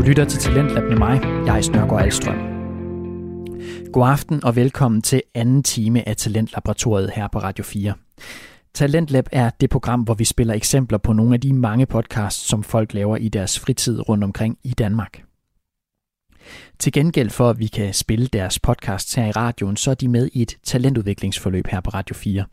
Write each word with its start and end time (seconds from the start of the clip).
Du 0.00 0.04
lytter 0.04 0.24
til 0.24 0.40
Talentlab 0.40 0.84
med 0.84 0.96
mig, 0.96 1.22
jeg 1.46 1.56
er 1.56 1.60
Snørgaard 1.60 2.02
Alstrøm. 2.02 2.36
God 3.92 4.08
aften 4.08 4.44
og 4.44 4.56
velkommen 4.56 5.02
til 5.02 5.22
anden 5.34 5.62
time 5.62 6.08
af 6.08 6.16
Talentlaboratoriet 6.16 7.10
her 7.10 7.28
på 7.28 7.38
Radio 7.38 7.64
4. 7.64 7.94
Talentlab 8.74 9.28
er 9.32 9.50
det 9.50 9.70
program, 9.70 10.00
hvor 10.00 10.14
vi 10.14 10.24
spiller 10.24 10.54
eksempler 10.54 10.98
på 10.98 11.12
nogle 11.12 11.34
af 11.34 11.40
de 11.40 11.52
mange 11.52 11.86
podcasts, 11.86 12.48
som 12.48 12.62
folk 12.62 12.94
laver 12.94 13.16
i 13.16 13.28
deres 13.28 13.58
fritid 13.58 14.08
rundt 14.08 14.24
omkring 14.24 14.58
i 14.64 14.70
Danmark. 14.70 15.22
Til 16.78 16.92
gengæld 16.92 17.30
for, 17.30 17.50
at 17.50 17.58
vi 17.58 17.66
kan 17.66 17.94
spille 17.94 18.26
deres 18.26 18.58
podcasts 18.58 19.14
her 19.14 19.26
i 19.26 19.30
radioen, 19.30 19.76
så 19.76 19.90
er 19.90 19.94
de 19.94 20.08
med 20.08 20.28
i 20.32 20.42
et 20.42 20.56
talentudviklingsforløb 20.64 21.66
her 21.66 21.80
på 21.80 21.90
Radio 21.90 22.14
4. 22.14 22.44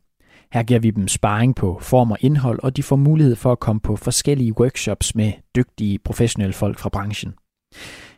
Her 0.54 0.64
giver 0.64 0.79
vi 0.79 0.91
dem 0.91 1.07
sparring 1.07 1.55
på 1.55 1.79
form 1.82 2.11
og 2.11 2.18
indhold, 2.21 2.59
og 2.64 2.77
de 2.77 2.84
får 2.84 2.95
mulighed 2.95 3.36
for 3.36 3.52
at 3.52 3.59
komme 3.59 3.79
på 3.79 3.95
forskellige 3.95 4.59
workshops 4.59 5.16
med 5.16 5.32
dygtige 5.55 5.99
professionelle 5.99 6.53
folk 6.53 6.79
fra 6.79 6.89
branchen. 6.89 7.34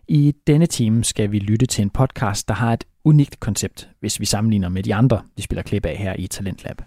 I 0.08 0.34
denne 0.48 0.66
time 0.66 1.03
skal 1.03 1.31
vi 1.31 1.39
lytte 1.39 1.66
til 1.66 1.81
en 1.81 1.89
podcast, 1.89 2.48
der 2.48 2.53
har 2.53 2.73
et 2.73 2.84
unikt 3.03 3.39
koncept, 3.39 3.89
hvis 3.99 4.20
vi 4.20 4.25
sammenligner 4.25 4.70
med 4.70 4.84
de 4.84 4.95
andre, 4.95 5.22
vi 5.35 5.41
spiller 5.41 5.63
klip 5.63 5.85
af 5.85 5.98
her 5.98 6.16
i 6.20 6.27
Talentlab. 6.27 6.81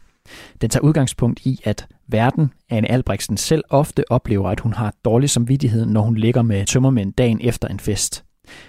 Den 0.61 0.71
tager 0.71 0.85
udgangspunkt 0.85 1.47
i, 1.47 1.61
at 1.65 1.87
verden, 2.09 2.53
Anne 2.71 2.91
Albrechtsen 2.91 3.37
selv 3.37 3.65
ofte 3.71 4.11
oplever, 4.11 4.51
at 4.51 4.61
hun 4.61 4.73
har 4.73 4.95
dårlig 5.05 5.31
samvittighed, 5.31 5.87
når 5.87 6.01
hun 6.01 6.15
ligger 6.15 6.43
med 6.43 6.67
tømmermænd 6.67 7.13
dagen 7.13 7.41
efter 7.43 7.69
en 7.69 7.81
fest. 7.81 8.25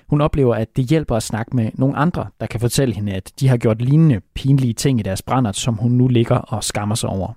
Hun 0.08 0.22
oplever, 0.22 0.56
at 0.56 0.76
det 0.76 0.86
hjælper 0.86 1.16
at 1.16 1.24
snakke 1.24 1.56
med 1.56 1.72
nogle 1.74 1.96
andre, 1.96 2.28
der 2.40 2.46
kan 2.46 2.60
fortælle 2.60 2.96
hende, 2.96 3.14
at 3.14 3.32
de 3.40 3.48
har 3.48 3.58
gjort 3.58 3.82
lignende 3.82 4.22
pinlige 4.36 4.74
ting 4.74 5.00
i 5.00 5.04
deres 5.04 5.22
brændert, 5.22 5.56
som 5.56 5.76
hun 5.76 5.92
nu 5.92 6.08
ligger 6.08 6.36
og 6.36 6.64
skammer 6.64 6.96
sig 6.96 7.10
over. 7.10 7.34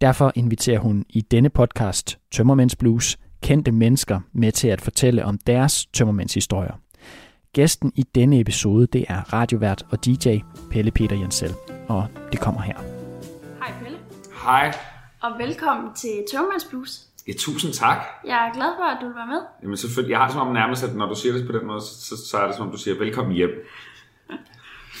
Derfor 0.00 0.32
inviterer 0.34 0.78
hun 0.78 1.04
i 1.08 1.20
denne 1.20 1.48
podcast 1.48 2.18
Tømmermænds 2.32 2.76
Blues 2.76 3.18
kendte 3.42 3.72
mennesker 3.72 4.20
med 4.32 4.52
til 4.52 4.68
at 4.68 4.80
fortælle 4.80 5.24
om 5.24 5.38
deres 5.46 5.86
tømmermændshistorier. 5.86 6.72
Gæsten 7.52 7.92
i 7.96 8.02
denne 8.14 8.40
episode, 8.40 8.86
det 8.86 9.04
er 9.08 9.32
radiovært 9.32 9.82
og 9.90 10.04
DJ 10.04 10.38
Pelle 10.70 10.90
Peter 10.90 11.16
Jensel, 11.16 11.54
og 11.88 12.06
det 12.32 12.40
kommer 12.40 12.60
her. 12.60 12.76
Hej 13.58 13.72
Pelle, 13.82 13.98
Hej. 14.44 14.72
og 15.22 15.30
velkommen 15.38 15.94
til 15.94 16.10
Tømmermands 16.32 16.64
Blues. 16.64 17.04
Ja, 17.28 17.32
tusind 17.38 17.72
tak. 17.72 17.98
Jeg 18.26 18.48
er 18.48 18.54
glad 18.54 18.70
for, 18.78 18.84
at 18.84 18.98
du 19.00 19.06
vil 19.06 19.14
være 19.16 19.26
med. 19.26 19.40
Jamen 19.62 19.76
selvfølgelig, 19.76 20.10
jeg 20.10 20.18
har 20.18 20.26
det 20.26 20.32
som 20.32 20.48
om 20.48 20.54
nærmest, 20.54 20.84
at 20.84 20.94
når 20.96 21.06
du 21.06 21.14
siger 21.14 21.32
det 21.32 21.46
på 21.46 21.58
den 21.58 21.66
måde, 21.66 21.80
så, 21.80 22.14
så 22.30 22.36
er 22.38 22.46
det 22.46 22.56
som 22.56 22.66
om, 22.66 22.72
du 22.72 22.78
siger, 22.78 22.98
velkommen 22.98 23.34
hjem. 23.34 23.50
For, 24.28 24.36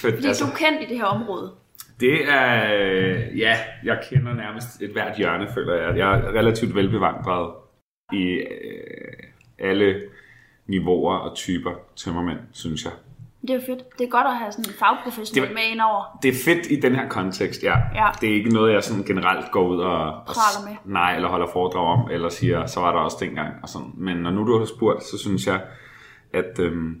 Fordi 0.10 0.26
altså, 0.26 0.44
du 0.44 0.50
er 0.50 0.54
kendt 0.56 0.82
i 0.82 0.86
det 0.88 0.96
her 0.96 1.04
område. 1.04 1.52
det 2.00 2.28
er, 2.30 2.74
øh, 2.74 3.38
ja, 3.38 3.56
jeg 3.84 3.98
kender 4.10 4.34
nærmest 4.34 4.82
et 4.82 4.90
hvert 4.92 5.16
hjørne, 5.16 5.48
føler 5.54 5.74
jeg. 5.74 5.96
Jeg 5.96 6.18
er 6.18 6.32
relativt 6.32 6.74
velbevandret 6.74 7.50
i 8.12 8.22
øh, 8.24 9.12
alle 9.58 10.02
niveauer 10.66 11.14
og 11.16 11.36
typer 11.36 11.70
tømmermænd, 11.96 12.38
synes 12.52 12.84
jeg. 12.84 12.92
Det 13.42 13.50
er 13.50 13.60
fedt. 13.66 13.98
Det 13.98 14.04
er 14.06 14.10
godt 14.10 14.26
at 14.26 14.36
have 14.36 14.52
sådan 14.52 14.64
en 14.64 14.74
fagprofessionel 14.78 15.48
Det- 15.48 15.54
med 15.54 15.62
ind 15.72 15.80
over. 15.80 16.18
Det 16.22 16.28
er 16.28 16.38
fedt 16.44 16.70
i 16.70 16.80
den 16.80 16.94
her 16.94 17.08
kontekst, 17.08 17.62
ja. 17.62 17.74
Ja. 17.94 18.08
Det 18.20 18.30
er 18.30 18.34
ikke 18.34 18.50
noget, 18.50 18.72
jeg 18.74 18.84
sådan 18.84 19.02
generelt 19.04 19.50
går 19.50 19.68
ud 19.68 19.78
og... 19.80 20.00
og 20.14 20.22
Praler 20.26 20.68
med. 20.68 20.76
Nej, 20.84 21.14
eller 21.16 21.28
holder 21.28 21.46
foredrag 21.52 21.86
om, 21.98 22.10
eller 22.10 22.28
siger, 22.28 22.66
så 22.66 22.80
var 22.80 22.92
der 22.92 22.98
også 23.00 23.16
dengang. 23.20 23.54
Og 23.62 23.68
sådan. 23.68 23.90
Men 23.96 24.16
når 24.16 24.30
nu 24.30 24.46
du 24.46 24.58
har 24.58 24.66
spurgt, 24.66 25.04
så 25.04 25.18
synes 25.18 25.46
jeg, 25.46 25.60
at, 26.32 26.58
øhm, 26.60 27.00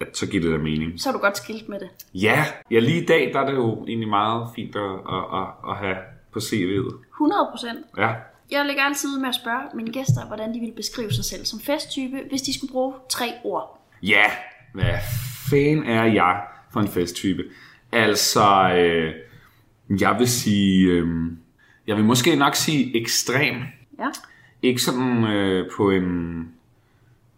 at 0.00 0.16
så 0.16 0.30
giver 0.30 0.42
det 0.42 0.52
da 0.52 0.58
mening. 0.58 1.00
Så 1.00 1.08
er 1.08 1.12
du 1.12 1.18
godt 1.18 1.36
skilt 1.36 1.68
med 1.68 1.80
det. 1.80 1.88
Ja, 2.14 2.44
ja, 2.70 2.78
lige 2.78 3.02
i 3.02 3.06
dag, 3.06 3.30
der 3.34 3.40
er 3.40 3.46
det 3.46 3.54
jo 3.56 3.84
egentlig 3.88 4.08
meget 4.08 4.48
fint 4.54 4.76
at, 4.76 4.82
at, 4.92 5.24
at, 5.40 5.46
at 5.70 5.76
have 5.76 5.96
på 6.32 6.38
CV'et. 6.38 6.94
100 7.14 7.48
procent. 7.50 7.78
Ja. 7.98 8.12
Jeg 8.50 8.66
lægger 8.66 8.82
altid 8.82 9.18
med 9.18 9.28
at 9.28 9.34
spørge 9.34 9.62
mine 9.74 9.92
gæster, 9.92 10.26
hvordan 10.26 10.54
de 10.54 10.60
ville 10.60 10.74
beskrive 10.74 11.12
sig 11.12 11.24
selv 11.24 11.44
som 11.44 11.60
festtype, 11.60 12.16
hvis 12.28 12.42
de 12.42 12.58
skulle 12.58 12.72
bruge 12.72 12.94
tre 13.10 13.32
ord. 13.44 13.86
Ja, 14.02 14.24
hvad 14.74 14.94
fanden 15.50 15.84
er 15.84 16.04
jeg 16.04 16.40
for 16.72 16.80
en 16.80 16.88
festtype? 16.88 17.44
Altså, 17.92 18.72
øh, 18.76 19.14
jeg 20.00 20.18
vil 20.18 20.28
sige, 20.28 20.86
øh, 20.86 21.06
jeg 21.86 21.96
vil 21.96 22.04
måske 22.04 22.36
nok 22.36 22.54
sige 22.54 22.96
ekstrem. 23.00 23.56
Ja. 23.98 24.08
Ikke 24.62 24.82
sådan 24.82 25.24
øh, 25.24 25.70
på 25.76 25.90
en 25.90 26.48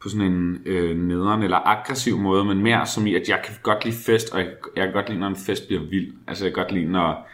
på 0.02 0.08
sådan 0.08 0.32
en 0.32 0.62
øh, 0.66 0.96
nederen 0.96 1.42
eller 1.42 1.68
aggressiv 1.68 2.18
måde, 2.18 2.44
men 2.44 2.58
mere 2.58 2.86
som 2.86 3.06
i, 3.06 3.14
at 3.14 3.28
jeg 3.28 3.42
kan 3.44 3.54
godt 3.62 3.84
lide 3.84 3.96
fest, 3.96 4.30
og 4.30 4.40
jeg, 4.40 4.48
jeg 4.76 4.84
kan 4.84 4.92
godt 4.92 5.08
lide, 5.08 5.20
når 5.20 5.28
en 5.28 5.36
fest 5.36 5.66
bliver 5.66 5.82
vild. 5.82 6.12
Altså 6.26 6.44
jeg 6.44 6.54
kan 6.54 6.62
godt 6.62 6.72
lide, 6.72 6.92
når, 6.92 7.28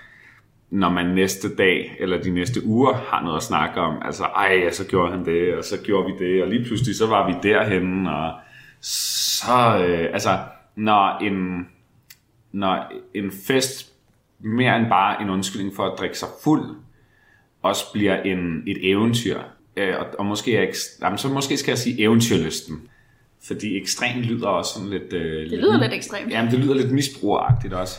når 0.71 0.89
man 0.89 1.07
næste 1.07 1.57
dag, 1.57 1.97
eller 2.01 2.23
de 2.23 2.31
næste 2.31 2.65
uger, 2.65 2.93
har 2.93 3.23
noget 3.23 3.37
at 3.37 3.43
snakke 3.43 3.81
om. 3.81 4.03
Altså, 4.05 4.25
ej, 4.25 4.61
ja, 4.65 4.71
så 4.71 4.87
gjorde 4.87 5.11
han 5.11 5.25
det, 5.25 5.55
og 5.55 5.65
så 5.65 5.83
gjorde 5.85 6.13
vi 6.13 6.25
det, 6.27 6.43
og 6.43 6.49
lige 6.49 6.65
pludselig 6.65 6.97
så 6.97 7.07
var 7.07 7.27
vi 7.27 7.49
derhen, 7.49 8.07
og 8.07 8.33
så, 8.81 9.85
øh, 9.89 10.09
altså, 10.13 10.39
når 10.77 11.19
en, 11.19 11.69
når 12.53 12.93
en 13.15 13.33
fest 13.47 13.93
mere 14.41 14.77
end 14.77 14.89
bare 14.89 15.23
en 15.23 15.31
undskyldning 15.31 15.77
for 15.77 15.85
at 15.85 15.99
drikke 15.99 16.19
sig 16.19 16.29
fuld, 16.45 16.77
også 17.63 17.93
bliver 17.93 18.23
en, 18.23 18.63
et 18.67 18.91
eventyr. 18.91 19.39
Øh, 19.77 19.95
og, 19.99 20.07
og 20.19 20.27
måske, 20.27 20.57
er, 20.57 20.67
jamen, 21.03 21.19
så 21.19 21.29
måske 21.29 21.57
skal 21.57 21.71
jeg 21.71 21.79
sige 21.79 22.01
eventyrlysten. 22.01 22.83
Fordi 23.47 23.77
ekstrem 23.77 24.21
lyder 24.21 24.49
også 24.49 24.75
sådan 24.75 24.89
lidt... 24.89 25.13
Øh, 25.13 25.51
Det 25.51 25.59
lyder 25.59 25.81
lidt 25.81 25.93
ekstremt. 25.93 26.31
Jamen, 26.31 26.51
det 26.51 26.59
lyder 26.59 26.75
lidt 26.75 26.93
misbrugeragtigt 26.93 27.75
også. 27.75 27.99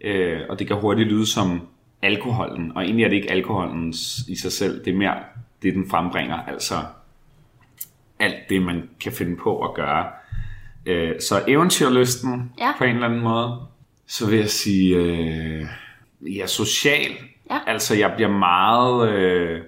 Øh, 0.00 0.40
og 0.48 0.58
det 0.58 0.66
kan 0.66 0.76
hurtigt 0.76 1.08
lyde 1.08 1.26
som 1.26 1.60
alkoholen. 2.02 2.72
Og 2.76 2.84
egentlig 2.84 3.04
er 3.04 3.08
det 3.08 3.16
ikke 3.16 3.30
alkoholen 3.30 3.94
i 4.28 4.36
sig 4.36 4.52
selv. 4.52 4.84
Det 4.84 4.92
er 4.92 4.96
mere 4.96 5.14
det, 5.62 5.74
den 5.74 5.90
frembringer. 5.90 6.36
Altså 6.36 6.74
alt 8.18 8.48
det, 8.48 8.62
man 8.62 8.88
kan 9.00 9.12
finde 9.12 9.36
på 9.36 9.64
at 9.64 9.74
gøre. 9.74 10.06
Øh, 10.86 11.20
så 11.20 11.44
eventyrlysten 11.48 12.52
Ja. 12.58 12.72
på 12.78 12.84
en 12.84 12.94
eller 12.94 13.06
anden 13.08 13.20
måde. 13.20 13.60
Så 14.06 14.30
vil 14.30 14.38
jeg 14.38 14.48
sige, 14.48 14.96
øh, 14.96 15.66
ja, 16.36 16.46
social. 16.46 17.10
Ja. 17.50 17.58
Altså, 17.66 17.94
jeg 17.94 18.12
bliver 18.16 18.30
meget... 18.30 19.10
Øh, 19.10 19.62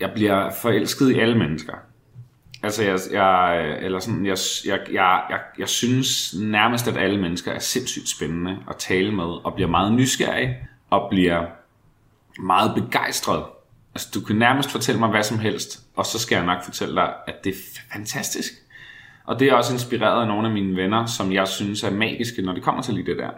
jeg 0.00 0.10
bliver 0.14 0.50
forelsket 0.62 1.10
i 1.10 1.18
alle 1.18 1.38
mennesker. 1.38 1.74
Altså, 2.64 2.82
jeg, 2.82 2.98
jeg, 3.12 3.78
eller 3.82 3.98
sådan, 3.98 4.26
jeg, 4.26 4.36
jeg, 4.66 4.80
jeg, 4.92 5.22
jeg, 5.30 5.40
jeg 5.58 5.68
synes 5.68 6.34
nærmest, 6.40 6.88
at 6.88 6.96
alle 6.96 7.20
mennesker 7.20 7.52
er 7.52 7.58
sindssygt 7.58 8.08
spændende 8.08 8.58
at 8.68 8.76
tale 8.76 9.12
med, 9.12 9.24
og 9.24 9.54
bliver 9.54 9.68
meget 9.68 9.92
nysgerrig, 9.92 10.56
og 10.90 11.10
bliver 11.10 11.46
meget 12.38 12.74
begejstret. 12.74 13.44
Altså, 13.94 14.08
du 14.14 14.20
kan 14.20 14.36
nærmest 14.36 14.70
fortælle 14.70 14.98
mig 14.98 15.10
hvad 15.10 15.22
som 15.22 15.38
helst, 15.38 15.82
og 15.96 16.06
så 16.06 16.18
skal 16.18 16.36
jeg 16.36 16.46
nok 16.46 16.64
fortælle 16.64 16.94
dig, 16.94 17.12
at 17.26 17.44
det 17.44 17.50
er 17.50 17.56
fantastisk. 17.92 18.52
Og 19.24 19.40
det 19.40 19.48
er 19.48 19.54
også 19.54 19.72
inspireret 19.72 20.20
af 20.20 20.26
nogle 20.26 20.48
af 20.48 20.54
mine 20.54 20.76
venner, 20.76 21.06
som 21.06 21.32
jeg 21.32 21.48
synes 21.48 21.82
er 21.82 21.90
magiske, 21.90 22.42
når 22.42 22.52
det 22.52 22.62
kommer 22.62 22.82
til 22.82 22.94
lige 22.94 23.06
det 23.06 23.18
der. 23.18 23.30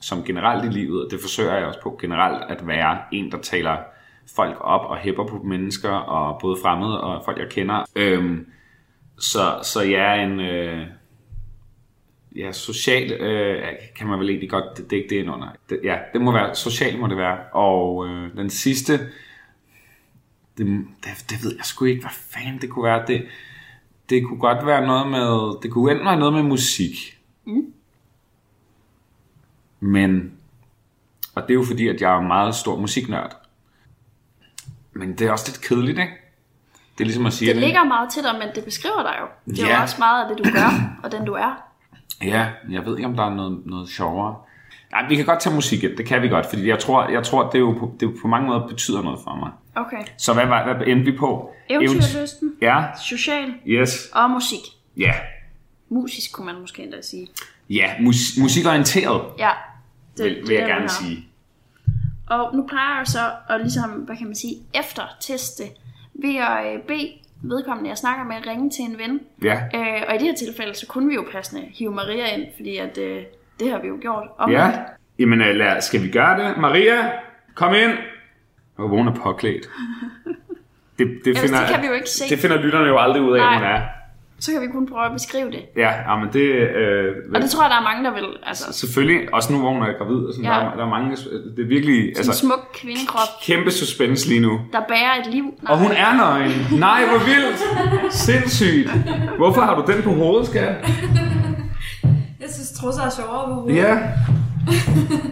Som 0.00 0.24
generelt 0.24 0.64
i 0.64 0.68
livet, 0.68 1.04
og 1.04 1.10
det 1.10 1.20
forsøger 1.20 1.54
jeg 1.54 1.66
også 1.66 1.80
på 1.82 1.98
generelt, 2.00 2.50
at 2.50 2.66
være 2.66 2.98
en, 3.12 3.32
der 3.32 3.38
taler 3.38 3.76
folk 4.36 4.56
op 4.60 4.90
og 4.90 4.96
hæpper 4.96 5.26
på 5.26 5.42
mennesker, 5.44 5.90
og 5.90 6.40
både 6.40 6.56
fremmede 6.62 7.00
og 7.00 7.22
folk, 7.24 7.38
jeg 7.38 7.48
kender. 7.48 7.84
Øhm, 7.96 8.46
så, 9.18 9.60
så 9.62 9.80
jeg 9.80 10.18
er 10.18 10.24
en... 10.24 10.40
Øh, 10.40 10.86
ja, 12.36 12.52
social 12.52 13.12
øh, 13.12 13.62
kan 13.96 14.06
man 14.06 14.18
vel 14.18 14.28
egentlig 14.28 14.50
godt 14.50 14.76
det, 14.76 14.90
det 14.90 15.06
det 15.10 15.28
under. 15.28 15.48
Det, 15.70 15.80
ja, 15.84 15.98
det 16.12 16.20
må 16.20 16.32
være, 16.32 16.54
social 16.54 16.98
må 16.98 17.06
det 17.06 17.16
være. 17.16 17.38
Og 17.52 18.08
øh, 18.08 18.36
den 18.36 18.50
sidste, 18.50 18.92
det, 20.58 20.66
det, 21.04 21.30
det 21.30 21.44
ved 21.44 21.56
jeg 21.56 21.64
sgu 21.64 21.84
ikke, 21.84 22.00
hvad 22.00 22.10
fanden 22.10 22.60
det 22.60 22.70
kunne 22.70 22.84
være. 22.84 23.06
Det, 23.06 23.26
det 24.10 24.24
kunne 24.24 24.40
godt 24.40 24.66
være 24.66 24.86
noget 24.86 25.10
med, 25.10 25.62
det 25.62 25.70
kunne 25.70 25.92
enten 25.92 26.06
være 26.06 26.18
noget 26.18 26.34
med 26.34 26.42
musik. 26.42 27.18
Mm. 27.44 27.72
Men, 29.80 30.32
og 31.34 31.42
det 31.42 31.50
er 31.50 31.54
jo 31.54 31.64
fordi, 31.64 31.88
at 31.88 32.00
jeg 32.00 32.14
er 32.14 32.18
en 32.18 32.26
meget 32.26 32.54
stor 32.54 32.80
musiknørd. 32.80 33.36
Men 34.92 35.18
det 35.18 35.26
er 35.26 35.30
også 35.30 35.44
lidt 35.48 35.60
kedeligt, 35.60 35.98
ikke? 35.98 36.12
Det 36.98 37.04
er 37.04 37.06
ligesom 37.06 37.26
at 37.26 37.32
sige, 37.32 37.52
Det 37.52 37.60
ligger 37.62 37.84
meget 37.84 38.10
til 38.10 38.22
dig, 38.22 38.34
men 38.38 38.48
det 38.54 38.64
beskriver 38.64 39.02
dig 39.02 39.14
jo. 39.20 39.52
Det 39.52 39.62
er 39.62 39.68
Ja. 39.68 39.76
jo 39.76 39.82
også 39.82 39.96
meget 39.98 40.22
af 40.30 40.36
det, 40.36 40.44
du 40.44 40.50
gør, 40.50 40.96
og 41.02 41.12
den 41.12 41.24
du 41.24 41.32
er. 41.32 41.62
Ja, 42.24 42.48
jeg 42.70 42.86
ved 42.86 42.96
ikke, 42.96 43.08
om 43.08 43.16
der 43.16 43.24
er 43.24 43.34
noget, 43.34 43.58
noget 43.66 43.88
sjovere. 43.88 44.36
Nej, 44.92 45.08
vi 45.08 45.16
kan 45.16 45.24
godt 45.24 45.40
tage 45.40 45.54
musik 45.54 45.84
ind. 45.84 45.96
Det 45.96 46.06
kan 46.06 46.22
vi 46.22 46.28
godt, 46.28 46.46
fordi 46.46 46.68
jeg 46.68 46.78
tror, 46.78 47.08
jeg 47.08 47.22
tror 47.24 47.42
det, 47.50 47.54
er 47.54 47.58
jo 47.58 47.72
på, 47.78 47.94
det 48.00 48.06
jo 48.06 48.12
på 48.22 48.28
mange 48.28 48.46
måder 48.46 48.66
betyder 48.66 49.02
noget 49.02 49.20
for 49.24 49.34
mig. 49.36 49.50
Okay. 49.74 50.04
Så 50.18 50.32
hvad, 50.34 50.46
var, 50.46 50.74
hvad 50.74 50.86
endte 50.86 51.04
vi 51.12 51.16
på? 51.18 51.52
Eventyrlysten, 51.70 52.52
Ja, 52.62 52.84
social 53.08 53.54
yes. 53.66 54.08
og 54.14 54.30
musik. 54.30 54.60
Ja, 54.96 55.12
Musisk 55.90 56.32
kunne 56.32 56.46
man 56.46 56.60
måske 56.60 56.82
endda 56.82 57.02
sige. 57.02 57.28
ja 57.70 57.90
mus, 58.00 58.16
musikorienteret, 58.40 59.22
Ja. 59.38 59.50
det, 60.16 60.24
vil, 60.24 60.42
vil 60.46 60.56
er 60.56 60.60
jeg 60.60 60.68
gerne 60.68 60.88
sige. 60.88 61.28
Og 62.26 62.56
nu 62.56 62.66
plejer 62.68 62.96
jeg 62.98 63.06
så 63.06 63.30
at 63.48 63.60
ligesom, 63.60 63.90
hvad 63.90 64.16
kan 64.16 64.26
man 64.26 64.36
sige, 64.36 64.54
efter 64.74 65.02
teste 65.20 65.62
ved 66.18 66.36
at 66.36 66.74
øh, 66.74 66.82
bede 66.82 67.12
vedkommende, 67.42 67.90
jeg 67.90 67.98
snakker 67.98 68.24
med, 68.24 68.36
at 68.36 68.46
ringe 68.46 68.70
til 68.70 68.84
en 68.84 68.98
ven. 68.98 69.20
Ja, 69.42 69.60
Øh, 69.74 70.02
og 70.08 70.14
i 70.14 70.18
det 70.18 70.26
her 70.26 70.34
tilfælde, 70.34 70.74
så 70.74 70.86
kunne 70.86 71.08
vi 71.08 71.14
jo 71.14 71.24
passende 71.32 71.62
hive 71.74 71.90
Maria 71.94 72.36
ind, 72.36 72.46
fordi 72.56 72.76
at, 72.76 72.98
øh, 72.98 73.22
det 73.60 73.70
har 73.70 73.78
vi 73.78 73.88
jo 73.88 73.98
gjort. 74.00 74.28
Om 74.38 74.50
ja. 74.50 74.70
Jamen, 75.18 75.40
øh, 75.40 75.54
lad, 75.54 75.80
skal 75.80 76.02
vi 76.02 76.10
gøre 76.10 76.48
det? 76.48 76.56
Maria, 76.58 77.10
kom 77.54 77.74
ind. 77.74 77.92
Håber, 78.76 78.96
hun 78.96 79.08
er 79.08 79.14
påklædt. 79.14 79.66
Det, 80.98 81.06
det, 81.24 81.36
det 81.36 81.50
kan 81.70 81.82
vi 81.82 81.86
jo 81.86 81.92
ikke 81.92 82.10
se. 82.10 82.28
det 82.30 82.38
finder 82.38 82.62
lytterne 82.62 82.86
jo 82.86 82.98
aldrig 82.98 83.22
ud 83.22 83.32
af, 83.36 83.40
Nej. 83.40 83.54
hun 83.54 83.64
er. 83.66 83.80
Så 84.40 84.52
kan 84.52 84.60
vi 84.62 84.66
kun 84.72 84.86
prøve 84.88 85.04
at 85.06 85.12
beskrive 85.12 85.50
det. 85.50 85.62
Ja, 85.76 85.90
ja 86.10 86.16
men 86.18 86.28
det... 86.32 86.40
Øh, 86.80 87.14
Og 87.34 87.42
det 87.42 87.50
tror 87.50 87.62
jeg, 87.62 87.70
der 87.70 87.76
er 87.76 87.82
mange, 87.82 88.04
der 88.04 88.14
vil. 88.14 88.24
Altså, 88.42 88.72
Selvfølgelig, 88.72 89.34
også 89.34 89.52
nu, 89.52 89.58
hvor 89.58 89.72
hun 89.72 89.82
er 89.82 89.92
gravid. 89.98 90.16
Og 90.16 90.32
sådan, 90.34 90.44
Ja. 90.44 90.50
der, 90.50 90.56
er, 90.70 90.76
der 90.76 90.84
er 90.84 90.88
mange... 90.88 91.16
Det 91.56 91.62
er 91.64 91.68
virkelig... 91.68 92.00
en 92.08 92.14
Altså, 92.16 92.32
smuk 92.32 92.68
kvindekrop, 92.74 93.28
kæmpe 93.42 93.70
suspense 93.70 94.28
lige 94.28 94.40
nu. 94.40 94.60
der 94.72 94.80
bærer 94.88 95.20
et 95.20 95.26
liv. 95.34 95.44
Nej. 95.62 95.72
Og 95.72 95.78
hun 95.78 95.90
er 95.90 96.16
nøgen. 96.16 96.80
Nej, 96.80 97.00
hvor 97.08 97.18
vildt. 97.18 98.14
Sindssygt. 98.14 98.90
Hvorfor 99.36 99.60
har 99.60 99.74
du 99.82 99.92
den 99.92 100.02
på 100.02 100.10
hovedet, 100.10 100.46
skat? 100.48 100.74
Jeg 102.40 102.48
synes, 102.50 102.72
trusser 102.80 103.02
er 103.02 103.10
sjovere 103.10 103.46
på 103.48 103.54
hovedet. 103.54 103.76
Ja. 103.76 103.98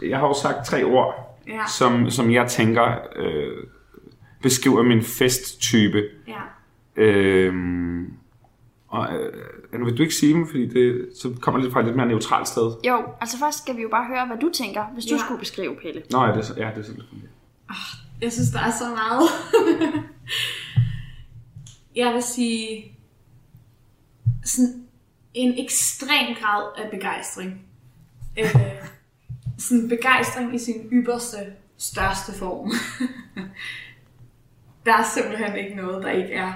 Jeg 0.08 0.18
har 0.18 0.26
jo 0.26 0.34
sagt 0.42 0.66
tre 0.66 0.84
ord, 0.84 1.38
Ja. 1.48 1.52
som, 1.78 2.10
som 2.10 2.30
jeg 2.30 2.46
tænker 2.46 2.84
øh, 3.16 3.52
beskriver 4.42 4.82
min 4.82 5.02
festtype. 5.02 6.02
ja. 6.28 6.32
Øhm, 7.02 8.04
og 8.96 9.14
øh, 9.16 9.32
Anna, 9.72 9.84
vil 9.84 9.98
du 9.98 10.02
ikke 10.02 10.14
sige 10.14 10.32
dem, 10.34 10.46
fordi 10.46 10.66
det, 10.68 11.08
så 11.20 11.34
kommer 11.40 11.58
det 11.58 11.64
lidt 11.64 11.72
fra 11.72 11.80
et 11.80 11.86
lidt 11.86 11.96
mere 11.96 12.06
neutralt 12.06 12.48
sted? 12.48 12.72
Jo, 12.86 13.04
altså 13.20 13.38
først 13.38 13.58
skal 13.58 13.76
vi 13.76 13.82
jo 13.82 13.88
bare 13.88 14.06
høre, 14.06 14.26
hvad 14.26 14.36
du 14.38 14.50
tænker, 14.54 14.84
hvis 14.94 15.04
du 15.04 15.14
Ja. 15.14 15.20
skulle 15.20 15.38
beskrive 15.38 15.76
Pelle. 15.82 16.02
Nå, 16.10 16.24
ja, 16.24 16.32
det, 16.32 16.50
er 16.50 16.54
ja, 16.66 16.70
det 16.74 16.78
er 16.78 16.82
selvfølgelig. 16.82 17.28
Jeg 18.20 18.32
synes, 18.32 18.48
der 18.50 18.58
er 18.60 18.70
så 18.70 18.84
meget. 18.88 19.28
jeg 22.02 22.14
vil 22.14 22.22
sige 22.22 22.92
sådan 24.44 24.86
en 25.34 25.64
ekstrem 25.64 26.34
grad 26.40 26.62
af 26.76 26.90
begejstring. 26.90 27.60
Øh, 28.38 28.54
sådan 29.58 29.88
begejstring 29.88 30.54
i 30.54 30.58
sin 30.58 30.88
ypperste, 30.92 31.38
største 31.76 32.32
form. 32.32 32.72
der 34.86 34.92
er 34.92 35.04
simpelthen 35.14 35.56
ikke 35.56 35.76
noget, 35.76 36.04
der 36.04 36.10
ikke 36.10 36.32
er 36.32 36.52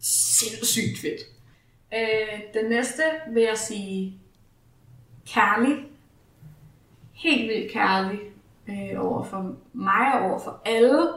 sindssygt 0.00 0.98
fedt. 1.00 1.20
Øh, 1.94 2.40
den 2.54 2.70
næste 2.70 3.02
vil 3.30 3.42
jeg 3.42 3.58
sige 3.58 4.20
kærlig. 5.26 5.84
Helt 7.12 7.48
vildt 7.48 7.72
kærlig 7.72 8.20
øh, 8.68 9.06
over 9.06 9.24
for 9.24 9.54
mig 9.72 10.12
og 10.14 10.30
over 10.30 10.38
for 10.38 10.60
alle. 10.64 11.08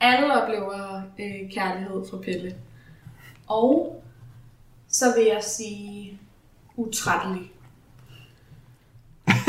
Alle 0.00 0.42
oplever 0.42 1.02
øh, 1.18 1.50
kærlighed 1.52 2.04
fra 2.10 2.18
Pelle. 2.18 2.56
Og 3.46 4.02
så 4.88 5.04
vil 5.16 5.24
jeg 5.24 5.42
sige 5.42 6.20
utrættelig. 6.76 7.52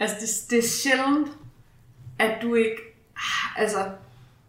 altså, 0.00 0.16
det, 0.20 0.50
det 0.50 0.58
er 0.58 0.68
sjældent, 0.82 1.28
at 2.18 2.42
du 2.42 2.54
ikke, 2.54 2.76
altså, 3.56 3.90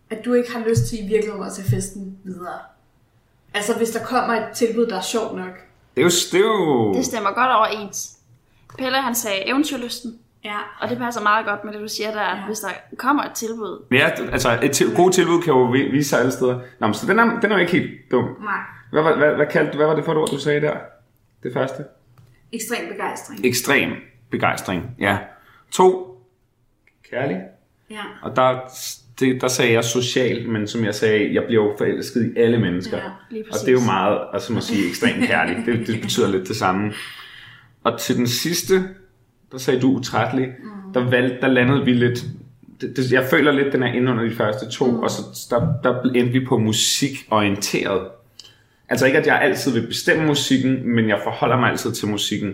at 0.10 0.26
du 0.26 0.34
ikke 0.34 0.52
har 0.52 0.70
lyst 0.70 0.86
til 0.90 1.06
i 1.06 1.08
virkeligheden 1.08 1.44
at 1.44 1.54
tage 1.54 1.70
festen 1.70 2.20
videre. 2.24 2.60
Altså, 3.56 3.78
hvis 3.78 3.90
der 3.90 4.06
kommer 4.06 4.34
et 4.34 4.48
tilbud, 4.56 4.88
der 4.88 4.98
er 4.98 5.02
sjovt 5.02 5.36
nok. 5.36 5.54
Det 5.96 6.02
er 6.02 6.04
jo... 6.06 6.10
Det 6.32 6.34
er 6.34 6.40
jo 6.40 6.94
Det 6.94 7.06
stemmer 7.06 7.30
godt 7.32 7.52
overens. 7.52 8.18
Pelle 8.78 9.02
han 9.02 9.16
sagde 9.16 9.48
eventyrlysten, 9.50 10.20
Ja. 10.44 10.58
og 10.82 10.90
det 10.90 10.98
passer 10.98 11.22
meget 11.22 11.46
godt 11.46 11.64
med 11.64 11.74
det, 11.74 11.82
du 11.82 11.88
siger 11.88 12.12
der, 12.12 12.22
at 12.22 12.38
Ja. 12.38 12.46
hvis 12.46 12.60
der 12.60 12.70
kommer 12.98 13.24
et 13.24 13.32
tilbud. 13.32 13.86
Ja, 13.92 14.10
altså 14.32 14.60
et 14.64 14.72
til, 14.72 14.96
god 14.96 15.12
tilbud 15.12 15.42
kan 15.42 15.54
jo 15.54 15.64
vi- 15.64 15.90
vise 15.92 16.10
sig 16.10 16.20
alle 16.20 16.32
steder. 16.32 16.60
Nå, 16.80 16.88
men 16.88 16.94
så 16.94 17.08
den 17.08 17.20
er, 17.20 17.40
den 17.40 17.52
er 17.52 17.56
jo 17.56 17.62
ikke 17.62 17.72
helt 17.72 17.92
dum. 18.12 18.24
Nej. 18.24 18.54
Hvad, 18.92 19.02
hvad, 19.04 19.14
hvad, 19.14 19.36
hvad, 19.36 19.46
kaldte, 19.52 19.76
hvad 19.78 19.86
var 19.88 19.96
det 19.96 20.06
for 20.06 20.12
et 20.12 20.18
ord, 20.18 20.30
du 20.30 20.40
sagde 20.40 20.62
der? 20.62 20.76
Det 21.44 21.54
første? 21.54 21.86
Ekstrem 22.52 22.88
begejstring. 22.92 23.46
Ekstrem 23.46 23.92
begejstring, 24.32 24.96
ja. 25.00 25.18
To, 25.72 26.18
kærlig. 27.10 27.38
Ja. 27.90 28.02
Og 28.22 28.36
der, 28.36 28.60
det, 29.20 29.42
der 29.42 29.48
sagde 29.48 29.74
jeg 29.74 29.84
social, 29.84 30.50
men 30.50 30.68
som 30.68 30.86
jeg 30.86 30.96
sagde, 30.96 31.34
jeg 31.34 31.44
bliver 31.48 31.64
jo 31.64 31.74
forelsket 31.78 32.34
i 32.36 32.40
alle 32.40 32.60
mennesker. 32.60 32.98
Ja, 32.98 33.38
og 33.52 33.60
det 33.60 33.68
er 33.68 33.72
jo 33.72 33.80
meget, 33.80 34.20
altså 34.34 34.54
man 34.54 34.62
sige, 34.62 34.88
ekstremt 34.90 35.28
kærlig. 35.32 35.64
Det, 35.66 35.88
det 35.88 36.02
betyder 36.02 36.32
lidt 36.32 36.48
det 36.48 36.56
samme. 36.56 36.94
Og 37.84 38.00
til 38.00 38.18
den 38.18 38.28
sidste, 38.28 38.84
der 39.52 39.58
sagde 39.58 39.80
du 39.80 39.88
utrættelig, 39.88 40.48
mm. 40.48 40.94
der, 40.94 41.10
valgte, 41.10 41.38
der 41.42 41.48
landede 41.48 41.86
vi 41.86 41.94
lidt, 41.94 42.26
det, 42.82 42.98
det, 42.98 43.12
jeg 43.12 43.28
føler 43.30 43.52
lidt, 43.52 43.74
den 43.74 43.84
er 43.84 43.94
inde 43.94 44.12
under 44.12 44.24
de 44.24 44.36
første 44.36 44.70
to, 44.70 44.92
mm. 44.92 45.00
og 45.00 45.12
så 45.12 45.48
der, 45.50 45.74
der 45.84 46.02
endte 46.02 46.40
vi 46.40 46.46
på 46.46 46.58
musikorienteret. 46.58 48.02
Altså 48.90 49.06
ikke, 49.06 49.18
at 49.18 49.28
jeg 49.28 49.42
altid 49.42 49.72
vil 49.72 49.88
bestemme 49.88 50.26
musikken, 50.26 50.96
men 50.96 51.10
jeg 51.10 51.20
forholder 51.24 51.58
mig 51.60 51.70
altid 51.70 51.92
til 51.92 52.08
musikken. 52.08 52.54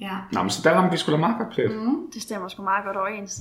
Ja. 0.00 0.10
Nå, 0.32 0.42
men 0.42 0.50
så 0.50 0.60
der 0.64 0.74
ramte 0.76 0.90
vi 0.90 0.96
sgu 0.96 1.12
da 1.12 1.16
meget 1.16 1.36
godt 1.38 1.50
plet. 1.54 1.70
Mm. 1.70 1.96
Det 2.14 2.22
stemmer 2.22 2.48
sgu 2.48 2.62
meget 2.62 2.84
godt 2.84 2.96
overens. 2.96 3.30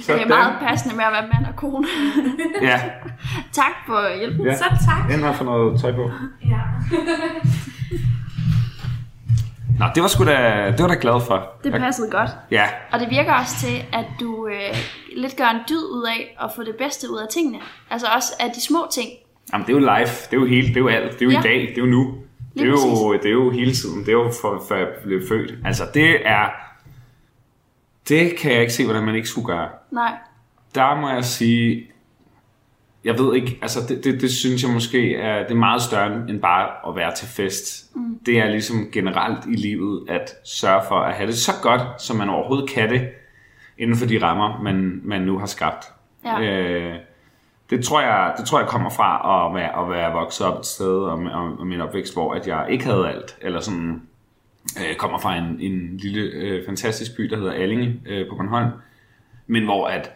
Så 0.00 0.12
Det 0.12 0.22
er 0.22 0.28
meget 0.28 0.54
passende 0.60 0.96
med 0.96 1.04
at 1.04 1.12
være 1.12 1.28
mand 1.34 1.46
og 1.46 1.56
kone. 1.56 1.86
Ja, 2.62 2.80
tak 3.52 3.72
for 3.86 4.16
hjælpen. 4.18 4.46
ja. 4.46 4.56
Så 4.56 4.64
tak. 4.64 5.10
End 5.12 5.34
få 5.34 5.44
noget 5.44 5.80
tøj 5.80 5.92
på. 5.92 6.10
Ja. 6.52 6.60
Nå, 9.78 9.86
det 9.94 10.02
var 10.02 10.08
sgu 10.08 10.24
da, 10.24 10.66
det 10.76 10.80
var 10.82 10.88
da 10.88 10.96
glad 11.00 11.20
for. 11.26 11.52
Det 11.64 11.72
passede 11.72 12.10
godt. 12.10 12.30
Ja, 12.50 12.64
Og 12.92 13.00
det 13.00 13.10
virker 13.10 13.32
også 13.32 13.56
til, 13.66 13.76
at 13.92 14.04
du 14.20 14.46
øh, 14.48 14.76
lidt 15.16 15.36
gør 15.36 15.44
en 15.44 15.60
dyd 15.68 15.84
ud 15.92 16.04
af 16.08 16.36
at 16.44 16.50
få 16.56 16.62
det 16.62 16.74
bedste 16.78 17.10
ud 17.12 17.18
af 17.18 17.26
tingene. 17.32 17.58
Altså 17.90 18.06
også 18.16 18.32
af 18.40 18.50
de 18.54 18.60
små 18.66 18.86
ting. 18.92 19.08
Jamen, 19.52 19.66
det 19.66 19.72
er 19.72 19.76
jo 19.76 19.80
live, 19.80 20.06
det 20.30 20.32
er 20.32 20.36
jo 20.36 20.46
helt, 20.46 20.68
det 20.68 20.76
er 20.76 20.80
jo 20.80 20.88
alt, 20.88 21.12
det 21.12 21.22
er 21.22 21.26
jo 21.26 21.30
Ja. 21.30 21.38
i 21.38 21.42
dag, 21.42 21.60
det 21.60 21.78
er 21.78 21.82
jo 21.82 21.86
nu. 21.90 22.14
Det 22.56 22.62
er 22.62 22.66
jo, 22.66 23.12
det 23.12 23.26
er 23.26 23.32
jo 23.32 23.50
hele 23.50 23.72
tiden, 23.72 24.00
det 24.00 24.08
er 24.08 24.12
jo 24.12 24.30
for, 24.40 24.64
for 24.68 24.74
jeg 24.74 24.88
blev 25.04 25.28
født. 25.28 25.54
Altså, 25.64 25.82
det 25.94 26.26
er, 26.26 26.48
det 28.08 28.36
kan 28.36 28.52
jeg 28.52 28.60
ikke 28.60 28.72
se, 28.72 28.84
hvordan 28.84 29.02
man 29.02 29.14
ikke 29.14 29.28
skulle 29.28 29.46
gøre. 29.46 29.68
Nej. 29.90 30.12
Der 30.74 31.00
må 31.00 31.08
jeg 31.08 31.24
sige, 31.24 31.86
jeg 33.04 33.18
ved 33.18 33.34
ikke, 33.34 33.58
altså 33.62 33.80
det, 33.88 34.04
det, 34.04 34.20
det 34.20 34.30
synes 34.30 34.62
jeg 34.62 34.70
måske 34.72 35.16
er, 35.16 35.42
det 35.42 35.50
er 35.50 35.54
meget 35.54 35.82
større 35.82 36.28
end 36.28 36.40
bare 36.40 36.88
at 36.88 36.96
være 36.96 37.14
til 37.14 37.28
fest. 37.28 37.96
Mm. 37.96 38.18
Det 38.26 38.38
er 38.38 38.48
ligesom 38.48 38.90
generelt 38.92 39.46
i 39.46 39.56
livet 39.56 40.04
at 40.08 40.30
sørge 40.44 40.82
for 40.88 40.94
at 40.94 41.14
have 41.14 41.26
det 41.26 41.36
så 41.36 41.52
godt, 41.62 42.02
som 42.02 42.16
man 42.16 42.28
overhovedet 42.28 42.70
kan 42.70 42.90
det, 42.90 43.08
inden 43.78 43.96
for 43.96 44.06
de 44.06 44.22
rammer, 44.22 44.62
man, 44.62 45.00
man 45.04 45.22
nu 45.22 45.38
har 45.38 45.46
skabt. 45.46 45.86
Ja. 46.24 46.40
Øh, 46.40 46.94
det 47.70 47.84
tror 47.84 48.00
jeg, 48.00 48.34
det 48.38 48.46
tror 48.46 48.58
jeg 48.58 48.68
kommer 48.68 48.90
fra 48.90 49.46
at 49.46 49.54
være, 49.54 49.82
at 49.82 49.90
være 49.90 50.12
vokset 50.12 50.46
op 50.46 50.58
et 50.58 50.66
sted 50.66 50.98
og, 50.98 51.18
og, 51.18 51.58
og 51.58 51.66
min 51.66 51.80
opvækst, 51.80 52.14
hvor 52.14 52.34
at 52.34 52.46
jeg 52.46 52.66
ikke 52.70 52.84
havde 52.84 53.08
alt, 53.08 53.36
eller 53.40 53.60
sådan 53.60 54.02
øh, 54.78 54.96
kommer 54.96 55.18
fra 55.18 55.36
en, 55.36 55.60
en 55.60 55.96
lille 55.96 56.20
øh, 56.20 56.66
fantastisk 56.66 57.16
by, 57.16 57.22
der 57.22 57.36
hedder 57.36 57.52
Allinge 57.52 58.00
øh, 58.06 58.28
på 58.28 58.36
Bornholm, 58.36 58.70
men 59.46 59.64
hvor 59.64 59.86
at, 59.86 60.12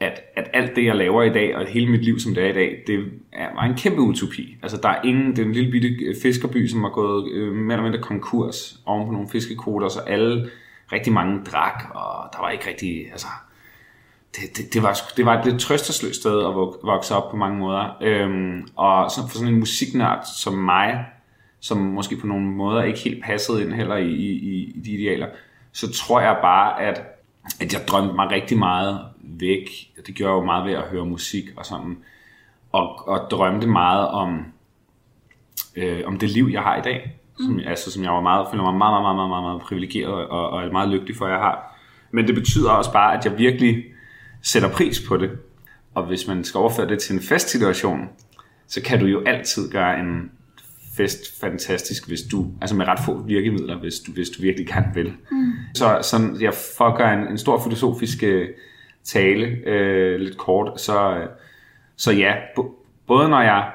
at, 0.00 0.20
at 0.36 0.50
alt 0.52 0.76
det, 0.76 0.84
jeg 0.84 0.96
laver 0.96 1.22
i 1.22 1.32
dag, 1.32 1.56
og 1.56 1.66
hele 1.66 1.90
mit 1.90 2.04
liv, 2.04 2.18
som 2.18 2.34
det 2.34 2.44
er 2.44 2.48
i 2.48 2.52
dag, 2.52 2.82
det 2.86 3.04
er, 3.32 3.54
var 3.54 3.64
en 3.64 3.74
kæmpe 3.76 4.00
utopi. 4.00 4.56
Altså, 4.62 4.78
der 4.82 4.88
er 4.88 5.02
ingen, 5.02 5.30
det 5.30 5.38
er 5.38 5.44
en 5.46 5.52
lille 5.52 5.70
bitte 5.70 5.88
øh, 5.88 6.14
fiskerby, 6.22 6.66
som 6.66 6.82
har 6.82 6.90
gået 6.90 7.32
øh, 7.32 7.52
mere 7.52 7.74
eller 7.74 7.90
mindre 7.90 8.02
konkurs 8.02 8.80
oven 8.86 9.06
på 9.06 9.12
nogle 9.12 9.28
fiskekvoter, 9.28 9.88
så 9.88 10.00
alle, 10.00 10.50
rigtig 10.92 11.12
mange 11.12 11.44
drak, 11.44 11.84
og 11.94 12.28
der 12.32 12.40
var 12.40 12.50
ikke 12.50 12.68
rigtig, 12.68 13.10
altså, 13.12 13.26
det, 14.36 14.56
det, 14.56 14.74
det, 14.74 14.82
var, 14.82 14.98
det 15.16 15.26
var 15.26 15.38
et 15.38 15.46
lidt 15.46 15.60
trøstesløst 15.60 16.20
sted 16.20 16.40
at 16.40 16.46
vok- 16.54 16.86
vokse 16.86 17.14
op 17.14 17.30
på 17.30 17.36
mange 17.36 17.58
måder. 17.58 17.96
Øhm, 18.00 18.68
og 18.76 19.10
så 19.10 19.20
for 19.28 19.38
sådan 19.38 19.52
en 19.54 19.58
musiknørd 19.60 20.24
som 20.36 20.52
mig, 20.54 21.04
som 21.60 21.78
måske 21.78 22.16
på 22.16 22.26
nogle 22.26 22.46
måder 22.46 22.82
ikke 22.82 22.98
helt 22.98 23.24
passede 23.24 23.62
ind 23.64 23.72
heller 23.72 23.96
i, 23.96 24.10
i, 24.10 24.30
i- 24.32 24.80
de 24.84 24.90
idealer, 24.90 25.26
så 25.72 25.92
tror 25.92 26.20
jeg 26.20 26.38
bare, 26.42 26.80
at, 26.82 27.02
at 27.60 27.72
jeg 27.72 27.80
drømte 27.88 28.14
mig 28.14 28.30
rigtig 28.30 28.58
meget 28.58 29.00
væk. 29.22 29.68
Det 30.06 30.14
gjorde 30.14 30.32
jeg 30.34 30.40
jo 30.40 30.44
meget 30.44 30.64
ved 30.66 30.72
at 30.72 30.82
høre 30.82 31.04
musik 31.06 31.44
og 31.56 31.66
sådan. 31.66 31.98
Og, 32.72 33.08
og 33.08 33.30
drømte 33.30 33.66
meget 33.66 34.08
om, 34.08 34.44
øh, 35.76 36.00
om 36.06 36.18
det 36.18 36.30
liv, 36.30 36.48
jeg 36.52 36.62
har 36.62 36.76
i 36.76 36.82
dag. 36.82 37.12
Som, 37.38 37.60
altså, 37.66 37.92
som 37.92 38.02
jeg 38.02 38.12
var 38.12 38.20
meget, 38.20 38.46
føler 38.50 38.64
mig 38.64 38.74
meget, 38.74 38.92
meget, 38.92 39.02
meget, 39.02 39.16
meget, 39.16 39.28
meget, 39.30 39.42
meget 39.44 39.62
privilegeret 39.62 40.12
og, 40.28 40.50
og 40.50 40.64
er 40.64 40.72
meget 40.72 40.88
lykkelig 40.88 41.16
for, 41.16 41.26
at 41.26 41.32
jeg 41.32 41.40
har. 41.40 41.76
Men 42.10 42.26
det 42.26 42.34
betyder 42.34 42.70
også 42.70 42.92
bare, 42.92 43.18
at 43.18 43.24
jeg 43.24 43.38
virkelig 43.38 43.84
sætter 44.46 44.68
pris 44.68 45.02
på 45.08 45.16
det. 45.16 45.30
Og 45.94 46.06
hvis 46.06 46.26
man 46.28 46.44
skal 46.44 46.58
overføre 46.58 46.88
det 46.88 46.98
til 46.98 47.14
en 47.14 47.22
festsituation, 47.22 48.08
så 48.68 48.82
kan 48.82 49.00
du 49.00 49.06
jo 49.06 49.22
altid 49.26 49.70
gøre 49.70 50.00
en 50.00 50.30
fest 50.96 51.40
fantastisk, 51.40 52.08
hvis 52.08 52.20
du, 52.22 52.46
altså 52.60 52.76
med 52.76 52.88
ret 52.88 53.00
få 53.04 53.22
virkemidler, 53.22 53.78
hvis 53.78 53.94
du, 54.06 54.12
hvis 54.12 54.28
du 54.28 54.42
virkelig 54.42 54.66
gerne 54.66 54.94
vil. 54.94 55.12
Mm. 55.30 55.52
Så 55.74 55.98
sådan, 56.02 56.36
jeg 56.40 56.54
for 56.78 56.84
at 56.84 56.96
gøre 56.96 57.14
en, 57.14 57.28
en 57.28 57.38
stor 57.38 57.62
filosofisk 57.62 58.22
øh, 58.22 58.48
tale, 59.04 59.46
øh, 59.46 60.20
lidt 60.20 60.38
kort, 60.38 60.80
så, 60.80 61.26
så 61.96 62.12
ja, 62.12 62.34
både 63.06 63.28
når 63.28 63.40
jeg, 63.40 63.70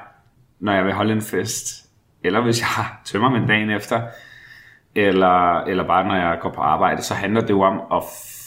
når 0.60 0.72
jeg 0.72 0.84
vil 0.84 0.92
holde 0.92 1.12
en 1.12 1.22
fest, 1.22 1.88
eller 2.24 2.40
hvis 2.40 2.60
jeg 2.60 2.68
har 2.76 3.02
tømmermænd 3.04 3.48
dagen 3.48 3.70
efter, 3.70 4.02
eller, 4.94 5.60
eller 5.60 5.86
bare 5.86 6.08
når 6.08 6.14
jeg 6.14 6.38
går 6.40 6.50
på 6.50 6.60
arbejde, 6.60 7.02
så 7.02 7.14
handler 7.14 7.40
det 7.40 7.50
jo 7.50 7.62
om 7.62 7.80
at 7.92 8.02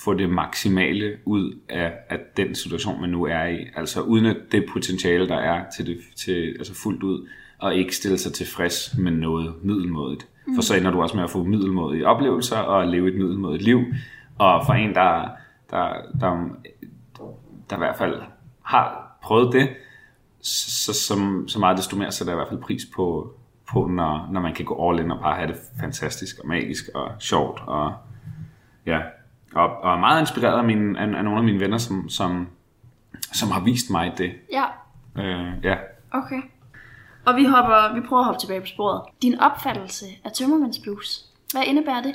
få 0.06 0.14
det 0.14 0.30
maksimale 0.30 1.18
ud 1.26 1.60
af, 1.70 1.94
af 2.10 2.20
den 2.38 2.56
situation, 2.56 3.02
man 3.02 3.10
nu 3.10 3.26
er 3.26 3.46
i. 3.46 3.68
Altså 3.76 4.02
udnytte 4.02 4.42
det 4.52 4.66
potentiale, 4.74 5.28
der 5.28 5.36
er 5.38 5.64
til 5.78 5.86
det 5.86 5.98
til, 6.16 6.56
altså 6.58 6.76
fuldt 6.84 7.04
ud, 7.04 7.28
og 7.58 7.76
ikke 7.76 7.96
stille 7.96 8.18
sig 8.18 8.34
tilfreds 8.34 8.98
med 8.98 9.12
noget 9.12 9.54
middelmådigt. 9.64 10.28
Mm. 10.48 10.56
For 10.56 10.62
så 10.62 10.76
ender 10.76 10.92
du 10.92 11.02
også 11.02 11.16
med 11.16 11.24
at 11.24 11.30
få 11.30 11.44
middelmådige 11.44 12.08
oplevelser 12.08 12.58
og 12.58 12.88
leve 12.88 13.08
et 13.08 13.16
middelmådigt 13.16 13.64
liv. 13.64 13.82
Og 14.38 14.66
for 14.66 14.74
en, 14.74 14.96
der, 14.96 15.30
der, 15.70 15.88
der, 16.20 16.50
der 17.70 17.76
i 17.76 17.80
hvert 17.80 17.98
fald 17.98 18.22
har 18.62 19.18
prøvet 19.24 19.54
det, 19.54 19.70
så, 20.42 20.94
så, 20.94 21.44
så 21.48 21.60
meget 21.60 21.78
desto 21.78 21.96
mere 21.98 22.12
sætter 22.12 22.34
jeg 22.34 22.38
i 22.38 22.40
hvert 22.40 22.50
fald 22.50 22.62
pris 22.62 22.86
på, 22.96 23.34
på 23.72 23.88
når, 23.88 24.30
når 24.32 24.42
man 24.42 24.54
kan 24.54 24.66
gå 24.66 24.90
all 24.90 25.00
in 25.00 25.12
og 25.12 25.20
bare 25.20 25.36
have 25.36 25.48
det 25.48 25.58
fantastisk 25.80 26.40
og 26.40 26.48
magisk 26.48 26.90
og 26.96 27.12
sjovt. 27.20 27.62
Og, 27.68 27.94
ja. 28.86 29.00
Og, 29.56 29.84
og 29.84 29.94
er 29.94 30.00
meget 30.00 30.20
inspireret 30.22 30.58
af, 30.58 30.64
mine, 30.64 31.00
af, 31.00 31.18
af 31.18 31.24
nogle 31.24 31.38
af 31.40 31.44
mine 31.44 31.60
venner, 31.60 31.78
som, 31.78 32.10
som, 32.10 32.48
som 33.34 33.52
har 33.52 33.60
vist 33.60 33.90
mig 33.90 34.14
det. 34.18 34.32
Ja, 34.52 34.64
Øh, 35.18 35.64
ja. 35.64 35.76
okay. 36.12 36.42
Og 37.26 37.36
vi, 37.36 37.46
hopper, 37.46 37.94
vi 37.96 38.02
prøver 38.08 38.22
at 38.22 38.26
hoppe 38.26 38.40
tilbage 38.42 38.62
på 38.62 38.68
sporet. 38.68 39.02
Din 39.22 39.40
opfattelse 39.40 40.06
af 40.24 40.32
Tømmermænds 40.32 40.80
Blues. 40.80 41.26
Hvad 41.52 41.64
indebærer 41.66 42.02
det? 42.02 42.14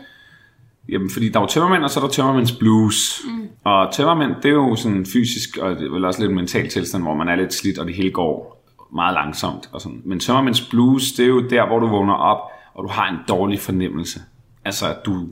Jamen, 0.89 1.11
fordi 1.11 1.29
der 1.29 1.39
er 1.39 1.43
jo 1.43 1.47
tømmermænd, 1.47 1.85
og 1.85 1.91
så 1.91 2.01
er 2.01 2.05
der 2.05 2.11
tømmermænds 2.11 2.53
blues. 2.53 3.21
Mm. 3.25 3.49
Og 3.65 3.93
tømmermænd, 3.93 4.35
det 4.43 4.45
er 4.45 4.55
jo 4.55 4.77
sådan 4.77 5.07
fysisk, 5.07 5.57
og 5.57 5.71
det 5.77 5.93
vel 5.93 6.05
også 6.05 6.21
lidt 6.21 6.31
en 6.31 6.37
mental 6.37 6.69
tilstand, 6.69 7.03
hvor 7.03 7.15
man 7.15 7.29
er 7.29 7.37
lidt 7.37 7.55
slidt, 7.55 7.79
og 7.79 7.87
det 7.87 7.95
hele 7.95 8.11
går 8.11 8.65
meget 8.93 9.15
langsomt. 9.15 9.69
Og 9.73 9.81
sådan. 9.81 10.03
Men 10.05 10.21
tømmermænds 10.21 10.61
blues, 10.61 11.13
det 11.13 11.25
er 11.25 11.29
jo 11.29 11.49
der, 11.49 11.67
hvor 11.67 11.79
du 11.79 11.87
vågner 11.87 12.15
op, 12.15 12.39
og 12.75 12.85
du 12.85 12.89
har 12.89 13.11
en 13.11 13.17
dårlig 13.29 13.61
fornemmelse. 13.61 14.21
Altså, 14.65 14.87
at 14.89 14.97
du 15.07 15.29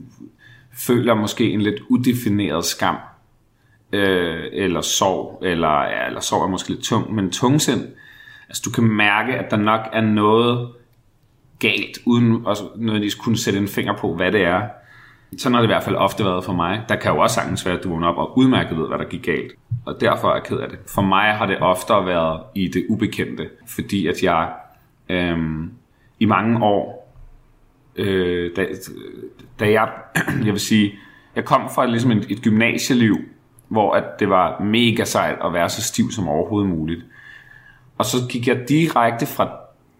føler 0.73 1.13
måske 1.13 1.51
en 1.51 1.61
lidt 1.61 1.81
udefineret 1.89 2.65
skam, 2.65 2.95
øh, 3.93 4.43
eller 4.51 4.81
sorg, 4.81 5.41
eller, 5.45 5.83
ja, 5.83 6.07
eller 6.07 6.19
sorg 6.19 6.43
er 6.43 6.47
måske 6.47 6.69
lidt 6.69 6.83
tung, 6.83 7.13
men 7.13 7.31
tungsind, 7.31 7.87
altså 8.49 8.61
du 8.65 8.71
kan 8.71 8.83
mærke, 8.83 9.33
at 9.33 9.51
der 9.51 9.57
nok 9.57 9.81
er 9.93 10.01
noget 10.01 10.69
galt, 11.59 11.99
uden 12.05 12.45
at 12.47 12.57
nødvendigvis 12.75 13.15
kunne 13.15 13.37
sætte 13.37 13.59
en 13.59 13.67
finger 13.67 13.97
på, 13.97 14.15
hvad 14.15 14.31
det 14.31 14.41
er. 14.41 14.61
Sådan 15.37 15.53
har 15.53 15.61
det 15.61 15.67
i 15.67 15.73
hvert 15.73 15.83
fald 15.83 15.95
ofte 15.95 16.25
været 16.25 16.43
for 16.43 16.53
mig. 16.53 16.81
Der 16.89 16.95
kan 16.95 17.11
jo 17.11 17.19
også 17.19 17.33
sagtens 17.33 17.65
være, 17.65 17.77
at 17.77 17.83
du 17.83 17.89
vågner 17.89 18.07
op 18.07 18.17
og 18.17 18.37
udmærket 18.37 18.77
ved, 18.77 18.87
hvad 18.87 18.97
der 18.97 19.05
gik 19.05 19.23
galt. 19.23 19.51
Og 19.85 20.01
derfor 20.01 20.29
er 20.29 20.33
jeg 20.33 20.43
ked 20.43 20.57
af 20.57 20.69
det. 20.69 20.79
For 20.87 21.01
mig 21.01 21.33
har 21.33 21.45
det 21.45 21.59
oftere 21.59 22.05
været 22.05 22.41
i 22.55 22.67
det 22.67 22.85
ubekendte, 22.89 23.49
fordi 23.67 24.07
at 24.07 24.23
jeg 24.23 24.49
øhm, 25.09 25.71
i 26.19 26.25
mange 26.25 26.63
år, 26.63 26.98
øh, 27.95 28.55
da, 28.55 28.65
da 29.59 29.71
jeg, 29.71 29.89
jeg 30.45 30.53
vil 30.53 30.59
sige, 30.59 30.93
jeg 31.35 31.45
kom 31.45 31.69
fra 31.75 31.85
ligesom 31.85 32.11
et, 32.11 32.25
et 32.29 32.41
gymnasieliv, 32.41 33.17
hvor 33.67 33.93
at 33.93 34.03
det 34.19 34.29
var 34.29 34.61
mega 34.61 35.03
sejt 35.03 35.37
at 35.45 35.53
være 35.53 35.69
så 35.69 35.81
stiv 35.81 36.11
som 36.11 36.27
overhovedet 36.27 36.69
muligt. 36.69 37.01
Og 37.97 38.05
så 38.05 38.17
gik 38.29 38.47
jeg 38.47 38.69
direkte 38.69 39.25
fra 39.25 39.51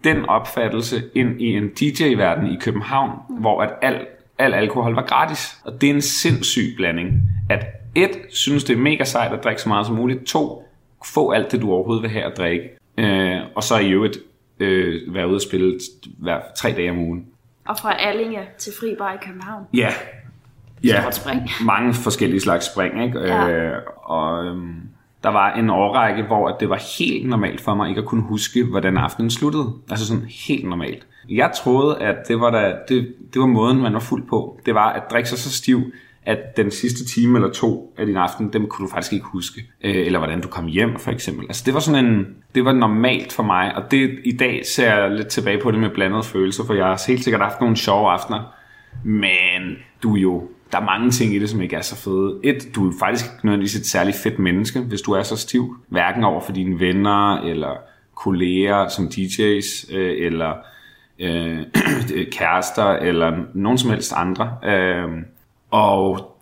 den 0.04 0.26
opfattelse 0.26 1.02
ind 1.14 1.40
i 1.40 1.46
en 1.46 1.68
DJ-verden 1.68 2.52
i 2.52 2.56
København, 2.60 3.10
hvor 3.28 3.62
at 3.62 3.70
al, 3.82 4.06
al 4.38 4.54
alkohol 4.54 4.94
var 4.94 5.06
gratis. 5.06 5.58
Og 5.64 5.80
det 5.80 5.90
er 5.90 5.94
en 5.94 6.02
sindssyg 6.02 6.74
blanding. 6.76 7.12
At 7.50 7.66
et, 7.94 8.10
synes 8.28 8.64
det 8.64 8.76
er 8.76 8.80
mega 8.80 9.04
sejt 9.04 9.32
at 9.32 9.44
drikke 9.44 9.62
så 9.62 9.68
meget 9.68 9.86
som 9.86 9.96
muligt. 9.96 10.24
To, 10.26 10.64
få 11.04 11.30
alt 11.30 11.52
det, 11.52 11.62
du 11.62 11.72
overhovedet 11.72 12.02
vil 12.02 12.10
have 12.10 12.24
at 12.24 12.36
drikke. 12.36 12.68
Øh, 12.98 13.40
og 13.54 13.62
så 13.62 13.78
i 13.78 13.90
øvrigt 13.90 14.18
øh, 14.60 15.14
være 15.14 15.28
ude 15.28 15.36
og 15.36 15.42
spille 15.42 15.80
hver 16.18 16.40
tre 16.56 16.72
dage 16.72 16.90
om 16.90 16.98
ugen. 16.98 17.26
Og 17.70 17.78
fra 17.78 17.94
Allinge 17.98 18.40
til 18.58 18.72
Fri 18.80 18.94
Bar 18.98 19.12
i 19.12 19.16
København. 19.26 19.64
Ja. 19.74 19.88
Ja, 20.84 21.00
Stort 21.00 21.14
spring. 21.14 21.50
mange 21.72 21.94
forskellige 21.94 22.40
slags 22.40 22.72
spring. 22.72 23.04
Ikke? 23.04 23.20
Ja. 23.20 23.48
Øh, 23.48 23.82
og 24.02 24.44
øhm, 24.44 24.74
der 25.22 25.28
var 25.28 25.52
en 25.52 25.70
årrække, 25.70 26.22
hvor 26.22 26.48
at 26.48 26.56
det 26.60 26.68
var 26.68 26.82
helt 26.98 27.28
normalt 27.28 27.60
for 27.60 27.74
mig 27.74 27.88
ikke 27.88 28.00
at 28.00 28.06
kunne 28.06 28.22
huske, 28.22 28.64
hvordan 28.64 28.96
aftenen 28.96 29.30
sluttede. 29.30 29.72
Altså 29.90 30.06
sådan 30.06 30.26
helt 30.46 30.68
normalt. 30.68 31.06
Jeg 31.28 31.50
troede, 31.56 31.98
at 31.98 32.16
det 32.28 32.40
var, 32.40 32.50
da, 32.50 32.74
det, 32.88 33.14
det 33.34 33.40
var 33.40 33.46
måden, 33.46 33.80
man 33.80 33.94
var 33.94 34.00
fuld 34.00 34.28
på. 34.28 34.60
Det 34.66 34.74
var 34.74 34.92
at 34.92 35.02
drikke 35.10 35.28
sig 35.28 35.38
så 35.38 35.52
stiv, 35.52 35.82
at 36.26 36.56
den 36.56 36.70
sidste 36.70 37.04
time 37.04 37.38
eller 37.38 37.50
to 37.50 37.94
af 37.98 38.06
din 38.06 38.16
aften, 38.16 38.52
dem 38.52 38.66
kunne 38.66 38.86
du 38.86 38.92
faktisk 38.92 39.12
ikke 39.12 39.26
huske. 39.26 39.60
Øh, 39.84 40.06
eller 40.06 40.18
hvordan 40.18 40.40
du 40.40 40.48
kom 40.48 40.66
hjem, 40.66 40.98
for 40.98 41.10
eksempel. 41.10 41.46
Altså 41.48 41.62
det 41.66 41.74
var 41.74 41.80
sådan 41.80 42.04
en, 42.04 42.26
det 42.54 42.64
var 42.64 42.72
normalt 42.72 43.32
for 43.32 43.42
mig, 43.42 43.74
og 43.76 43.90
det, 43.90 44.18
i 44.24 44.36
dag 44.36 44.66
ser 44.66 44.94
jeg 44.94 45.10
lidt 45.10 45.28
tilbage 45.28 45.60
på 45.62 45.70
det 45.70 45.80
med 45.80 45.90
blandede 45.90 46.22
følelser, 46.22 46.64
for 46.66 46.74
jeg 46.74 46.86
har 46.86 47.04
helt 47.06 47.24
sikkert 47.24 47.42
haft 47.42 47.60
nogle 47.60 47.76
sjove 47.76 48.10
aftener, 48.10 48.54
men 49.04 49.76
du 50.02 50.16
er 50.16 50.20
jo, 50.20 50.48
der 50.72 50.78
er 50.78 50.84
mange 50.84 51.10
ting 51.10 51.34
i 51.34 51.38
det, 51.38 51.50
som 51.50 51.60
ikke 51.60 51.76
er 51.76 51.80
så 51.80 51.96
fede. 51.96 52.40
Et, 52.44 52.74
du 52.74 52.88
er 52.88 52.92
faktisk 53.00 53.24
ikke 53.24 53.46
nødvendigvis 53.46 53.76
et 53.76 53.86
særligt 53.86 54.16
fedt 54.16 54.38
menneske, 54.38 54.80
hvis 54.80 55.00
du 55.00 55.12
er 55.12 55.22
så 55.22 55.36
stiv. 55.36 55.76
Hverken 55.88 56.24
over 56.24 56.40
for 56.40 56.52
dine 56.52 56.80
venner, 56.80 57.36
eller 57.36 57.76
kolleger 58.14 58.88
som 58.88 59.04
DJ's, 59.04 59.94
øh, 59.96 60.26
eller 60.26 60.52
øh, 61.18 61.58
kærester, 62.38 62.90
eller 62.90 63.36
nogen 63.54 63.78
som 63.78 63.90
helst 63.90 64.12
andre. 64.16 64.56
Øh, 64.64 65.08
og 65.70 66.36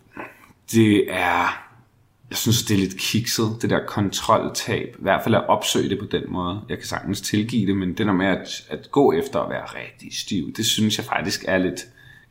det 0.71 1.13
er, 1.13 1.65
jeg 2.29 2.37
synes, 2.37 2.63
det 2.63 2.75
er 2.75 2.79
lidt 2.79 2.97
kikset, 2.97 3.57
det 3.61 3.69
der 3.69 3.85
kontroltab. 3.87 4.95
I 4.99 5.03
hvert 5.03 5.23
fald 5.23 5.35
at 5.35 5.47
opsøge 5.47 5.89
det 5.89 5.99
på 5.99 6.05
den 6.05 6.23
måde. 6.27 6.61
Jeg 6.69 6.77
kan 6.77 6.87
sagtens 6.87 7.21
tilgive 7.21 7.67
det, 7.67 7.77
men 7.77 7.89
det 7.89 8.05
der 8.05 8.13
med 8.13 8.25
at, 8.25 8.65
at 8.69 8.91
gå 8.91 9.11
efter 9.11 9.39
at 9.39 9.49
være 9.49 9.65
rigtig 9.65 10.17
stiv, 10.17 10.53
det 10.53 10.65
synes 10.65 10.97
jeg 10.97 11.05
faktisk 11.05 11.45
er 11.47 11.57
lidt 11.57 11.79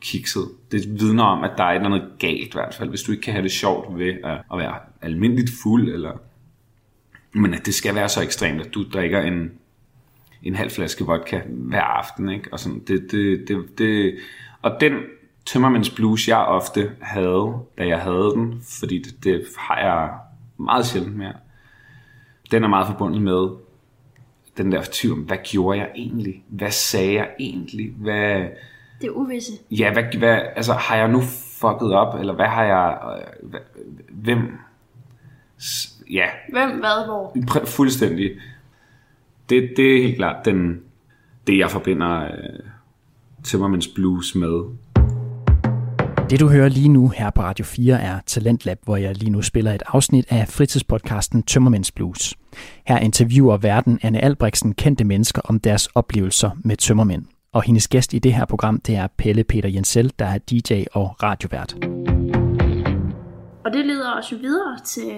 kikset. 0.00 0.48
Det 0.72 1.00
vidner 1.00 1.24
om, 1.24 1.44
at 1.44 1.50
der 1.56 1.64
er 1.64 1.70
et 1.70 1.74
eller 1.74 1.90
andet 1.90 2.08
galt 2.18 2.48
i 2.48 2.52
hvert 2.52 2.74
fald, 2.74 2.88
hvis 2.88 3.02
du 3.02 3.12
ikke 3.12 3.22
kan 3.22 3.32
have 3.32 3.42
det 3.42 3.52
sjovt 3.52 3.98
ved 3.98 4.14
at, 4.24 4.40
at 4.52 4.58
være 4.58 4.74
almindeligt 5.02 5.50
fuld, 5.62 5.88
eller 5.92 6.12
men 7.32 7.54
at 7.54 7.66
det 7.66 7.74
skal 7.74 7.94
være 7.94 8.08
så 8.08 8.22
ekstremt, 8.22 8.60
at 8.60 8.74
du 8.74 8.84
drikker 8.92 9.20
en, 9.20 9.52
en 10.42 10.54
halv 10.54 10.70
flaske 10.70 11.04
vodka 11.04 11.40
hver 11.48 11.82
aften, 11.82 12.28
ikke? 12.28 12.52
Og, 12.52 12.60
sådan, 12.60 12.78
det, 12.78 13.08
det, 13.10 13.48
det, 13.48 13.78
det, 13.78 14.18
og 14.62 14.76
den 14.80 14.92
tømmermænds 15.52 15.90
blues, 15.90 16.28
jeg 16.28 16.38
ofte 16.38 16.90
havde, 17.00 17.52
da 17.78 17.86
jeg 17.86 18.00
havde 18.00 18.32
den, 18.34 18.62
fordi 18.80 18.98
det, 18.98 19.24
det 19.24 19.44
har 19.58 19.78
jeg 19.78 20.10
meget 20.56 20.86
sjældent 20.86 21.16
mere, 21.16 21.32
den 22.50 22.64
er 22.64 22.68
meget 22.68 22.86
forbundet 22.86 23.22
med 23.22 23.48
den 24.56 24.72
der 24.72 24.82
tvivl 24.92 25.14
om, 25.18 25.22
hvad 25.24 25.36
gjorde 25.44 25.78
jeg 25.78 25.90
egentlig? 25.96 26.44
Hvad 26.48 26.70
sagde 26.70 27.12
jeg 27.14 27.30
egentlig? 27.40 27.92
Hvad, 27.96 28.38
Det 29.00 29.06
er 29.06 29.10
uvisse. 29.10 29.52
ja, 29.70 29.92
hvad, 29.92 30.18
hvad, 30.18 30.40
altså, 30.56 30.72
har 30.72 30.96
jeg 30.96 31.08
nu 31.08 31.20
fucket 31.60 31.92
op, 31.94 32.20
eller 32.20 32.34
hvad 32.34 32.46
har 32.46 32.64
jeg, 32.64 32.98
øh, 33.42 33.50
hvad, 33.50 33.60
hvem, 34.08 34.58
ja, 36.10 36.26
Hvem, 36.52 36.70
hvad, 36.70 37.04
hvor? 37.06 37.36
Præ- 37.50 37.66
fuldstændig. 37.66 38.30
Det, 39.48 39.70
det 39.76 39.96
er 39.96 40.02
helt 40.02 40.16
klart 40.16 40.44
den, 40.44 40.80
det, 41.46 41.58
jeg 41.58 41.70
forbinder 41.70 42.24
øh, 42.24 42.60
Timmermans 43.44 43.88
Blues 43.88 44.34
med. 44.34 44.62
Det 46.30 46.40
du 46.40 46.48
hører 46.48 46.68
lige 46.68 46.88
nu 46.88 47.08
her 47.08 47.30
på 47.30 47.42
Radio 47.42 47.64
4 47.64 48.02
er 48.02 48.20
Talentlab, 48.26 48.78
hvor 48.84 48.96
jeg 48.96 49.16
lige 49.16 49.30
nu 49.30 49.42
spiller 49.42 49.72
et 49.72 49.82
afsnit 49.86 50.26
af 50.28 50.48
fritidspodcasten 50.48 51.42
Tømmermænds 51.42 51.92
Blues. 51.92 52.34
Her 52.86 52.98
interviewer 52.98 53.56
verden 53.56 53.98
Anne 54.02 54.24
Albrechtsen 54.24 54.74
kendte 54.74 55.04
mennesker 55.04 55.42
om 55.44 55.60
deres 55.60 55.86
oplevelser 55.86 56.50
med 56.64 56.76
tømmermænd. 56.76 57.24
Og 57.52 57.62
hendes 57.62 57.88
gæst 57.88 58.14
i 58.14 58.18
det 58.18 58.34
her 58.34 58.44
program, 58.44 58.80
det 58.80 58.96
er 58.96 59.06
Pelle 59.18 59.44
Peter 59.44 59.68
Jensel, 59.68 60.12
der 60.18 60.24
er 60.24 60.38
DJ 60.38 60.84
og 60.92 61.16
radiovært. 61.22 61.74
Og 63.64 63.72
det 63.72 63.86
leder 63.86 64.18
os 64.18 64.32
jo 64.32 64.36
videre 64.36 64.78
til, 64.86 65.12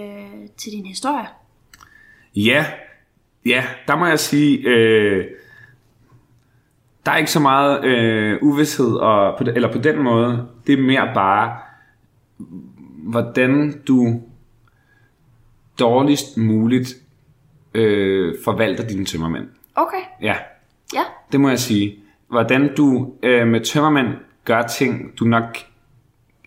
til 0.58 0.72
din 0.72 0.86
historie. 0.86 1.26
Ja, 2.36 2.66
ja, 3.46 3.64
der 3.86 3.96
må 3.96 4.06
jeg 4.06 4.18
sige, 4.18 4.58
øh, 4.58 5.24
der 7.06 7.12
er 7.12 7.16
ikke 7.16 7.30
så 7.30 7.40
meget 7.40 7.84
øh, 7.84 8.38
uvidshed, 8.42 8.94
og 8.94 9.38
på, 9.38 9.44
eller 9.44 9.72
på 9.72 9.78
den 9.78 10.02
måde, 10.02 10.46
det 10.66 10.78
er 10.78 10.82
mere 10.82 11.10
bare, 11.14 11.56
hvordan 13.02 13.82
du 13.88 14.20
dårligst 15.80 16.36
muligt 16.36 16.94
øh, 17.74 18.34
forvalter 18.44 18.86
dine 18.88 19.04
tømmermænd. 19.04 19.48
Okay, 19.74 20.02
Ja, 20.22 20.34
ja. 20.94 21.02
Det 21.32 21.40
må 21.40 21.48
jeg 21.48 21.58
sige. 21.58 21.96
Hvordan 22.28 22.74
du 22.76 23.12
øh, 23.22 23.48
med 23.48 23.60
tømmermænd 23.60 24.08
gør 24.44 24.62
ting, 24.62 25.18
du 25.18 25.24
nok 25.24 25.58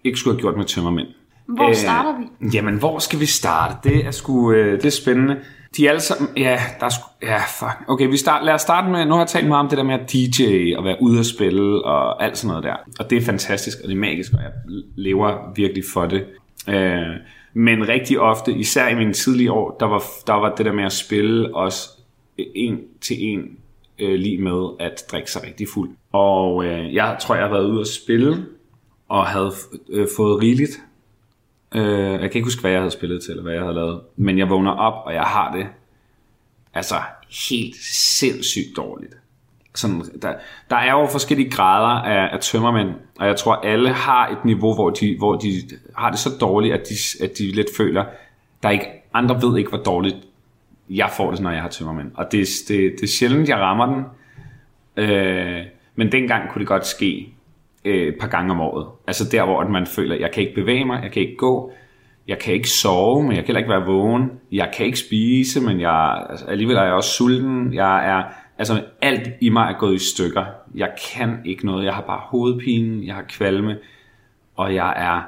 ikke 0.03 0.19
skulle 0.19 0.35
have 0.35 0.41
gjort 0.41 0.57
med 0.57 0.65
tømmermænd. 0.65 1.07
Hvor 1.45 1.69
øh, 1.69 1.75
starter 1.75 2.15
vi? 2.19 2.47
Jamen, 2.47 2.77
hvor 2.77 2.99
skal 2.99 3.19
vi 3.19 3.25
starte? 3.25 3.89
Det 3.89 4.05
er 4.05 4.11
sgu 4.11 4.51
øh, 4.51 4.73
det 4.77 4.85
er 4.85 4.89
spændende. 4.89 5.39
De 5.77 5.85
er 5.85 5.89
alle 5.89 6.01
sammen... 6.01 6.37
Ja, 6.37 6.59
der 6.79 6.85
er 6.85 6.89
sku, 6.89 7.07
ja, 7.21 7.37
fuck. 7.59 7.89
Okay, 7.89 8.07
vi 8.07 8.17
start, 8.17 8.45
lad 8.45 8.53
os 8.53 8.61
starte 8.61 8.89
med... 8.89 9.05
Nu 9.05 9.11
har 9.11 9.21
jeg 9.21 9.27
talt 9.27 9.47
meget 9.47 9.59
om 9.59 9.69
det 9.69 9.77
der 9.77 9.83
med 9.83 9.95
at 9.95 10.13
DJ 10.13 10.75
og 10.77 10.83
være 10.83 10.97
ude 11.01 11.19
at 11.19 11.25
spille 11.25 11.85
og 11.85 12.23
alt 12.23 12.37
sådan 12.37 12.47
noget 12.47 12.63
der. 12.63 12.75
Og 12.99 13.09
det 13.09 13.17
er 13.17 13.21
fantastisk, 13.21 13.77
og 13.83 13.87
det 13.87 13.95
er 13.95 13.99
magisk, 13.99 14.33
og 14.33 14.39
jeg 14.41 14.51
lever 14.95 15.53
virkelig 15.55 15.83
for 15.93 16.05
det. 16.05 16.25
Øh, 16.69 17.15
men 17.53 17.87
rigtig 17.87 18.19
ofte, 18.19 18.53
især 18.53 18.87
i 18.87 18.95
mine 18.95 19.13
tidlige 19.13 19.51
år, 19.51 19.77
der 19.79 19.85
var, 19.85 20.03
der 20.27 20.33
var 20.33 20.55
det 20.55 20.65
der 20.65 20.73
med 20.73 20.83
at 20.83 20.93
spille 20.93 21.55
også 21.55 21.89
en 22.37 22.79
til 23.01 23.17
en 23.19 23.57
øh, 23.99 24.15
lige 24.19 24.41
med 24.41 24.67
at 24.79 25.03
drikke 25.11 25.31
sig 25.31 25.43
rigtig 25.43 25.67
fuld. 25.73 25.89
Og 26.11 26.65
øh, 26.65 26.93
jeg 26.93 27.17
tror, 27.21 27.35
jeg 27.35 27.43
har 27.43 27.51
været 27.51 27.69
ude 27.69 27.81
at 27.81 27.87
spille, 27.87 28.45
og 29.09 29.25
havde 29.25 29.51
øh, 29.89 30.07
fået 30.17 30.41
rigeligt. 30.41 30.81
Øh, 31.75 32.11
jeg 32.11 32.19
kan 32.19 32.33
ikke 32.33 32.43
huske, 32.43 32.61
hvad 32.61 32.71
jeg 32.71 32.79
havde 32.79 32.91
spillet 32.91 33.23
til, 33.23 33.31
eller 33.31 33.43
hvad 33.43 33.53
jeg 33.53 33.61
havde 33.61 33.75
lavet. 33.75 34.01
Men 34.15 34.37
jeg 34.37 34.49
vågner 34.49 34.71
op, 34.71 35.05
og 35.05 35.13
jeg 35.13 35.23
har 35.23 35.53
det 35.53 35.67
altså 36.73 36.95
helt 37.49 37.75
sindssygt 38.15 38.77
dårligt. 38.77 39.13
Sådan, 39.75 40.01
der, 40.21 40.33
der 40.69 40.75
er 40.75 40.91
jo 40.91 41.07
forskellige 41.11 41.49
grader 41.49 42.01
af, 42.01 42.33
af 42.33 42.39
tømmermænd, 42.39 42.89
og 43.19 43.27
jeg 43.27 43.35
tror, 43.35 43.55
alle 43.55 43.89
har 43.89 44.27
et 44.27 44.45
niveau, 44.45 44.73
hvor 44.73 44.89
de, 44.89 45.15
hvor 45.17 45.35
de 45.35 45.49
har 45.97 46.09
det 46.09 46.19
så 46.19 46.29
dårligt, 46.41 46.73
at 46.73 46.89
de, 46.89 47.23
at 47.23 47.37
de 47.37 47.51
lidt 47.51 47.67
føler, 47.77 48.05
der 48.63 48.69
er 48.69 48.73
ikke, 48.73 48.87
andre 49.13 49.41
ved 49.41 49.57
ikke, 49.57 49.69
hvor 49.69 49.77
dårligt 49.77 50.15
jeg 50.89 51.09
får 51.17 51.31
det, 51.31 51.39
når 51.39 51.51
jeg 51.51 51.61
har 51.61 51.69
tømmermænd. 51.69 52.11
Og 52.15 52.31
det, 52.31 52.47
det, 52.67 52.93
det 52.95 53.03
er 53.03 53.07
sjældent, 53.07 53.49
jeg 53.49 53.57
rammer 53.57 53.85
den. 53.85 54.05
Øh, 54.97 55.65
men 55.95 56.11
dengang 56.11 56.49
kunne 56.49 56.59
det 56.59 56.67
godt 56.67 56.87
ske 56.87 57.32
øh, 57.85 58.07
et 58.07 58.15
par 58.19 58.27
gange 58.27 58.51
om 58.51 58.61
året. 58.61 58.87
Altså 59.07 59.29
der, 59.31 59.45
hvor 59.45 59.67
man 59.67 59.85
føler, 59.85 60.15
jeg 60.15 60.31
kan 60.31 60.43
ikke 60.43 60.55
bevæge 60.55 60.85
mig, 60.85 61.03
jeg 61.03 61.11
kan 61.11 61.21
ikke 61.21 61.37
gå, 61.37 61.71
jeg 62.27 62.39
kan 62.39 62.53
ikke 62.53 62.69
sove, 62.69 63.23
men 63.23 63.31
jeg 63.31 63.37
kan 63.37 63.47
heller 63.47 63.59
ikke 63.59 63.69
være 63.69 63.85
vågen. 63.85 64.31
Jeg 64.51 64.71
kan 64.77 64.85
ikke 64.85 64.99
spise, 64.99 65.61
men 65.61 65.79
jeg, 65.79 66.25
altså, 66.29 66.45
alligevel 66.45 66.77
er 66.77 66.83
jeg 66.83 66.93
også 66.93 67.09
sulten. 67.09 67.73
Jeg 67.73 68.09
er, 68.09 68.23
altså 68.57 68.83
alt 69.01 69.29
i 69.41 69.49
mig 69.49 69.73
er 69.73 69.79
gået 69.79 69.95
i 69.95 70.09
stykker. 70.13 70.45
Jeg 70.75 70.89
kan 71.15 71.39
ikke 71.45 71.65
noget. 71.65 71.85
Jeg 71.85 71.93
har 71.93 72.01
bare 72.01 72.21
hovedpine, 72.23 73.07
jeg 73.07 73.15
har 73.15 73.25
kvalme, 73.29 73.77
og 74.55 74.75
jeg 74.75 74.93
er, 74.97 75.21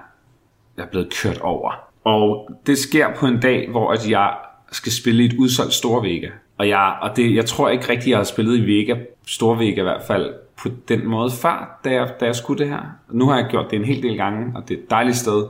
jeg 0.78 0.84
er 0.84 0.88
blevet 0.88 1.14
kørt 1.22 1.38
over. 1.38 1.72
Og 2.04 2.50
det 2.68 2.78
sker 2.78 3.08
på 3.16 3.26
en 3.26 3.40
dag, 3.40 3.70
hvor 3.70 3.92
at 3.92 4.10
jeg 4.10 4.34
skal 4.72 4.92
spille 4.92 5.24
i 5.24 5.26
et 5.26 5.34
udsolgt 5.40 5.74
Storvega. 5.74 6.30
Og, 6.58 6.70
jeg, 6.70 6.98
og 7.02 7.18
det, 7.18 7.36
jeg 7.36 7.46
tror 7.46 7.70
ikke 7.70 7.90
rigtig, 7.90 8.10
jeg 8.10 8.18
har 8.18 8.24
spillet 8.24 8.58
i 8.58 8.66
Vega, 8.66 8.96
Storvega 9.28 9.82
i 9.82 9.84
hvert 9.84 10.04
fald, 10.08 10.34
på 10.62 10.70
den 10.88 11.08
måde 11.08 11.32
før, 11.32 11.80
da 11.86 11.92
jeg, 11.92 12.14
da 12.20 12.26
jeg 12.26 12.36
skulle 12.36 12.64
det 12.64 12.72
her. 12.72 12.82
Nu 13.12 13.28
har 13.28 13.38
jeg 13.38 13.48
gjort 13.50 13.72
det 13.72 13.80
en 13.80 13.86
hel 13.86 14.04
del 14.04 14.18
gange, 14.18 14.52
og 14.56 14.70
det 14.70 14.78
er 14.78 14.80
et 14.80 14.90
dejligt 14.90 15.18
sted. 15.18 15.46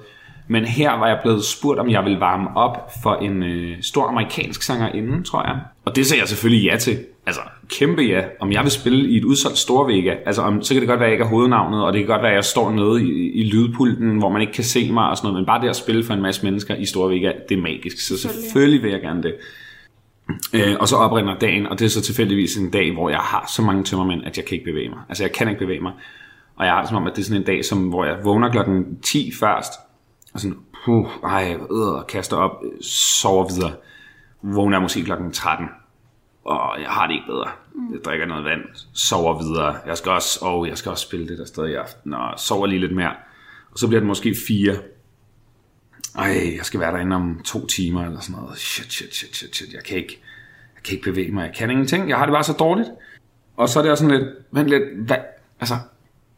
Men 0.47 0.65
her 0.65 0.91
var 1.00 1.07
jeg 1.07 1.19
blevet 1.21 1.45
spurgt, 1.45 1.79
om 1.79 1.89
jeg 1.89 2.03
ville 2.03 2.19
varme 2.19 2.57
op 2.57 2.91
for 3.03 3.15
en 3.15 3.43
øh, 3.43 3.77
stor 3.81 4.07
amerikansk 4.07 4.62
sangerinde, 4.62 5.24
tror 5.24 5.43
jeg. 5.47 5.59
Og 5.85 5.95
det 5.95 6.05
sagde 6.05 6.21
jeg 6.21 6.27
selvfølgelig 6.29 6.65
ja 6.65 6.77
til. 6.77 6.97
Altså, 7.25 7.41
kæmpe 7.69 8.01
ja. 8.01 8.24
Om 8.39 8.51
jeg 8.51 8.63
vil 8.63 8.71
spille 8.71 9.09
i 9.09 9.17
et 9.17 9.24
udsolgt 9.24 9.57
Storvega. 9.57 10.15
Altså, 10.25 10.41
om, 10.41 10.62
så 10.62 10.74
kan 10.74 10.81
det 10.81 10.89
godt 10.89 11.00
være, 11.00 11.07
at 11.07 11.12
jeg 11.12 11.13
ikke 11.13 11.24
er 11.24 11.29
hovednavnet, 11.29 11.83
og 11.83 11.93
det 11.93 12.01
kan 12.01 12.07
godt 12.07 12.21
være, 12.21 12.31
at 12.31 12.35
jeg 12.35 12.45
står 12.45 12.71
nede 12.71 13.03
i, 13.03 13.31
i 13.31 13.43
lydpulten, 13.43 14.17
hvor 14.17 14.29
man 14.29 14.41
ikke 14.41 14.53
kan 14.53 14.63
se 14.63 14.91
mig 14.91 15.09
og 15.09 15.17
sådan 15.17 15.27
noget. 15.27 15.41
Men 15.41 15.45
bare 15.45 15.62
det 15.62 15.69
at 15.69 15.75
spille 15.75 16.03
for 16.03 16.13
en 16.13 16.21
masse 16.21 16.45
mennesker 16.45 16.75
i 16.75 16.85
Storvega, 16.85 17.31
det 17.50 17.57
er 17.57 17.62
magisk. 17.62 18.07
Så 18.07 18.17
selvfølgelig 18.17 18.83
vil 18.83 18.91
jeg 18.91 19.01
gerne 19.01 19.24
det. 19.24 19.35
Øh, 20.53 20.75
og 20.79 20.88
så 20.88 20.96
oprinder 20.96 21.39
dagen, 21.39 21.67
og 21.67 21.79
det 21.79 21.86
er 21.86 21.89
så 21.89 22.01
tilfældigvis 22.01 22.58
en 22.58 22.72
dag, 22.72 22.94
hvor 22.94 23.10
jeg 23.10 23.20
har 23.20 23.51
så 23.55 23.62
mange 23.62 23.84
tømmermænd, 23.84 24.24
at 24.25 24.38
jeg 24.38 24.46
kan 24.46 24.55
ikke 24.55 24.72
bevæge 24.72 24.89
mig. 24.89 25.00
Altså, 25.10 25.24
jeg 25.24 25.32
kan 25.32 25.48
ikke 25.48 25.60
bevæge 25.60 25.79
mig. 25.79 25.94
Og 26.55 26.65
jeg 26.65 26.74
har 26.74 26.82
det 26.82 26.89
som 26.89 26.98
om, 26.98 27.08
at 27.08 27.15
det 27.15 27.22
er 27.22 27.25
sådan 27.25 27.41
en 27.41 27.46
dag, 27.46 27.65
som, 27.65 27.89
hvor 27.89 28.05
jeg 28.05 28.17
vågner 28.24 28.51
klokken 28.51 29.00
10 29.01 29.32
først, 29.39 29.74
og 30.34 30.39
sådan, 30.39 30.58
puh, 30.86 31.05
ej, 31.24 31.58
øh, 31.72 32.08
kaster 32.08 32.38
op, 32.38 32.51
sover 32.82 33.53
videre. 33.53 33.74
Vågner 34.41 34.79
måske 34.79 35.03
klokken 35.03 35.32
13, 35.32 35.67
og 36.46 36.82
jeg 36.82 36.89
har 36.89 37.08
det 37.08 37.13
ikke 37.13 37.27
bedre. 37.27 37.50
Jeg 37.91 38.00
drikker 38.05 38.25
noget 38.25 38.44
vand, 38.44 38.62
sover 38.94 39.44
videre. 39.44 39.75
Jeg 39.88 39.98
skal 39.98 40.12
også, 40.12 40.46
og 40.46 40.67
jeg 40.67 40.77
skal 40.77 40.91
også 40.91 41.08
spille 41.08 41.27
det 41.27 41.38
der 41.38 41.46
sted 41.46 41.67
i 41.67 41.74
aften, 41.74 42.13
og 42.13 42.39
sover 42.39 42.65
lige 42.65 42.79
lidt 42.79 42.96
mere. 42.96 43.13
Og 43.72 43.79
så 43.79 43.88
bliver 43.88 44.00
det 44.00 44.08
måske 44.08 44.36
4. 44.48 44.75
Ej, 46.17 46.53
jeg 46.57 46.65
skal 46.65 46.79
være 46.79 46.91
derinde 46.91 47.15
om 47.15 47.41
to 47.45 47.67
timer 47.67 48.05
eller 48.05 48.19
sådan 48.19 48.41
noget. 48.41 48.57
Shit, 48.57 48.93
shit, 48.93 49.15
shit, 49.15 49.36
shit, 49.36 49.55
shit. 49.55 49.74
Jeg 49.74 49.84
kan 49.84 49.98
ikke, 49.98 50.19
jeg 50.75 50.84
kan 50.84 50.93
ikke 50.93 51.03
bevæge 51.03 51.31
mig. 51.31 51.45
Jeg 51.45 51.53
kan 51.55 51.72
ingenting. 51.72 52.10
Jeg 52.10 52.17
har 52.17 52.25
det 52.25 52.34
bare 52.34 52.43
så 52.43 52.53
dårligt. 52.53 52.89
Og 53.57 53.69
så 53.69 53.79
er 53.79 53.84
det 53.84 53.91
også 53.91 54.03
sådan 54.03 54.19
lidt, 54.19 54.29
vent 54.51 54.69
lidt, 54.69 54.84
hvad, 55.05 55.17
altså, 55.60 55.75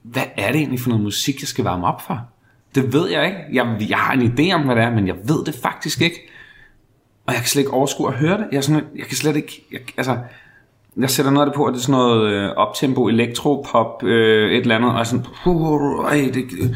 hvad 0.01 0.24
er 0.38 0.51
det 0.51 0.60
egentlig 0.60 0.79
for 0.79 0.89
noget 0.89 1.03
musik, 1.03 1.41
jeg 1.41 1.48
skal 1.48 1.63
varme 1.63 1.88
op 1.88 2.01
for? 2.01 2.27
Det 2.75 2.93
ved 2.93 3.10
jeg 3.10 3.25
ikke. 3.25 3.39
Jeg, 3.53 3.89
jeg 3.89 3.98
har 3.98 4.13
en 4.13 4.22
idé 4.22 4.53
om, 4.53 4.62
hvad 4.62 4.75
det 4.75 4.84
er, 4.84 4.91
men 4.91 5.07
jeg 5.07 5.15
ved 5.24 5.46
det 5.46 5.55
faktisk 5.55 6.01
ikke. 6.01 6.29
Og 7.25 7.34
jeg 7.34 7.41
kan 7.41 7.48
slet 7.48 7.62
ikke 7.62 7.74
overskue 7.74 8.07
at 8.07 8.13
høre 8.13 8.38
det. 8.38 8.48
Jeg, 8.51 8.57
er 8.57 8.62
sådan, 8.62 8.84
jeg 8.96 9.05
kan 9.05 9.17
slet 9.17 9.36
ikke... 9.36 9.65
Jeg, 9.72 9.79
altså, 9.98 10.17
jeg 10.98 11.10
sætter 11.10 11.31
noget 11.31 11.46
af 11.46 11.51
det 11.51 11.57
på, 11.57 11.65
at 11.65 11.74
det 11.74 11.79
er 11.79 11.84
sådan 11.84 11.91
noget 11.91 12.31
øh, 12.31 12.50
optempo, 12.50 13.07
elektropop, 13.07 14.03
øh, 14.03 14.51
et 14.51 14.57
eller 14.57 14.75
andet, 14.75 14.89
og 14.89 14.96
jeg 14.96 15.00
er 15.00 15.03
sådan, 15.03 15.25
ej, 16.05 16.31
det, 16.34 16.75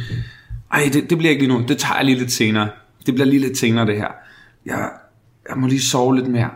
ej 0.71 0.89
det, 0.93 1.09
det 1.09 1.17
bliver 1.17 1.31
ikke 1.31 1.43
lige 1.43 1.57
nu, 1.57 1.65
det 1.67 1.77
tager 1.77 1.95
jeg 1.95 2.05
lige 2.05 2.19
lidt 2.19 2.31
senere. 2.31 2.69
Det 3.05 3.13
bliver 3.13 3.27
lige 3.27 3.39
lidt 3.39 3.57
senere, 3.57 3.85
det 3.85 3.97
her. 3.97 4.11
Jeg, 4.65 4.89
jeg 5.49 5.57
må 5.57 5.67
lige 5.67 5.81
sove 5.81 6.15
lidt 6.15 6.27
mere. 6.27 6.49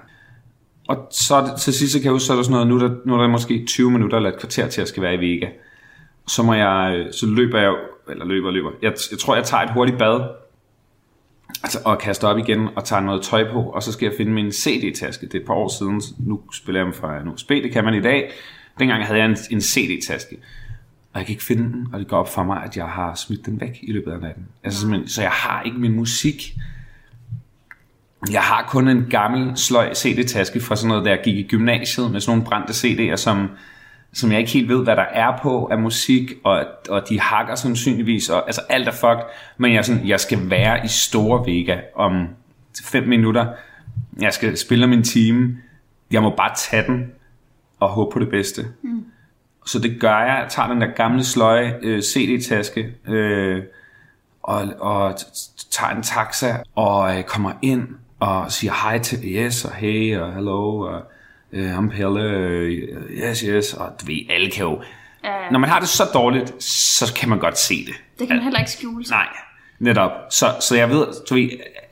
Og 0.87 1.07
så 1.11 1.53
til 1.59 1.73
sidst 1.73 1.93
så 1.93 1.99
kan 1.99 2.05
jeg 2.05 2.11
huske, 2.11 2.25
så 2.25 2.33
er 2.33 2.37
der 2.37 2.43
sådan 2.43 2.53
noget, 2.53 2.67
nu 2.67 2.75
er 2.75 2.87
der, 2.87 2.95
nu 3.05 3.13
er 3.13 3.21
der 3.21 3.27
måske 3.27 3.65
20 3.67 3.91
minutter 3.91 4.17
eller 4.17 4.31
et 4.31 4.39
kvarter 4.39 4.67
til, 4.67 4.81
at 4.81 4.83
jeg 4.83 4.87
skal 4.87 5.03
være 5.03 5.15
i 5.15 5.17
Vega. 5.17 5.47
Så, 6.27 6.43
må 6.43 6.53
jeg, 6.53 6.95
øh, 6.97 7.13
så 7.13 7.25
løber 7.25 7.59
jeg, 7.59 7.73
eller 8.09 8.25
løber 8.25 8.51
løber, 8.51 8.71
jeg, 8.81 8.93
jeg 9.11 9.19
tror, 9.19 9.35
jeg 9.35 9.43
tager 9.43 9.63
et 9.63 9.73
hurtigt 9.73 9.97
bad, 9.97 10.21
altså, 11.63 11.79
og 11.85 11.99
kaster 11.99 12.27
op 12.27 12.37
igen 12.37 12.69
og 12.75 12.83
tager 12.83 13.01
noget 13.01 13.21
tøj 13.21 13.51
på, 13.51 13.59
og 13.61 13.83
så 13.83 13.91
skal 13.91 14.05
jeg 14.05 14.13
finde 14.17 14.31
min 14.31 14.51
CD-taske. 14.51 15.25
Det 15.25 15.35
er 15.35 15.39
et 15.39 15.45
par 15.47 15.53
år 15.53 15.67
siden, 15.67 16.01
nu 16.19 16.41
spiller 16.53 16.85
jeg 16.85 16.95
fra 16.95 17.19
en 17.21 17.27
USB, 17.27 17.49
det 17.49 17.71
kan 17.71 17.83
man 17.83 17.93
i 17.93 18.01
dag. 18.01 18.31
Dengang 18.79 19.05
havde 19.05 19.19
jeg 19.19 19.25
en, 19.25 19.37
en 19.51 19.61
CD-taske, 19.61 20.37
og 21.15 21.19
jeg 21.19 21.25
kan 21.25 21.33
ikke 21.33 21.43
finde 21.43 21.63
den, 21.63 21.87
og 21.93 21.99
det 21.99 22.07
går 22.07 22.17
op 22.17 22.33
for 22.33 22.43
mig, 22.43 22.63
at 22.63 22.77
jeg 22.77 22.85
har 22.85 23.15
smidt 23.15 23.45
den 23.45 23.61
væk 23.61 23.79
i 23.81 23.91
løbet 23.91 24.11
af 24.11 24.19
natten. 24.19 24.47
Altså, 24.63 25.03
så 25.07 25.21
jeg 25.21 25.31
har 25.31 25.61
ikke 25.61 25.77
min 25.77 25.95
musik. 25.95 26.55
Jeg 28.31 28.41
har 28.41 28.65
kun 28.69 28.87
en 28.87 29.05
gammel 29.09 29.57
sløj 29.57 29.93
CD-taske 29.93 30.61
fra 30.61 30.75
sådan 30.75 30.87
noget, 30.87 31.05
der 31.05 31.11
jeg 31.11 31.21
gik 31.23 31.37
i 31.37 31.47
gymnasiet 31.47 32.11
med 32.11 32.19
sådan 32.19 32.37
nogle 32.37 32.49
brændte 32.49 32.73
CD'er, 32.73 33.15
som, 33.15 33.49
som 34.13 34.31
jeg 34.31 34.39
ikke 34.39 34.51
helt 34.51 34.69
ved, 34.69 34.83
hvad 34.83 34.95
der 34.95 35.01
er 35.01 35.37
på 35.41 35.67
af 35.71 35.79
musik, 35.79 36.33
og, 36.43 36.65
og 36.89 37.09
de 37.09 37.19
hakker 37.19 37.55
sandsynligvis, 37.55 38.29
og 38.29 38.45
altså 38.47 38.61
alt 38.69 38.87
er 38.87 38.91
fucked, 38.91 39.23
men 39.57 39.73
jeg, 39.73 39.85
sådan, 39.85 40.07
jeg 40.07 40.19
skal 40.19 40.49
være 40.49 40.85
i 40.85 40.87
Store 40.87 41.45
Vega 41.45 41.79
om 41.95 42.27
5 42.83 43.07
minutter. 43.07 43.47
Jeg 44.19 44.33
skal 44.33 44.57
spille 44.57 44.85
om 44.85 44.93
en 44.93 45.03
time. 45.03 45.57
Jeg 46.11 46.21
må 46.21 46.29
bare 46.29 46.51
tage 46.57 46.87
den 46.87 47.11
og 47.79 47.89
håbe 47.89 48.13
på 48.13 48.19
det 48.19 48.29
bedste. 48.29 48.65
Mm. 48.81 49.05
Så 49.65 49.79
det 49.79 49.99
gør 49.99 50.19
jeg. 50.19 50.39
Jeg 50.41 50.47
tager 50.49 50.69
den 50.69 50.81
der 50.81 50.87
gamle 50.87 51.23
sløje 51.23 51.79
øh, 51.81 52.01
CD-taske 52.01 52.93
øh, 53.07 53.63
og, 54.43 54.67
og 54.79 55.15
tager 55.71 55.91
en 55.91 56.03
taxa 56.03 56.57
og 56.75 57.17
øh, 57.17 57.23
kommer 57.23 57.51
ind 57.61 57.87
og 58.19 58.51
siger 58.51 58.73
hej 58.83 58.97
til 58.97 59.19
yes 59.23 59.65
og 59.65 59.71
hey 59.71 60.17
og 60.17 60.33
hello 60.33 60.79
og 60.79 61.01
øh, 61.51 61.77
I'm 61.77 61.89
Pelle, 61.89 62.55
uh, 62.55 63.11
yes 63.11 63.39
yes 63.39 63.73
og 63.73 63.91
du 64.01 64.05
ved, 64.05 64.19
alle 64.29 64.51
kan 64.51 64.65
jo 64.65 64.81
ja. 65.23 65.49
når 65.51 65.59
man 65.59 65.69
har 65.69 65.79
det 65.79 65.89
så 65.89 66.03
dårligt, 66.13 66.63
så 66.63 67.13
kan 67.13 67.29
man 67.29 67.39
godt 67.39 67.57
se 67.57 67.85
det. 67.85 67.93
Det 68.19 68.27
kan 68.27 68.35
man 68.35 68.43
heller 68.43 68.59
ikke 68.59 68.71
skjule. 68.71 69.05
Nej, 69.09 69.27
netop. 69.79 70.11
Så, 70.29 70.45
så 70.59 70.75
jeg 70.75 70.89
ved, 70.89 71.07
du 71.29 71.33
ved, 71.33 71.49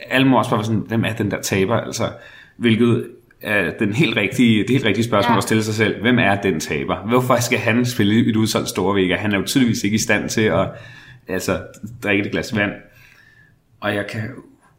alle 0.10 0.28
må 0.28 0.38
også 0.38 0.50
bare 0.50 0.58
være 0.58 0.66
sådan, 0.66 0.84
hvem 0.88 1.06
er 1.06 1.14
den 1.14 1.32
der 1.32 1.42
taber? 1.42 1.78
Altså, 1.78 2.12
hvilket 2.58 3.10
er 3.44 3.72
den 3.80 3.94
helt 3.94 4.18
rigtige, 4.18 4.60
det 4.62 4.70
helt 4.70 4.86
rigtige 4.86 5.06
spørgsmål 5.06 5.34
Ja. 5.34 5.38
at 5.38 5.44
stille 5.44 5.64
sig 5.64 5.74
selv. 5.74 6.02
Hvem 6.02 6.20
er 6.20 6.42
den 6.42 6.60
taber? 6.60 6.96
Hvorfor 6.96 7.42
skal 7.42 7.60
han 7.60 7.86
spille 7.86 8.16
i 8.16 8.30
et 8.30 8.36
udsolgt 8.36 8.70
Storvega? 8.70 9.16
Han 9.16 9.32
er 9.34 9.38
jo 9.38 9.46
tydeligvis 9.46 9.84
ikke 9.84 9.96
i 9.96 10.00
stand 10.00 10.30
til 10.30 10.42
at 10.42 10.68
altså, 11.28 11.62
drikke 12.04 12.26
et 12.26 12.32
glas 12.32 12.56
vand. 12.56 12.72
Og 13.80 13.96
jeg 13.96 14.08
kan 14.08 14.22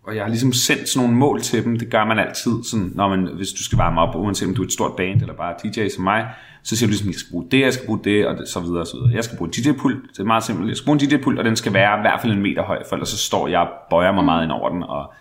og 0.07 0.17
jeg 0.17 0.23
har 0.25 0.29
ligesom 0.29 0.53
sendt 0.53 0.89
sådan 0.89 1.07
nogle 1.07 1.19
mål 1.19 1.41
til 1.41 1.65
dem. 1.65 1.79
Det 1.79 1.91
gør 1.91 2.05
man 2.05 2.19
altid. 2.19 2.53
Sådan, 2.71 2.93
når 2.95 3.09
man, 3.09 3.29
hvis 3.37 3.53
du 3.53 3.63
skal 3.65 3.77
varme 3.77 4.01
op, 4.01 4.15
uanset 4.17 4.49
om 4.49 4.55
du 4.55 4.63
er 4.63 4.67
et 4.67 4.73
stort 4.73 4.97
band 4.97 5.21
eller 5.21 5.35
bare 5.35 5.55
DJ 5.65 5.89
som 5.89 6.05
mig, 6.05 6.27
så 6.63 6.77
siger 6.77 6.87
du 6.87 6.91
ligesom, 6.91 7.09
jeg 7.09 7.15
skal 7.15 7.31
bruge 7.31 7.47
det, 7.51 7.61
jeg 7.61 7.73
skal 7.73 7.87
bruge 7.87 8.01
det, 8.05 8.27
og 8.27 8.37
så 8.47 8.61
videre 8.61 8.81
og 8.81 8.87
så 8.87 8.97
videre. 8.97 9.15
Jeg 9.15 9.25
skal 9.25 9.39
bruge 9.39 9.49
en 9.49 9.53
DJ-pult. 9.53 10.03
Det 10.13 10.19
er 10.19 10.25
meget 10.25 10.45
simpelt. 10.45 10.69
Jeg 10.69 10.77
skal 10.77 10.85
bruge 10.85 10.99
en 11.03 11.09
DJ-pult, 11.09 11.39
og 11.39 11.45
den 11.45 11.57
skal 11.57 11.73
være 11.73 11.99
i 11.99 12.01
hvert 12.01 12.21
fald 12.21 12.33
en 12.33 12.43
meter 12.43 12.63
høj, 12.63 12.83
for 12.89 12.97
ellers 12.97 13.09
så 13.09 13.17
står 13.19 13.49
jeg 13.49 13.61
og 13.61 13.69
bøjer 13.91 14.13
mig 14.13 14.25
meget 14.25 14.45
ind 14.45 14.53
over 14.53 14.69
den. 14.71 14.83
Og, 14.83 15.13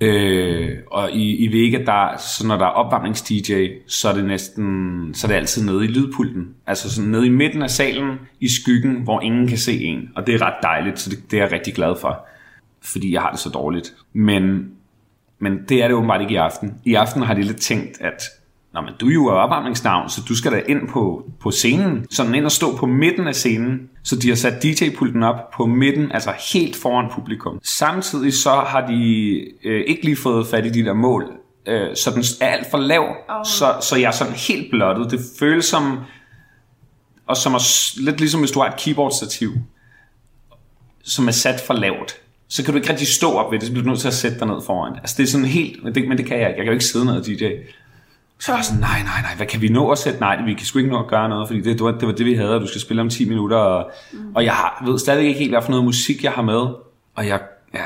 øh, 0.00 0.78
og 0.86 1.10
i, 1.12 1.36
i 1.36 1.52
Vega, 1.52 1.84
der, 1.84 2.16
så 2.16 2.46
når 2.46 2.56
der 2.56 2.66
er 2.66 2.70
opvarmnings-DJ, 2.70 3.52
så 3.86 4.08
er 4.08 4.14
det 4.14 4.24
næsten, 4.24 5.14
så 5.14 5.26
er 5.26 5.28
det 5.28 5.36
altid 5.36 5.64
nede 5.64 5.84
i 5.84 5.88
lydpulten. 5.88 6.48
Altså 6.66 6.94
sådan 6.94 7.10
nede 7.10 7.26
i 7.26 7.30
midten 7.30 7.62
af 7.62 7.70
salen, 7.70 8.18
i 8.40 8.48
skyggen, 8.48 8.94
hvor 8.94 9.20
ingen 9.20 9.48
kan 9.48 9.58
se 9.58 9.84
en. 9.84 10.08
Og 10.16 10.26
det 10.26 10.34
er 10.34 10.42
ret 10.42 10.62
dejligt, 10.62 10.98
så 10.98 11.10
det, 11.10 11.30
det 11.30 11.38
er 11.38 11.42
jeg 11.42 11.52
rigtig 11.52 11.74
glad 11.74 11.94
for 12.00 12.26
fordi 12.82 13.12
jeg 13.12 13.22
har 13.22 13.30
det 13.30 13.40
så 13.40 13.48
dårligt. 13.48 13.94
Men, 14.12 14.72
men 15.38 15.64
det 15.68 15.82
er 15.82 15.88
det 15.88 15.96
åbenbart 15.96 16.20
ikke 16.20 16.32
i 16.32 16.36
aften. 16.36 16.80
I 16.84 16.94
aften 16.94 17.22
har 17.22 17.34
de 17.34 17.42
lidt 17.42 17.60
tænkt, 17.60 18.00
at 18.00 18.22
Nå, 18.80 18.84
men 18.84 18.94
du 19.00 19.08
er 19.08 19.12
jo 19.12 19.28
opvarmningsnavn, 19.28 20.10
så 20.10 20.20
du 20.28 20.36
skal 20.36 20.52
da 20.52 20.62
ind 20.68 20.88
på, 20.88 21.30
på 21.40 21.50
scenen. 21.50 22.06
Så 22.10 22.24
den 22.24 22.34
ind 22.34 22.44
og 22.44 22.52
stå 22.52 22.76
på 22.76 22.86
midten 22.86 23.28
af 23.28 23.34
scenen. 23.34 23.80
Så 24.04 24.16
de 24.16 24.28
har 24.28 24.36
sat 24.36 24.64
DJ-pulten 24.64 25.22
op 25.22 25.50
på 25.54 25.66
midten, 25.66 26.12
altså 26.12 26.32
helt 26.52 26.76
foran 26.76 27.10
publikum. 27.12 27.58
Samtidig 27.62 28.34
så 28.34 28.50
har 28.50 28.86
de 28.86 29.40
øh, 29.64 29.84
ikke 29.86 30.04
lige 30.04 30.16
fået 30.16 30.46
fat 30.46 30.66
i 30.66 30.68
de 30.68 30.84
der 30.84 30.92
mål. 30.92 31.24
Øh, 31.66 31.96
så 31.96 32.10
den 32.10 32.24
er 32.40 32.46
alt 32.46 32.70
for 32.70 32.78
lav, 32.78 33.02
oh. 33.28 33.44
så, 33.44 33.74
så 33.80 33.96
jeg 33.96 34.06
er 34.08 34.12
sådan 34.12 34.32
helt 34.32 34.70
blottet. 34.70 35.10
Det 35.10 35.20
føles 35.38 35.64
som, 35.64 35.98
og 37.26 37.36
som 37.36 37.54
er 37.54 37.94
lidt 38.00 38.20
ligesom 38.20 38.40
hvis 38.40 38.50
du 38.50 38.60
har 38.60 38.66
et 38.66 38.76
keyboard-stativ, 38.76 39.52
som 41.02 41.28
er 41.28 41.32
sat 41.32 41.60
for 41.66 41.74
lavt 41.74 42.20
så 42.48 42.64
kan 42.64 42.72
du 42.72 42.78
ikke 42.78 42.90
rigtig 42.90 43.06
stå 43.06 43.32
op 43.32 43.52
ved 43.52 43.58
det, 43.58 43.66
så 43.66 43.72
bliver 43.72 43.84
du 43.84 43.90
nødt 43.90 44.00
til 44.00 44.08
at 44.08 44.14
sætte 44.14 44.38
dig 44.38 44.46
ned 44.46 44.56
foran. 44.66 44.96
Altså 44.96 45.14
det 45.18 45.22
er 45.22 45.26
sådan 45.26 45.46
helt, 45.46 45.84
men 45.84 45.94
det, 45.94 46.08
men 46.08 46.18
det 46.18 46.26
kan 46.26 46.40
jeg 46.40 46.48
ikke. 46.48 46.56
Jeg 46.56 46.64
kan 46.64 46.66
jo 46.66 46.72
ikke 46.72 46.84
sidde 46.84 47.04
ned 47.04 47.16
og 47.16 47.26
DJ. 47.26 47.44
Så 48.40 48.52
jeg 48.52 48.56
var 48.56 48.62
sådan, 48.62 48.80
nej, 48.80 49.02
nej, 49.02 49.22
nej, 49.22 49.36
hvad 49.36 49.46
kan 49.46 49.60
vi 49.60 49.68
nå 49.68 49.90
at 49.90 49.98
sætte? 49.98 50.20
Nej, 50.20 50.42
vi 50.42 50.54
kan 50.54 50.66
sgu 50.66 50.78
ikke 50.78 50.90
nå 50.90 50.98
at 50.98 51.06
gøre 51.08 51.28
noget, 51.28 51.48
fordi 51.48 51.60
det, 51.60 51.78
det, 51.78 51.84
var, 51.84 51.90
det 51.90 52.08
var 52.08 52.14
det, 52.14 52.26
vi 52.26 52.34
havde, 52.34 52.54
og 52.54 52.60
du 52.60 52.68
skal 52.68 52.80
spille 52.80 53.02
om 53.02 53.08
10 53.08 53.28
minutter, 53.28 53.56
og, 53.56 53.90
mm. 54.12 54.18
og 54.34 54.44
jeg 54.44 54.52
har, 54.52 54.82
ved 54.86 54.98
stadig 54.98 55.26
ikke 55.26 55.38
helt, 55.38 55.52
hvad 55.52 55.62
for 55.62 55.70
noget 55.70 55.84
musik 55.84 56.24
jeg 56.24 56.32
har 56.32 56.42
med, 56.42 56.66
og 57.14 57.26
jeg, 57.26 57.40
ja, 57.74 57.84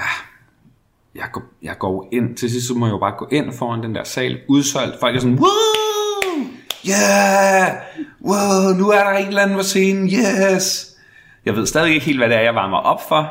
jeg 1.15 1.25
går, 1.33 1.43
jeg 1.62 1.79
går 1.79 2.09
ind, 2.12 2.37
til 2.37 2.51
sidst 2.51 2.69
så 2.69 2.75
må 2.75 2.87
jeg 2.87 2.93
jo 2.93 2.99
bare 2.99 3.15
gå 3.19 3.29
ind 3.33 3.53
foran 3.53 3.83
den 3.83 3.95
der 3.95 4.05
sal, 4.05 4.38
udsolgt, 4.49 5.01
folk 5.01 5.17
er 5.17 5.21
sådan, 5.21 5.38
woo, 5.38 5.49
yeah, 6.88 7.73
wow, 8.25 8.79
nu 8.79 8.88
er 8.91 9.05
der 9.05 9.11
en 9.11 9.29
eller 9.29 9.43
anden 9.43 9.57
på 9.57 9.62
scenen, 9.62 10.11
yes. 10.11 10.88
Jeg 11.47 11.57
ved 11.57 11.67
stadig 11.67 11.95
ikke 11.95 12.07
helt, 12.07 12.19
hvad 12.19 12.29
det 12.29 12.37
er, 12.37 12.41
jeg 12.41 12.55
varmer 12.55 12.77
op 12.77 13.09
for, 13.09 13.31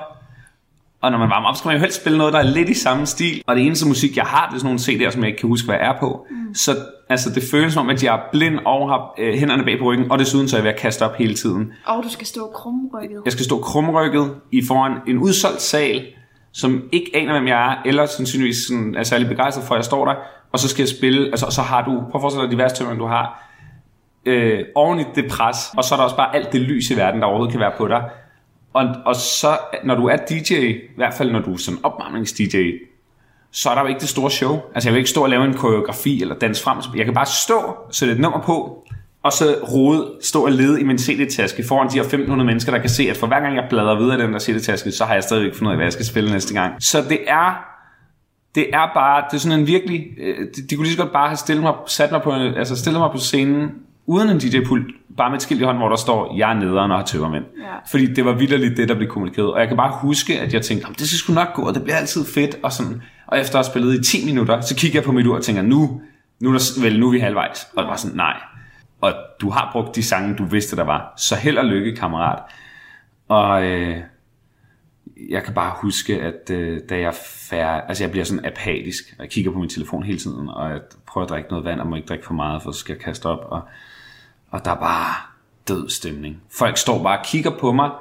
Og 1.02 1.12
når 1.12 1.18
man 1.18 1.30
varmer 1.30 1.48
op, 1.50 1.56
skal 1.56 1.68
man 1.70 1.76
jo 1.76 1.82
helst 1.82 2.02
spille 2.02 2.18
noget, 2.18 2.34
der 2.34 2.40
er 2.40 2.44
lidt 2.44 2.70
i 2.70 2.74
samme 2.74 3.06
stil. 3.06 3.44
Og 3.48 3.56
det 3.56 3.66
eneste 3.66 3.88
musik, 3.88 4.18
jeg 4.18 4.26
har, 4.26 4.48
det 4.48 4.56
er 4.56 4.60
sådan 4.60 4.68
nogle 4.68 5.08
CD'er, 5.08 5.12
som 5.12 5.22
jeg 5.22 5.28
ikke 5.28 5.40
kan 5.40 5.50
huske, 5.50 5.66
hvad 5.66 5.76
jeg 5.76 5.88
er 5.88 6.00
på. 6.00 6.28
Mm. 6.32 6.56
Så 6.56 6.76
altså, 7.12 7.30
det 7.30 7.43
føles 7.52 7.74
som 7.74 7.86
om, 7.86 7.89
at 7.89 8.04
jeg 8.04 8.15
er 8.15 8.19
blind 8.32 8.60
og 8.65 8.89
har 8.89 9.13
øh, 9.17 9.34
hænderne 9.34 9.63
bag 9.63 9.80
på 9.80 9.86
ryggen, 9.86 10.12
og 10.12 10.19
desuden 10.19 10.47
så 10.47 10.56
er 10.56 10.60
jeg 10.60 10.63
ved 10.63 10.71
at 10.71 10.80
kaste 10.80 11.06
op 11.06 11.15
hele 11.15 11.34
tiden. 11.34 11.74
Og 11.86 12.04
du 12.04 12.10
skal 12.10 12.28
stå 12.28 12.52
krumrykket. 12.54 13.21
Jeg 13.26 13.34
skal 13.34 13.45
stå 13.45 13.62
krumrykket 13.62 14.36
i 14.52 14.62
foran 14.67 14.91
en 15.08 15.17
udsolgt 15.17 15.62
sal, 15.62 16.06
som 16.52 16.84
ikke 16.91 17.12
aner, 17.13 17.32
hvem 17.34 17.47
jeg 17.47 17.71
er, 17.71 17.89
eller 17.89 18.06
sandsynligvis 18.06 18.58
sådan, 18.67 18.95
er 18.95 19.04
særlig 19.04 19.28
begejstret 19.28 19.63
for, 19.63 19.76
at 19.76 19.80
jeg 19.80 19.86
står 19.86 20.06
der, 20.06 20.15
og 20.52 20.60
så 20.60 20.67
skal 20.67 20.82
jeg 20.82 20.89
spille, 20.89 21.26
altså 21.26 21.45
så 21.50 21.62
har 21.62 21.86
du, 21.86 21.91
prøv 21.91 22.19
at 22.19 22.21
forestille 22.21 22.43
dig 22.43 22.52
de 22.52 22.58
værste 22.58 22.80
tømmer, 22.80 22.95
du 22.95 23.06
har, 23.06 23.47
øh, 24.26 24.65
oven 24.76 25.00
i 25.00 25.04
det 25.15 25.26
pres, 25.32 25.58
og 25.78 25.84
så 25.84 25.95
er 25.95 25.97
der 25.97 26.04
også 26.04 26.15
bare 26.15 26.36
alt 26.36 26.54
det 26.54 26.62
lys 26.62 26.91
i 26.91 26.97
verden, 26.97 27.21
der 27.21 27.28
overhovedet 27.28 27.52
kan 27.52 27.60
være 27.60 27.74
på 27.78 27.88
dig. 27.88 28.10
Og, 28.74 28.86
og 29.06 29.15
så, 29.15 29.58
når 29.84 29.95
du 29.95 30.06
er 30.08 30.17
DJ, 30.17 30.54
i 30.54 30.80
hvert 30.95 31.13
fald 31.13 31.32
når 31.32 31.39
du 31.39 31.54
er 31.54 31.58
sådan 31.58 31.80
opvarmnings-DJ, 31.84 32.58
så 33.52 33.70
er 33.70 33.76
der 33.76 33.82
jo 33.82 33.88
ikke 33.88 34.00
det 34.00 34.10
store 34.10 34.32
show. 34.32 34.60
Altså 34.76 34.90
jeg 34.90 34.94
vil 34.94 35.00
ikke 35.00 35.10
stå 35.10 35.24
og 35.24 35.30
lave 35.30 35.46
en 35.46 35.54
koreografi 35.54 36.22
eller 36.22 36.36
danse 36.36 36.64
frem. 36.64 36.78
Jeg 36.96 37.06
kan 37.06 37.14
bare 37.14 37.26
stå, 37.26 37.76
sætte 37.92 38.14
et 38.14 38.20
nummer 38.20 38.42
på, 38.42 38.84
og 39.24 39.32
så 39.34 39.56
rode, 39.74 40.12
stå 40.22 40.46
og 40.46 40.52
lede 40.52 40.82
i 40.82 40.84
min 40.84 40.98
CD-taske 40.98 41.64
foran 41.68 41.88
de 41.88 41.94
her 41.94 42.02
1500 42.02 42.46
mennesker, 42.46 42.72
der 42.72 42.80
kan 42.80 42.90
se, 42.90 43.04
at 43.10 43.18
for 43.18 43.28
hver 43.28 43.40
gang 43.40 43.56
jeg 43.56 43.64
bladrer 43.70 44.00
videre 44.00 44.20
i 44.20 44.22
den 44.22 44.34
der 44.34 44.40
CD-taske, 44.40 44.92
så 44.92 45.06
har 45.06 45.14
jeg 45.14 45.24
stadigvæk 45.24 45.54
fundet 45.56 45.68
ud 45.70 45.72
af, 45.72 45.78
hvad 45.78 45.86
jeg 45.86 45.94
skal 45.94 46.06
spille 46.06 46.32
næste 46.32 46.54
gang. 46.54 46.74
Så 46.84 47.02
det 47.10 47.20
er, 47.28 47.66
det 48.56 48.66
er 48.74 48.88
bare, 48.94 49.24
det 49.32 49.38
er 49.38 49.42
sådan 49.42 49.60
en 49.60 49.68
virkelig, 49.68 50.06
øh, 50.22 50.36
de, 50.56 50.68
de 50.70 50.76
kunne 50.76 50.86
lige 50.86 50.96
så 50.96 51.02
godt 51.02 51.14
bare 51.14 51.28
have 51.28 51.38
stillet 51.38 51.64
mig, 51.64 51.74
sat 51.88 52.12
mig 52.12 52.22
på, 52.22 52.32
altså 52.32 52.76
stillet 52.76 53.02
mig 53.02 53.12
på 53.12 53.18
scenen, 53.18 53.70
uden 54.06 54.30
en 54.30 54.38
DJ-pult, 54.38 54.86
bare 55.18 55.30
med 55.30 55.38
et 55.38 55.42
skilt 55.42 55.62
i 55.62 55.64
hånden, 55.64 55.82
hvor 55.82 55.90
der 55.90 55.96
står, 55.96 56.36
jeg 56.38 56.50
er 56.50 56.54
nederen 56.54 56.92
og 56.92 56.98
har 56.98 57.06
tømmermænd. 57.06 57.44
Ja. 57.60 57.74
Fordi 57.92 58.06
det 58.06 58.26
var 58.26 58.34
vildt 58.34 58.78
det, 58.78 58.90
der 58.90 58.96
blev 58.96 59.08
kommunikeret. 59.10 59.54
Og 59.54 59.60
jeg 59.60 59.68
kan 59.68 59.78
bare 59.78 59.98
huske, 60.02 60.40
at 60.40 60.54
jeg 60.54 60.62
tænkte, 60.62 60.86
"Jamen, 60.86 60.96
det 61.00 61.08
skal 61.08 61.18
sgu 61.18 61.34
nok 61.34 61.54
gå, 61.54 61.62
og 61.62 61.74
det 61.74 61.84
bliver 61.84 61.96
altid 61.98 62.26
fedt. 62.26 62.56
Og, 62.64 62.72
sådan 62.72 63.02
og 63.32 63.39
efter 63.39 63.60
at 63.60 63.65
have 63.65 63.72
spillet 63.72 64.00
i 64.00 64.17
10 64.17 64.26
minutter, 64.26 64.62
så 64.62 64.76
kigger 64.76 65.00
jeg 65.00 65.06
på 65.06 65.12
mit 65.12 65.28
ur 65.28 65.36
og 65.36 65.44
tænker, 65.44 65.62
nu, 65.62 66.02
nu, 66.39 66.50
er 66.50 66.54
der, 66.54 66.82
vel, 66.82 67.00
nu 67.00 67.08
er 67.08 67.12
vi 67.12 67.20
halvvejs. 67.20 67.67
Og 67.76 67.84
det 67.84 67.89
var 67.89 67.96
sådan, 67.96 68.17
nej. 68.17 68.41
Og 69.02 69.13
du 69.41 69.50
har 69.50 69.70
brugt 69.72 69.96
de 69.96 70.04
sange, 70.04 70.36
du 70.36 70.46
vidste, 70.46 70.76
der 70.76 70.84
var. 70.84 71.13
Så 71.17 71.36
held 71.36 71.58
og 71.58 71.65
lykke, 71.65 71.96
kammerat. 71.96 72.39
Og 73.28 73.63
øh, 73.63 73.98
jeg 75.30 75.44
kan 75.44 75.54
bare 75.54 75.76
huske, 75.82 76.22
at 76.22 76.50
øh, 76.50 76.80
da 76.89 77.00
jeg 77.00 77.13
fær, 77.50 77.67
altså 77.67 78.04
jeg 78.04 78.12
bliver 78.12 78.24
sådan 78.24 78.46
apatisk, 78.46 79.13
og 79.17 79.24
jeg 79.24 79.32
kigger 79.32 79.52
på 79.52 79.60
min 79.60 79.70
telefon 79.70 80.04
hele 80.04 80.20
tiden, 80.20 80.50
og 80.50 80.70
jeg 80.70 80.82
prøver 81.08 81.26
at 81.26 81.30
drikke 81.30 81.50
noget 81.50 81.65
vand, 81.65 81.80
og 81.80 81.88
må 81.88 81.96
ikke 81.96 82.08
drikke 82.08 82.26
for 82.26 82.34
meget, 82.34 82.63
for 82.63 82.72
så 82.72 82.80
skal 82.80 82.94
jeg 82.94 83.02
kaste 83.02 83.26
op, 83.26 83.46
og, 83.52 83.62
og 84.50 84.65
der 84.65 84.72
er 84.72 84.80
bare 84.80 85.15
død 85.67 85.89
stemning. 85.89 86.41
Folk 86.58 86.78
står 86.78 87.04
bare 87.04 87.20
og 87.20 87.26
kigger 87.26 87.58
på 87.60 87.72
mig, 87.72 87.91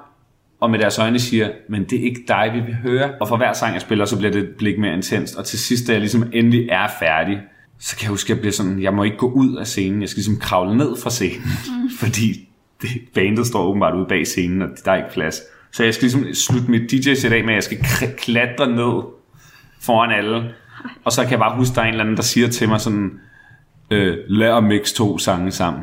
og 0.61 0.71
med 0.71 0.79
deres 0.79 0.99
øjne 0.99 1.19
siger, 1.19 1.51
men 1.69 1.85
det 1.85 2.01
er 2.01 2.05
ikke 2.05 2.25
dig, 2.29 2.51
vi 2.55 2.61
vil 2.61 2.75
høre. 2.75 3.11
Og 3.21 3.29
for 3.29 3.37
hver 3.37 3.53
sang, 3.53 3.75
jeg 3.75 3.81
spiller, 3.81 4.05
så 4.05 4.19
bliver 4.19 4.33
det 4.33 4.49
blik 4.59 4.79
mere 4.79 4.95
intenst. 4.95 5.37
Og 5.37 5.45
til 5.45 5.59
sidst, 5.59 5.87
da 5.87 5.93
jeg 5.93 6.01
ligesom 6.01 6.31
endelig 6.33 6.69
er 6.69 6.89
færdig, 7.01 7.41
så 7.79 7.97
kan 7.97 8.03
jeg 8.03 8.11
huske, 8.11 8.27
at 8.27 8.31
jeg 8.31 8.41
bliver 8.41 8.53
sådan, 8.53 8.83
jeg 8.83 8.95
må 8.95 9.03
ikke 9.03 9.17
gå 9.17 9.31
ud 9.31 9.57
af 9.57 9.67
scenen. 9.67 10.01
Jeg 10.01 10.09
skal 10.09 10.19
ligesom 10.19 10.37
kravle 10.37 10.77
ned 10.77 10.97
fra 11.03 11.11
scenen, 11.11 11.43
mm. 11.43 11.91
fordi 12.01 12.49
det, 12.83 12.91
bandet 13.15 13.47
står 13.47 13.63
åbenbart 13.63 13.95
ude 13.95 14.07
bag 14.09 14.27
scenen, 14.27 14.63
og 14.63 14.69
der 14.85 14.93
er 14.93 14.97
ikke 14.97 15.13
plads. 15.13 15.41
Så 15.73 15.85
jeg 15.85 15.95
skal 15.95 16.05
ligesom 16.05 16.35
slutte 16.35 16.71
mit 16.71 16.91
DJ-sæt 16.91 17.33
af 17.33 17.45
med, 17.45 17.51
at 17.51 17.55
jeg 17.55 17.63
skal 17.63 17.79
klatre 18.19 18.67
ned 18.67 19.03
foran 19.81 20.11
alle. 20.11 20.55
Og 21.05 21.13
så 21.13 21.23
kan 21.23 21.31
jeg 21.31 21.39
bare 21.39 21.57
huske, 21.57 21.73
at 21.73 21.77
der 21.77 21.83
er 21.83 21.87
en 21.87 21.93
eller 21.93 22.05
anden, 22.05 22.17
der 22.17 22.23
siger 22.23 22.49
til 22.49 22.69
mig 22.69 22.81
sådan, 22.81 23.21
øh, 23.91 24.17
lad 24.29 24.51
os 24.51 24.63
mix 24.63 24.93
to 24.93 25.19
sange 25.19 25.51
sammen. 25.51 25.83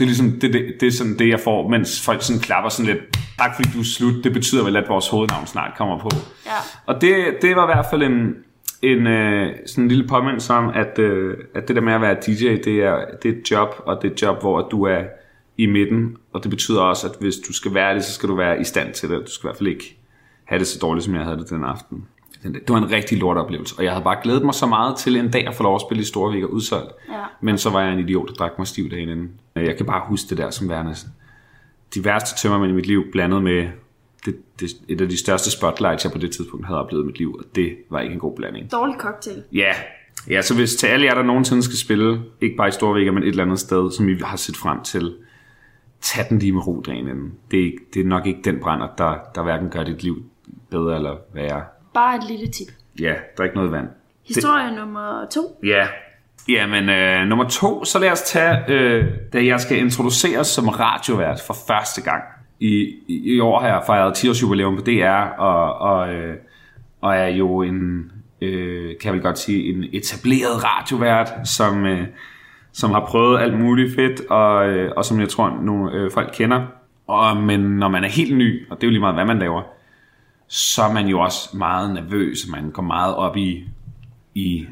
Det 0.00 0.04
er 0.04 0.08
ligesom 0.08 0.30
det, 0.30 0.52
det, 0.52 0.74
det 0.80 0.86
er 0.86 0.90
sådan 0.90 1.18
det, 1.18 1.28
jeg 1.28 1.40
får, 1.40 1.68
mens 1.68 2.04
folk 2.04 2.22
sådan 2.22 2.40
klapper 2.40 2.70
sådan 2.70 2.94
lidt, 2.94 3.18
tak 3.38 3.54
fordi 3.56 3.68
du 3.74 3.80
er 3.80 3.84
slut, 3.84 4.24
det 4.24 4.32
betyder 4.32 4.64
vel, 4.64 4.76
at 4.76 4.84
vores 4.88 5.08
hovednavn 5.08 5.46
snart 5.46 5.72
kommer 5.78 5.98
på. 5.98 6.08
Ja. 6.46 6.50
Og 6.86 7.00
det, 7.00 7.14
det 7.42 7.56
var 7.56 7.64
i 7.70 7.74
hvert 7.74 7.86
fald 7.90 8.02
en, 8.02 8.34
en 8.82 9.06
øh, 9.06 9.52
sådan 9.66 9.84
en 9.84 9.88
lille 9.88 10.08
påmindelse 10.08 10.54
om, 10.54 10.68
at, 10.68 10.98
øh, 10.98 11.36
at 11.54 11.68
det 11.68 11.76
der 11.76 11.82
med 11.82 11.92
at 11.92 12.00
være 12.00 12.14
DJ, 12.26 12.56
det 12.64 12.68
er, 12.68 13.04
det 13.22 13.30
er 13.30 13.38
et 13.38 13.50
job, 13.50 13.68
og 13.86 14.02
det 14.02 14.08
er 14.08 14.12
et 14.12 14.22
job, 14.22 14.40
hvor 14.40 14.68
du 14.68 14.82
er 14.82 15.02
i 15.56 15.66
midten, 15.66 16.16
og 16.32 16.42
det 16.42 16.50
betyder 16.50 16.80
også, 16.80 17.08
at 17.08 17.12
hvis 17.20 17.36
du 17.36 17.52
skal 17.52 17.74
være 17.74 17.94
det, 17.94 18.04
så 18.04 18.12
skal 18.12 18.28
du 18.28 18.34
være 18.34 18.60
i 18.60 18.64
stand 18.64 18.94
til 18.94 19.10
det. 19.10 19.20
Du 19.26 19.30
skal 19.30 19.46
i 19.46 19.48
hvert 19.48 19.58
fald 19.58 19.68
ikke 19.68 19.98
have 20.44 20.58
det 20.58 20.66
så 20.66 20.78
dårligt, 20.82 21.04
som 21.04 21.14
jeg 21.14 21.24
havde 21.24 21.38
det 21.38 21.50
den 21.50 21.64
aften. 21.64 22.06
Det 22.42 22.68
var 22.68 22.78
en 22.78 22.90
rigtig 22.90 23.18
lort 23.18 23.36
oplevelse, 23.36 23.74
og 23.78 23.84
jeg 23.84 23.92
havde 23.92 24.04
bare 24.04 24.16
glædet 24.22 24.44
mig 24.44 24.54
så 24.54 24.66
meget 24.66 24.96
til 24.96 25.16
en 25.16 25.30
dag 25.30 25.46
at 25.46 25.54
få 25.54 25.62
lov 25.62 25.74
at 25.74 25.80
spille 25.80 26.00
i 26.00 26.04
Storvik 26.04 26.44
og 26.44 26.52
udsolgt. 26.52 26.92
Ja. 27.08 27.22
Men 27.40 27.58
så 27.58 27.70
var 27.70 27.82
jeg 27.82 27.92
en 27.92 27.98
idiot, 27.98 28.28
der 28.28 28.34
drak 28.34 28.58
mig 28.58 28.66
stiv 28.66 28.90
dagen 28.90 29.08
inden. 29.08 29.30
Jeg 29.54 29.76
kan 29.76 29.86
bare 29.86 30.02
huske 30.06 30.30
det 30.30 30.38
der 30.38 30.50
som 30.50 30.68
værende 30.68 30.94
de 31.94 32.04
værste 32.04 32.42
tømmermænd 32.42 32.72
i 32.72 32.74
mit 32.74 32.86
liv, 32.86 33.04
blandet 33.12 33.42
med 33.42 33.68
det, 34.24 34.36
det, 34.60 34.70
et 34.88 35.00
af 35.00 35.08
de 35.08 35.18
største 35.18 35.50
spotlights, 35.50 36.04
jeg 36.04 36.12
på 36.12 36.18
det 36.18 36.30
tidspunkt 36.32 36.66
havde 36.66 36.80
oplevet 36.80 37.04
i 37.04 37.06
mit 37.06 37.18
liv, 37.18 37.34
og 37.34 37.44
det 37.54 37.76
var 37.90 38.00
ikke 38.00 38.12
en 38.12 38.20
god 38.20 38.36
blanding. 38.36 38.72
Dårlig 38.72 38.96
cocktail. 38.98 39.42
Ja, 39.52 39.72
ja 40.30 40.42
så 40.42 40.54
hvis 40.54 40.76
til 40.76 40.86
alle 40.86 41.06
jer, 41.06 41.14
der 41.14 41.22
nogensinde 41.22 41.62
skal 41.62 41.78
spille, 41.78 42.22
ikke 42.40 42.56
bare 42.56 42.68
i 42.68 42.70
Storvik, 42.70 43.12
men 43.12 43.22
et 43.22 43.28
eller 43.28 43.44
andet 43.44 43.60
sted, 43.60 43.90
som 43.90 44.08
I 44.08 44.14
har 44.24 44.36
set 44.36 44.56
frem 44.56 44.82
til, 44.82 45.14
tag 46.00 46.26
den 46.28 46.38
lige 46.38 46.52
med 46.52 46.66
ro 46.66 46.80
dagen 46.86 47.08
inden. 47.08 47.32
Det 47.50 47.60
er, 47.60 47.64
ikke, 47.64 47.78
det 47.94 48.00
er 48.00 48.06
nok 48.06 48.26
ikke 48.26 48.40
den 48.44 48.60
brænder, 48.60 48.88
der, 48.98 49.14
der 49.34 49.42
hverken 49.42 49.68
gør 49.68 49.84
dit 49.84 50.02
liv 50.02 50.24
bedre 50.70 50.96
eller 50.96 51.16
værre. 51.34 51.64
Bare 51.94 52.16
et 52.16 52.24
lille 52.28 52.46
tip. 52.46 52.68
Ja, 53.00 53.14
drik 53.38 53.54
noget 53.54 53.72
vand. 53.72 53.88
Historie 54.28 54.76
nummer 54.76 55.26
to. 55.30 55.40
Ja. 55.64 55.86
Jamen, 56.48 56.88
øh, 56.88 57.26
nummer 57.26 57.48
to, 57.48 57.84
så 57.84 57.98
lad 57.98 58.10
os 58.10 58.22
tage, 58.22 58.58
øh, 58.68 59.04
da 59.32 59.44
jeg 59.44 59.60
skal 59.60 59.78
introduceres 59.78 60.46
som 60.46 60.68
radiovært 60.68 61.40
for 61.46 61.56
første 61.66 62.02
gang. 62.02 62.22
I, 62.60 62.94
i, 63.08 63.34
i 63.34 63.40
år 63.40 63.60
har 63.60 63.68
jeg 63.68 63.82
fejret 63.86 64.14
10 64.14 64.28
års 64.28 64.42
jubilæum 64.42 64.76
på 64.76 64.82
DR, 64.82 65.38
og, 65.38 65.74
og, 65.74 66.14
øh, 66.14 66.36
og 67.00 67.16
er 67.16 67.28
jo 67.28 67.62
en, 67.62 68.12
øh, 68.40 68.88
kan 68.88 69.04
jeg 69.04 69.12
vel 69.12 69.22
godt 69.22 69.38
sige, 69.38 69.72
en 69.72 69.84
etableret 69.92 70.64
radiovært, 70.64 71.32
som, 71.44 71.86
øh, 71.86 72.06
som 72.72 72.90
har 72.90 73.06
prøvet 73.06 73.40
alt 73.40 73.58
muligt 73.58 73.94
fedt, 73.94 74.20
og, 74.30 74.68
øh, 74.68 74.92
og 74.96 75.04
som 75.04 75.20
jeg 75.20 75.28
tror, 75.28 75.58
nogle 75.62 75.92
øh, 75.92 76.10
folk 76.10 76.30
kender. 76.34 76.66
Og, 77.06 77.36
men 77.36 77.60
når 77.60 77.88
man 77.88 78.04
er 78.04 78.08
helt 78.08 78.36
ny, 78.36 78.70
og 78.70 78.76
det 78.76 78.82
er 78.82 78.88
jo 78.88 78.90
lige 78.90 79.00
meget, 79.00 79.14
hvad 79.14 79.24
man 79.24 79.38
laver, 79.38 79.62
så 80.52 80.82
er 80.82 80.92
man 80.92 81.06
jo 81.06 81.20
også 81.20 81.56
meget 81.56 81.94
nervøs, 81.94 82.44
og 82.44 82.50
man 82.50 82.70
går 82.70 82.82
meget 82.82 83.14
op 83.14 83.36
i, 83.36 83.64
i, 84.34 84.66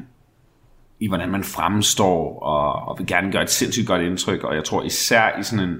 i 0.99 1.07
hvordan 1.07 1.29
man 1.29 1.43
fremstår, 1.43 2.39
og, 2.39 2.87
og 2.87 2.99
vil 2.99 3.07
gerne 3.07 3.31
gøre 3.31 3.43
et 3.43 3.49
sindssygt 3.49 3.87
godt 3.87 4.01
indtryk, 4.01 4.43
og 4.43 4.55
jeg 4.55 4.63
tror 4.63 4.83
især 4.83 5.39
i 5.39 5.43
sådan 5.43 5.69
en, 5.69 5.75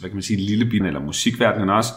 hvad 0.00 0.10
kan 0.10 0.16
man 0.16 0.22
sige, 0.22 0.40
lille 0.40 0.64
bin 0.64 0.84
eller 0.84 1.00
musikverdenen 1.00 1.70
også, 1.70 1.92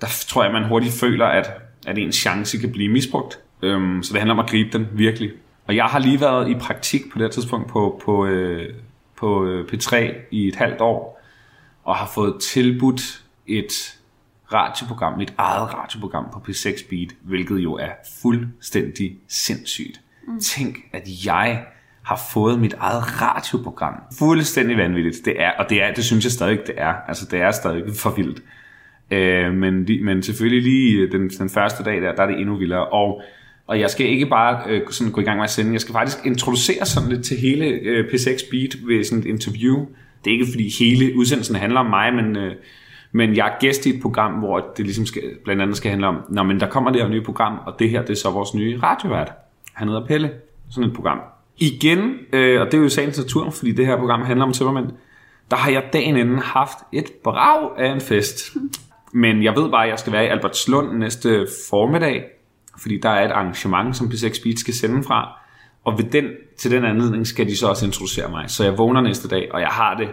der 0.00 0.06
tror 0.28 0.44
jeg, 0.44 0.52
man 0.52 0.68
hurtigt 0.68 0.94
føler, 0.94 1.26
at, 1.26 1.50
at 1.86 1.98
ens 1.98 2.16
chance 2.16 2.58
kan 2.58 2.72
blive 2.72 2.92
misbrugt. 2.92 3.38
Øhm, 3.62 4.02
så 4.02 4.12
det 4.12 4.20
handler 4.20 4.34
om 4.34 4.40
at 4.40 4.50
gribe 4.50 4.78
den, 4.78 4.88
virkelig. 4.92 5.30
Og 5.66 5.76
jeg 5.76 5.84
har 5.84 5.98
lige 5.98 6.20
været 6.20 6.50
i 6.50 6.54
praktik 6.54 7.02
på 7.12 7.18
det 7.18 7.24
her 7.24 7.30
tidspunkt 7.30 7.68
på, 7.68 8.02
på, 8.04 8.26
øh, 8.26 8.74
på 9.16 9.46
øh, 9.46 9.68
P3 9.72 9.96
i 10.30 10.48
et 10.48 10.56
halvt 10.56 10.80
år, 10.80 11.22
og 11.84 11.96
har 11.96 12.10
fået 12.14 12.40
tilbudt 12.42 13.22
et 13.46 13.98
radioprogram, 14.54 15.18
mit 15.18 15.34
eget 15.38 15.74
radioprogram 15.74 16.24
på 16.32 16.38
P6 16.48 16.88
Beat, 16.90 17.08
hvilket 17.22 17.58
jo 17.58 17.74
er 17.74 17.90
fuldstændig 18.22 19.16
sindssygt. 19.28 20.00
Mm. 20.28 20.40
Tænk, 20.40 20.76
at 20.92 21.08
jeg 21.26 21.64
har 22.02 22.20
fået 22.32 22.60
mit 22.60 22.74
eget 22.78 23.22
radioprogram. 23.22 23.94
Fuldstændig 24.18 24.76
vanvittigt. 24.76 25.24
Det 25.24 25.42
er, 25.42 25.50
og 25.58 25.70
det, 25.70 25.82
er, 25.82 25.94
det 25.94 26.04
synes 26.04 26.24
jeg 26.24 26.32
stadig 26.32 26.58
det 26.66 26.74
er. 26.76 26.94
Altså, 27.08 27.26
det 27.30 27.40
er 27.40 27.50
stadig 27.50 27.82
for 27.96 28.10
vildt. 28.10 28.42
Øh, 29.10 29.54
men, 29.54 29.88
men 30.04 30.22
selvfølgelig 30.22 30.62
lige 30.62 31.10
den, 31.12 31.28
den 31.28 31.50
første 31.50 31.84
dag 31.84 32.02
der, 32.02 32.14
der 32.14 32.22
er 32.22 32.26
det 32.26 32.40
endnu 32.40 32.56
vildere. 32.56 32.86
Og, 32.86 33.22
og 33.66 33.80
jeg 33.80 33.90
skal 33.90 34.06
ikke 34.06 34.26
bare 34.26 34.62
øh, 34.68 34.82
sådan 34.90 35.12
gå 35.12 35.20
i 35.20 35.24
gang 35.24 35.36
med 35.36 35.44
at 35.44 35.50
sende, 35.50 35.72
jeg 35.72 35.80
skal 35.80 35.92
faktisk 35.92 36.26
introducere 36.26 36.86
sådan 36.86 37.08
lidt 37.08 37.24
til 37.24 37.36
hele 37.36 37.66
øh, 37.66 38.04
P6 38.04 38.50
Beat 38.50 38.76
ved 38.86 39.04
sådan 39.04 39.18
et 39.18 39.26
interview. 39.26 39.86
Det 40.24 40.30
er 40.30 40.34
ikke 40.34 40.52
fordi 40.52 40.74
hele 40.78 41.16
udsendelsen 41.16 41.56
handler 41.56 41.80
om 41.80 41.86
mig, 41.86 42.14
men... 42.14 42.36
Øh, 42.36 42.54
men 43.16 43.36
jeg 43.36 43.46
er 43.46 43.58
gæst 43.60 43.86
i 43.86 43.96
et 43.96 44.02
program, 44.02 44.32
hvor 44.32 44.72
det 44.76 44.84
ligesom 44.84 45.06
skal, 45.06 45.22
blandt 45.44 45.62
andet 45.62 45.76
skal 45.76 45.90
handle 45.90 46.06
om, 46.06 46.16
Nå, 46.28 46.42
men 46.42 46.60
der 46.60 46.68
kommer 46.68 46.90
det 46.90 47.02
her 47.02 47.08
nye 47.08 47.22
program, 47.22 47.58
og 47.66 47.74
det 47.78 47.90
her 47.90 48.00
det 48.00 48.10
er 48.10 48.14
så 48.14 48.30
vores 48.30 48.54
nye 48.54 48.80
radiovært. 48.82 49.32
Han 49.72 49.88
hedder 49.88 50.06
Pelle. 50.06 50.30
Sådan 50.70 50.90
et 50.90 50.96
program. 50.96 51.20
Igen, 51.58 52.14
øh, 52.32 52.60
og 52.60 52.66
det 52.66 52.74
er 52.74 52.82
jo 52.82 52.88
sagens 52.88 53.18
natur, 53.18 53.50
fordi 53.50 53.72
det 53.72 53.86
her 53.86 53.96
program 53.96 54.22
handler 54.22 54.46
om 54.46 54.52
tømmermænd, 54.52 54.86
der 55.50 55.56
har 55.56 55.70
jeg 55.70 55.84
dagen 55.92 56.16
inden 56.16 56.38
haft 56.38 56.78
et 56.92 57.12
brag 57.24 57.78
af 57.78 57.92
en 57.92 58.00
fest. 58.00 58.56
Men 59.12 59.42
jeg 59.42 59.56
ved 59.56 59.70
bare, 59.70 59.84
at 59.84 59.90
jeg 59.90 59.98
skal 59.98 60.12
være 60.12 60.24
i 60.24 60.28
Albertslund 60.28 60.98
næste 60.98 61.46
formiddag, 61.70 62.24
fordi 62.80 62.98
der 63.02 63.08
er 63.08 63.24
et 63.24 63.30
arrangement, 63.30 63.96
som 63.96 64.06
P6 64.06 64.42
Beat 64.42 64.58
skal 64.58 64.74
sende 64.74 65.02
fra. 65.02 65.40
Og 65.84 65.98
ved 65.98 66.04
den, 66.04 66.24
til 66.58 66.70
den 66.70 66.84
anledning 66.84 67.26
skal 67.26 67.46
de 67.46 67.56
så 67.56 67.68
også 67.68 67.86
introducere 67.86 68.30
mig. 68.30 68.50
Så 68.50 68.64
jeg 68.64 68.78
vågner 68.78 69.00
næste 69.00 69.28
dag, 69.28 69.48
og 69.52 69.60
jeg 69.60 69.68
har 69.68 69.94
det 69.94 70.08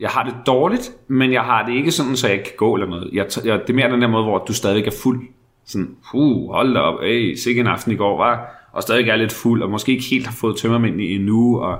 jeg 0.00 0.10
har 0.10 0.24
det 0.24 0.34
dårligt, 0.46 0.92
men 1.08 1.32
jeg 1.32 1.42
har 1.42 1.66
det 1.66 1.74
ikke 1.74 1.90
sådan, 1.90 2.16
så 2.16 2.26
jeg 2.26 2.36
ikke 2.36 2.48
kan 2.48 2.56
gå 2.56 2.74
eller 2.74 2.86
noget. 2.86 3.10
Jeg, 3.12 3.26
jeg, 3.44 3.60
det 3.60 3.70
er 3.70 3.74
mere 3.74 3.92
den 3.92 4.02
der 4.02 4.08
måde, 4.08 4.24
hvor 4.24 4.38
du 4.38 4.52
stadig 4.52 4.86
er 4.86 4.90
fuld. 5.02 5.28
Sådan, 5.66 5.96
uh, 6.14 6.50
hold 6.50 6.74
da 6.74 6.80
op, 6.80 7.00
hey, 7.02 7.34
sikke 7.34 7.60
en 7.60 7.66
aften 7.66 7.92
i 7.92 7.96
går, 7.96 8.16
var 8.16 8.60
og 8.72 8.82
stadig 8.82 9.08
er 9.08 9.16
lidt 9.16 9.32
fuld, 9.32 9.62
og 9.62 9.70
måske 9.70 9.92
ikke 9.92 10.04
helt 10.04 10.26
har 10.26 10.34
fået 10.34 10.56
tømmermænd 10.56 11.00
i 11.00 11.14
endnu, 11.14 11.60
og 11.60 11.78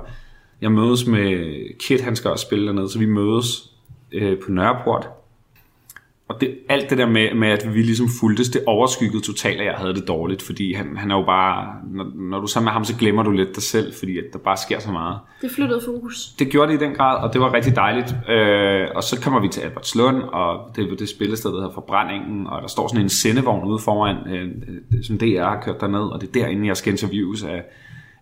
jeg 0.61 0.71
mødes 0.71 1.07
med 1.07 1.63
Kit, 1.79 2.01
han 2.01 2.15
skal 2.15 2.31
også 2.31 2.45
spille 2.45 2.67
dernede, 2.67 2.89
så 2.89 2.99
vi 2.99 3.05
mødes 3.05 3.71
øh, 4.11 4.37
på 4.45 4.51
Nørreport 4.51 5.09
og 6.31 6.41
det, 6.41 6.57
alt 6.69 6.89
det 6.89 6.97
der 6.97 7.05
med, 7.05 7.33
med, 7.33 7.47
at 7.47 7.73
vi 7.73 7.81
ligesom 7.81 8.07
fuldtes, 8.19 8.49
det 8.49 8.61
overskyggede 8.67 9.23
totalt, 9.23 9.59
at 9.59 9.65
jeg 9.65 9.73
havde 9.73 9.93
det 9.93 10.07
dårligt, 10.07 10.41
fordi 10.41 10.73
han, 10.73 10.97
han 10.97 11.11
er 11.11 11.15
jo 11.15 11.25
bare, 11.25 11.75
når, 11.93 12.05
når 12.15 12.37
du 12.37 12.43
er 12.43 12.47
sammen 12.47 12.65
med 12.65 12.71
ham, 12.71 12.85
så 12.85 12.95
glemmer 12.97 13.23
du 13.23 13.31
lidt 13.31 13.55
dig 13.55 13.63
selv, 13.63 13.93
fordi 13.93 14.17
at 14.17 14.23
der 14.33 14.39
bare 14.39 14.57
sker 14.57 14.79
så 14.79 14.91
meget. 14.91 15.19
Det 15.41 15.51
flyttede 15.51 15.81
fokus. 15.85 16.29
Det 16.39 16.49
gjorde 16.49 16.71
det 16.71 16.81
i 16.81 16.85
den 16.85 16.93
grad, 16.93 17.23
og 17.23 17.33
det 17.33 17.41
var 17.41 17.53
rigtig 17.53 17.75
dejligt. 17.75 18.15
Øh, 18.29 18.87
og 18.95 19.03
så 19.03 19.21
kommer 19.21 19.39
vi 19.39 19.47
til 19.47 19.61
Albertslund, 19.61 20.23
og 20.23 20.75
det 20.75 20.91
er 20.91 20.95
det 20.95 21.09
spillested, 21.09 21.49
der 21.49 21.57
hedder 21.57 21.73
Forbrændingen, 21.73 22.47
og 22.47 22.61
der 22.61 22.67
står 22.67 22.87
sådan 22.87 23.01
en 23.01 23.09
sendevogn 23.09 23.69
ude 23.69 23.79
foran, 23.79 24.17
øh, 24.33 24.49
som 25.03 25.17
DR 25.17 25.43
har 25.43 25.61
kørt 25.61 25.81
derned, 25.81 26.11
og 26.11 26.21
det 26.21 26.27
er 26.27 26.33
derinde, 26.33 26.67
jeg 26.67 26.77
skal 26.77 26.91
interviews 26.91 27.43
af, 27.43 27.63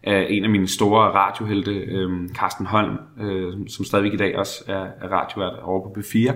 af 0.03 0.27
en 0.29 0.43
af 0.43 0.49
mine 0.49 0.67
store 0.67 1.11
radiohelte, 1.11 1.71
øh, 1.71 2.29
Carsten 2.29 2.65
Holm, 2.65 2.97
øh, 3.21 3.53
som 3.67 3.85
stadigvæk 3.85 4.13
i 4.13 4.17
dag 4.17 4.37
også 4.37 4.63
er, 4.67 4.85
er 5.01 5.07
radiovært 5.11 5.53
over 5.63 5.83
på 5.83 5.99
B4. 5.99 6.33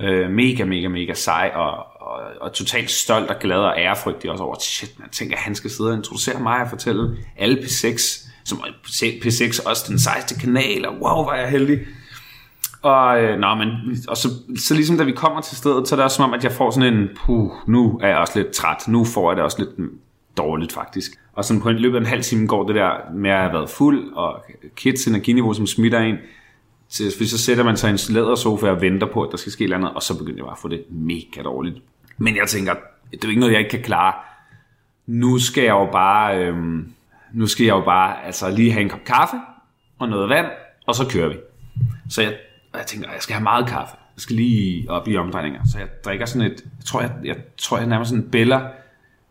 Øh, 0.00 0.30
mega, 0.30 0.64
mega, 0.64 0.88
mega 0.88 1.14
sej, 1.14 1.52
og, 1.54 1.70
og, 2.00 2.20
og 2.40 2.52
totalt 2.52 2.90
stolt 2.90 3.30
og 3.30 3.36
glad 3.40 3.58
og 3.58 3.74
ærefrygtig 3.78 4.30
også 4.30 4.44
over, 4.44 4.56
shit, 4.60 4.98
man 4.98 5.08
tænker, 5.08 5.36
at 5.36 5.42
han 5.42 5.54
skal 5.54 5.70
sidde 5.70 5.90
og 5.90 5.96
introducere 5.96 6.40
mig 6.40 6.62
og 6.62 6.68
fortælle 6.68 7.16
alle 7.36 7.58
P6, 7.58 8.28
som 8.44 8.58
P6 9.24 9.68
også 9.68 9.84
den 9.88 9.98
sejeste 9.98 10.40
kanal, 10.40 10.86
og 10.86 10.94
wow, 10.94 11.24
var 11.24 11.34
jeg 11.34 11.50
heldig. 11.50 11.78
Og, 12.82 13.22
øh, 13.22 13.38
nå, 13.38 13.54
men, 13.54 13.68
og 14.08 14.16
så, 14.16 14.28
så 14.58 14.74
ligesom 14.74 14.98
da 14.98 15.04
vi 15.04 15.12
kommer 15.12 15.40
til 15.40 15.56
stedet, 15.56 15.88
så 15.88 15.94
er 15.94 15.96
det 15.96 16.04
også 16.04 16.16
som 16.16 16.24
om, 16.24 16.34
at 16.34 16.44
jeg 16.44 16.52
får 16.52 16.70
sådan 16.70 16.94
en, 16.94 17.08
puh, 17.16 17.50
nu 17.66 17.98
er 18.02 18.08
jeg 18.08 18.16
også 18.16 18.38
lidt 18.38 18.52
træt, 18.52 18.88
nu 18.88 19.04
får 19.04 19.30
jeg 19.30 19.36
det 19.36 19.44
også 19.44 19.58
lidt 19.58 19.90
dårligt 20.36 20.72
faktisk. 20.72 21.12
Og 21.32 21.44
sådan 21.44 21.62
på 21.62 21.68
en 21.68 21.76
løbet 21.76 21.96
af 21.96 22.00
en 22.00 22.06
halv 22.06 22.22
time 22.22 22.46
går 22.46 22.66
det 22.66 22.74
der 22.74 22.90
med 23.14 23.30
at 23.30 23.40
have 23.40 23.52
været 23.52 23.70
fuld, 23.70 24.12
og 24.12 24.44
kids 24.76 25.06
energiniveau, 25.06 25.52
som 25.52 25.66
smitter 25.66 25.98
en, 25.98 26.16
så, 26.90 27.26
så 27.26 27.38
sætter 27.38 27.64
man 27.64 27.76
sig 27.76 27.88
i 27.88 27.92
en 27.92 27.98
lædersofa 28.14 28.70
og 28.70 28.80
venter 28.80 29.06
på, 29.06 29.22
at 29.22 29.28
der 29.30 29.36
skal 29.36 29.52
ske 29.52 29.66
noget 29.66 29.74
andet, 29.74 29.94
og 29.94 30.02
så 30.02 30.18
begynder 30.18 30.36
jeg 30.36 30.44
bare 30.44 30.52
at 30.52 30.58
få 30.58 30.68
det 30.68 30.84
mega 30.88 31.42
dårligt. 31.44 31.76
Men 32.18 32.36
jeg 32.36 32.48
tænker, 32.48 32.74
det 33.10 33.14
er 33.14 33.18
jo 33.24 33.28
ikke 33.28 33.40
noget, 33.40 33.52
jeg 33.52 33.60
ikke 33.60 33.70
kan 33.70 33.82
klare. 33.82 34.14
Nu 35.06 35.38
skal 35.38 35.62
jeg 35.62 35.70
jo 35.70 35.88
bare, 35.92 36.38
øhm, 36.38 36.92
nu 37.32 37.46
skal 37.46 37.64
jeg 37.64 37.72
jo 37.72 37.80
bare 37.80 38.24
altså, 38.24 38.50
lige 38.50 38.72
have 38.72 38.82
en 38.82 38.88
kop 38.88 39.04
kaffe 39.04 39.36
og 39.98 40.08
noget 40.08 40.28
vand, 40.28 40.46
og 40.86 40.94
så 40.94 41.08
kører 41.08 41.28
vi. 41.28 41.36
Så 42.08 42.22
jeg, 42.22 42.36
jeg 42.74 42.86
tænker, 42.86 43.12
jeg 43.12 43.22
skal 43.22 43.34
have 43.34 43.42
meget 43.42 43.66
kaffe. 43.66 43.96
Jeg 44.16 44.22
skal 44.22 44.36
lige 44.36 44.90
op 44.90 45.08
i 45.08 45.16
omdrejninger. 45.16 45.60
Så 45.72 45.78
jeg 45.78 45.88
drikker 46.04 46.26
sådan 46.26 46.50
et, 46.50 46.64
jeg 46.78 46.84
tror, 46.84 47.00
jeg, 47.00 47.10
jeg, 47.24 47.36
tror, 47.56 47.78
jeg 47.78 47.86
nærmest 47.86 48.08
sådan 48.08 48.30
bæller 48.30 48.68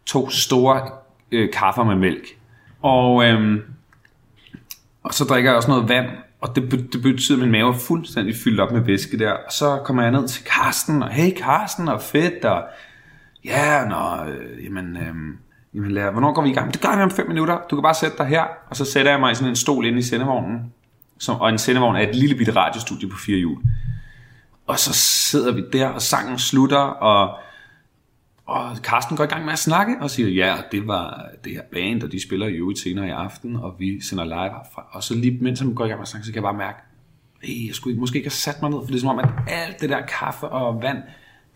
to 0.05 0.29
store 0.29 0.91
øh, 1.31 1.53
kaffer 1.53 1.83
med 1.83 1.95
mælk. 1.95 2.25
Og, 2.81 3.25
øhm, 3.25 3.61
og 5.03 5.13
så 5.13 5.23
drikker 5.23 5.49
jeg 5.49 5.57
også 5.57 5.69
noget 5.69 5.89
vand, 5.89 6.07
og 6.41 6.56
det, 6.56 6.93
det 6.93 7.02
betyder, 7.02 7.38
at 7.38 7.41
min 7.41 7.52
mave 7.52 7.73
er 7.73 7.78
fuldstændig 7.78 8.36
fyldt 8.36 8.60
op 8.60 8.71
med 8.71 8.82
væske 8.82 9.19
der. 9.19 9.32
Og 9.32 9.52
så 9.52 9.82
kommer 9.86 10.04
jeg 10.04 10.12
ned 10.12 10.28
til 10.28 10.43
Karsten, 10.43 11.04
og 11.04 11.10
hey 11.10 11.32
Karsten, 11.38 11.88
og 11.88 12.02
fedt, 12.02 12.45
og 12.45 12.63
ja, 13.45 13.86
nå, 13.86 14.32
øh, 14.32 14.65
jamen, 14.65 14.97
øh, 14.97 15.13
jamen 15.73 15.91
lad, 15.91 16.12
hvornår 16.12 16.34
går 16.34 16.41
vi 16.41 16.49
i 16.49 16.54
gang? 16.54 16.73
Det 16.73 16.82
gør 16.82 16.95
vi 16.95 17.02
om 17.02 17.12
fem 17.12 17.28
minutter. 17.28 17.60
Du 17.69 17.75
kan 17.75 17.84
bare 17.84 17.93
sætte 17.93 18.17
dig 18.17 18.25
her, 18.25 18.43
og 18.69 18.75
så 18.75 18.86
sætter 18.86 19.12
jeg 19.12 19.19
mig 19.19 19.32
i 19.32 19.36
sådan 19.36 19.49
en 19.49 19.56
stol 19.56 19.86
ind 19.86 19.99
i 19.99 20.02
sendevognen. 20.02 20.73
Som, 21.19 21.39
og 21.41 21.49
en 21.49 21.58
sendevogn 21.58 21.95
er 21.95 22.02
et 22.02 22.15
lille 22.15 22.36
bitte 22.36 22.56
radiostudie 22.56 23.10
på 23.10 23.17
fire 23.17 23.38
hjul. 23.38 23.58
Og 24.67 24.80
så 24.80 24.93
sidder 24.93 25.52
vi 25.52 25.63
der, 25.73 25.88
og 25.88 26.02
sangen 26.02 26.39
slutter, 26.39 26.78
og 26.78 27.39
og 28.49 28.77
Carsten 28.77 29.17
går 29.17 29.23
i 29.23 29.27
gang 29.27 29.45
med 29.45 29.53
at 29.53 29.59
snakke 29.59 29.95
og 30.01 30.09
siger, 30.09 30.29
ja, 30.29 30.55
det 30.71 30.88
var 30.88 31.25
det 31.43 31.51
her 31.51 31.62
band, 31.71 32.03
og 32.03 32.12
de 32.12 32.23
spiller 32.23 32.47
jo 32.47 32.55
øvrigt 32.55 32.79
senere 32.79 33.07
i 33.07 33.09
aften, 33.09 33.55
og 33.55 33.75
vi 33.79 34.01
sender 34.01 34.23
live 34.23 34.35
herfra. 34.35 34.85
Og 34.91 35.03
så 35.03 35.15
lige 35.15 35.38
mens 35.41 35.59
han 35.59 35.73
går 35.73 35.85
i 35.85 35.88
gang 35.88 35.99
med 35.99 36.03
at 36.03 36.07
snakke, 36.07 36.25
så 36.25 36.31
kan 36.33 36.35
jeg 36.35 36.43
bare 36.43 36.57
mærke, 36.57 36.77
hey, 37.43 37.67
jeg 37.67 37.75
skulle 37.75 37.99
måske 37.99 38.17
ikke 38.17 38.27
have 38.27 38.31
sat 38.31 38.62
mig 38.62 38.71
ned, 38.71 38.79
for 38.79 38.85
det 38.85 38.95
er 38.95 38.99
som 38.99 39.09
om, 39.09 39.19
at 39.19 39.29
alt 39.47 39.81
det 39.81 39.89
der 39.89 40.01
kaffe 40.01 40.47
og 40.47 40.81
vand, 40.81 40.97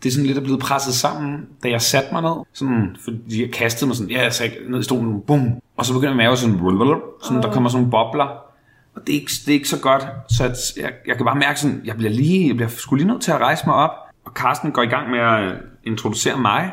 det 0.02 0.08
er 0.08 0.12
sådan 0.12 0.26
lidt 0.26 0.38
er 0.38 0.42
blevet 0.42 0.60
presset 0.60 0.94
sammen, 0.94 1.46
da 1.62 1.68
jeg 1.68 1.80
satte 1.80 2.08
mig 2.12 2.22
ned. 2.22 2.44
Sådan, 2.52 2.96
fordi 3.04 3.42
jeg 3.42 3.52
kastede 3.52 3.86
mig 3.86 3.96
sådan, 3.96 4.10
ja, 4.10 4.22
jeg 4.22 4.32
sagde 4.32 4.54
ned 4.68 4.80
i 4.80 4.82
stolen, 4.82 5.20
bum. 5.26 5.52
Og 5.76 5.86
så 5.86 5.94
begynder 5.94 6.14
mave 6.14 6.36
sådan, 6.36 6.58
sådan 7.22 7.42
der 7.42 7.52
kommer 7.52 7.70
sådan 7.70 7.80
nogle 7.80 7.90
bobler. 7.90 8.24
Og 8.94 9.06
det 9.06 9.14
er 9.14 9.20
ikke, 9.20 9.32
det 9.46 9.48
er 9.48 9.52
ikke 9.52 9.68
så 9.68 9.80
godt, 9.80 10.06
så 10.28 10.44
at 10.44 10.56
jeg, 10.76 10.92
jeg 11.06 11.16
kan 11.16 11.26
bare 11.26 11.38
mærke 11.38 11.60
sådan, 11.60 11.82
jeg 11.84 11.96
bliver 11.96 12.12
lige, 12.12 12.48
jeg 12.48 12.56
bliver 12.56 12.68
sgu 12.68 12.94
lige 12.96 13.06
nødt 13.06 13.22
til 13.22 13.32
at 13.32 13.40
rejse 13.40 13.66
mig 13.66 13.74
op. 13.74 13.90
Og 14.24 14.32
Carsten 14.32 14.72
går 14.72 14.82
i 14.82 14.86
gang 14.86 15.10
med 15.10 15.18
at 15.18 15.52
introducere 15.84 16.38
mig, 16.38 16.72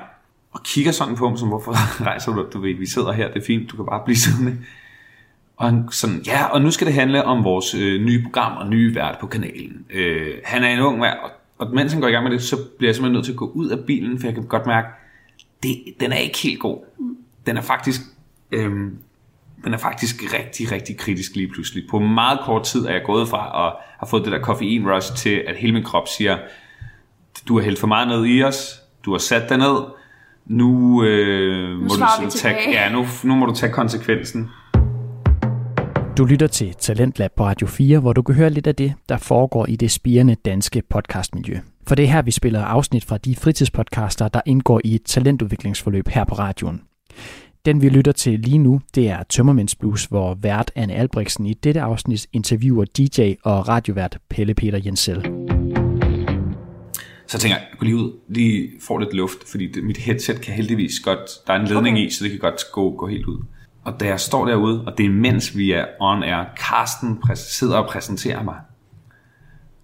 og 0.51 0.63
kigger 0.63 0.91
sådan 0.91 1.15
på 1.15 1.27
ham, 1.27 1.37
som 1.37 1.47
hvorfor 1.47 1.71
rejser 2.07 2.33
du, 2.33 2.45
du 2.53 2.61
ved, 2.61 2.75
vi 2.75 2.85
sidder 2.85 3.11
her, 3.11 3.27
det 3.27 3.41
er 3.41 3.45
fint, 3.45 3.71
du 3.71 3.75
kan 3.75 3.85
bare 3.85 4.01
blive 4.05 4.17
siddende. 4.17 4.57
Og 5.57 5.65
han 5.69 5.87
sådan, 5.91 6.21
ja, 6.25 6.45
og 6.45 6.61
nu 6.61 6.71
skal 6.71 6.87
det 6.87 6.93
handle 6.93 7.23
om 7.23 7.43
vores 7.43 7.73
øh, 7.73 8.01
nye 8.01 8.23
program 8.23 8.57
og 8.57 8.69
nye 8.69 8.95
vært 8.95 9.17
på 9.19 9.27
kanalen. 9.27 9.85
Øh, 9.89 10.33
han 10.43 10.63
er 10.63 10.69
en 10.69 10.79
ung 10.79 10.99
mand, 10.99 11.17
og, 11.19 11.31
og 11.57 11.73
mens 11.73 11.91
han 11.91 12.01
går 12.01 12.07
i 12.07 12.11
gang 12.11 12.23
med 12.23 12.31
det, 12.31 12.43
så 12.43 12.57
bliver 12.77 12.89
jeg 12.89 12.95
simpelthen 12.95 13.13
nødt 13.13 13.25
til 13.25 13.31
at 13.31 13.37
gå 13.37 13.51
ud 13.51 13.69
af 13.69 13.85
bilen, 13.85 14.19
for 14.19 14.27
jeg 14.27 14.33
kan 14.33 14.47
godt 14.47 14.65
mærke, 14.65 14.87
det, 15.63 15.83
den 15.99 16.11
er 16.11 16.17
ikke 16.17 16.37
helt 16.37 16.59
god. 16.59 16.77
Den 17.45 17.57
er 17.57 17.61
faktisk, 17.61 18.01
øh, 18.51 18.71
den 19.63 19.73
er 19.73 19.77
faktisk 19.77 20.33
rigtig, 20.33 20.71
rigtig 20.71 20.97
kritisk 20.97 21.35
lige 21.35 21.47
pludselig. 21.47 21.83
På 21.89 21.99
meget 21.99 22.39
kort 22.45 22.63
tid 22.63 22.85
er 22.85 22.91
jeg 22.91 23.01
gået 23.05 23.29
fra 23.29 23.67
at 23.67 23.73
have 23.99 24.07
fået 24.09 24.23
det 24.23 24.31
der 24.31 24.39
koffein 24.39 24.91
rush 24.91 25.15
til, 25.15 25.43
at 25.47 25.55
hele 25.55 25.73
min 25.73 25.83
krop 25.83 26.07
siger, 26.07 26.37
du 27.47 27.57
har 27.57 27.63
hældt 27.63 27.79
for 27.79 27.87
meget 27.87 28.07
ned 28.07 28.25
i 28.25 28.43
os, 28.43 28.81
du 29.05 29.11
har 29.11 29.17
sat 29.17 29.49
dig 29.49 29.57
ned, 29.57 29.77
nu, 30.45 31.04
øh, 31.04 31.69
nu 31.69 31.84
må 31.84 31.89
du 32.23 32.30
tage, 32.30 32.71
ja, 32.71 32.91
nu, 32.91 33.06
nu 33.23 33.36
må 33.36 33.45
du 33.45 33.54
tage 33.54 33.73
konsekvensen. 33.73 34.49
Du 36.17 36.25
lytter 36.25 36.47
til 36.47 36.73
Talentlab 36.73 37.32
på 37.36 37.45
Radio 37.45 37.67
4, 37.67 37.99
hvor 37.99 38.13
du 38.13 38.21
kan 38.21 38.36
høre 38.36 38.49
lidt 38.49 38.67
af 38.67 38.75
det, 38.75 38.93
der 39.10 39.17
foregår 39.17 39.65
i 39.65 39.75
det 39.75 39.91
spirende 39.91 40.36
danske 40.36 40.84
podcastmiljø. 40.89 41.58
For 41.88 41.95
det 41.95 42.06
er 42.06 42.10
her, 42.10 42.21
vi 42.21 42.32
spiller 42.32 42.63
afsnit 42.63 43.06
fra 43.06 43.17
de 43.17 43.36
fritidspodcaster, 43.36 44.27
der 44.27 44.41
indgår 44.45 44.82
i 44.84 44.95
et 44.95 45.04
talentudviklingsforløb 45.04 46.08
her 46.08 46.23
på 46.23 46.36
radioen. 46.36 46.82
Den 47.65 47.82
vi 47.82 47.89
lytter 47.89 48.12
til 48.12 48.39
lige 48.39 48.58
nu, 48.58 48.82
det 48.95 49.10
er 49.10 49.23
Tømmermænds 49.23 49.75
Blues, 49.75 50.06
hvor 50.06 50.34
vært 50.34 50.71
Anne 50.75 50.93
Albrechtsen 50.93 51.45
i 51.45 51.54
dette 51.54 51.82
afsnit 51.82 52.27
interviewer 52.34 52.86
DJ 52.97 53.34
og 53.43 53.67
radiovært 53.67 54.17
Pelle 54.30 54.54
Peter 54.54 54.80
Jensel. 54.86 55.32
Så 57.31 57.37
tænker 57.37 57.57
jeg, 57.57 57.67
jeg 57.69 57.79
går 57.79 57.85
lige 57.85 57.95
ud, 57.95 58.11
lige 58.27 58.71
får 58.87 58.99
lidt 58.99 59.13
luft, 59.13 59.49
fordi 59.51 59.67
det, 59.67 59.83
mit 59.83 59.97
headset 59.97 60.41
kan 60.41 60.53
heldigvis 60.53 60.99
godt, 60.99 61.47
der 61.47 61.53
er 61.53 61.59
en 61.59 61.67
ledning 61.67 61.97
okay. 61.97 62.05
i, 62.05 62.09
så 62.09 62.23
det 62.23 62.31
kan 62.31 62.39
godt 62.39 62.61
gå, 62.71 62.95
gå 62.95 63.07
helt 63.07 63.25
ud. 63.25 63.39
Og 63.83 63.99
da 63.99 64.05
jeg 64.05 64.19
står 64.19 64.45
derude, 64.45 64.83
og 64.87 64.97
det 64.97 65.05
er 65.05 65.09
mens 65.09 65.57
vi 65.57 65.71
er 65.71 65.85
on 65.99 66.23
air, 66.23 66.43
Karsten 66.57 67.23
sidder 67.35 67.77
og 67.77 67.89
præsenterer 67.89 68.43
mig, 68.43 68.55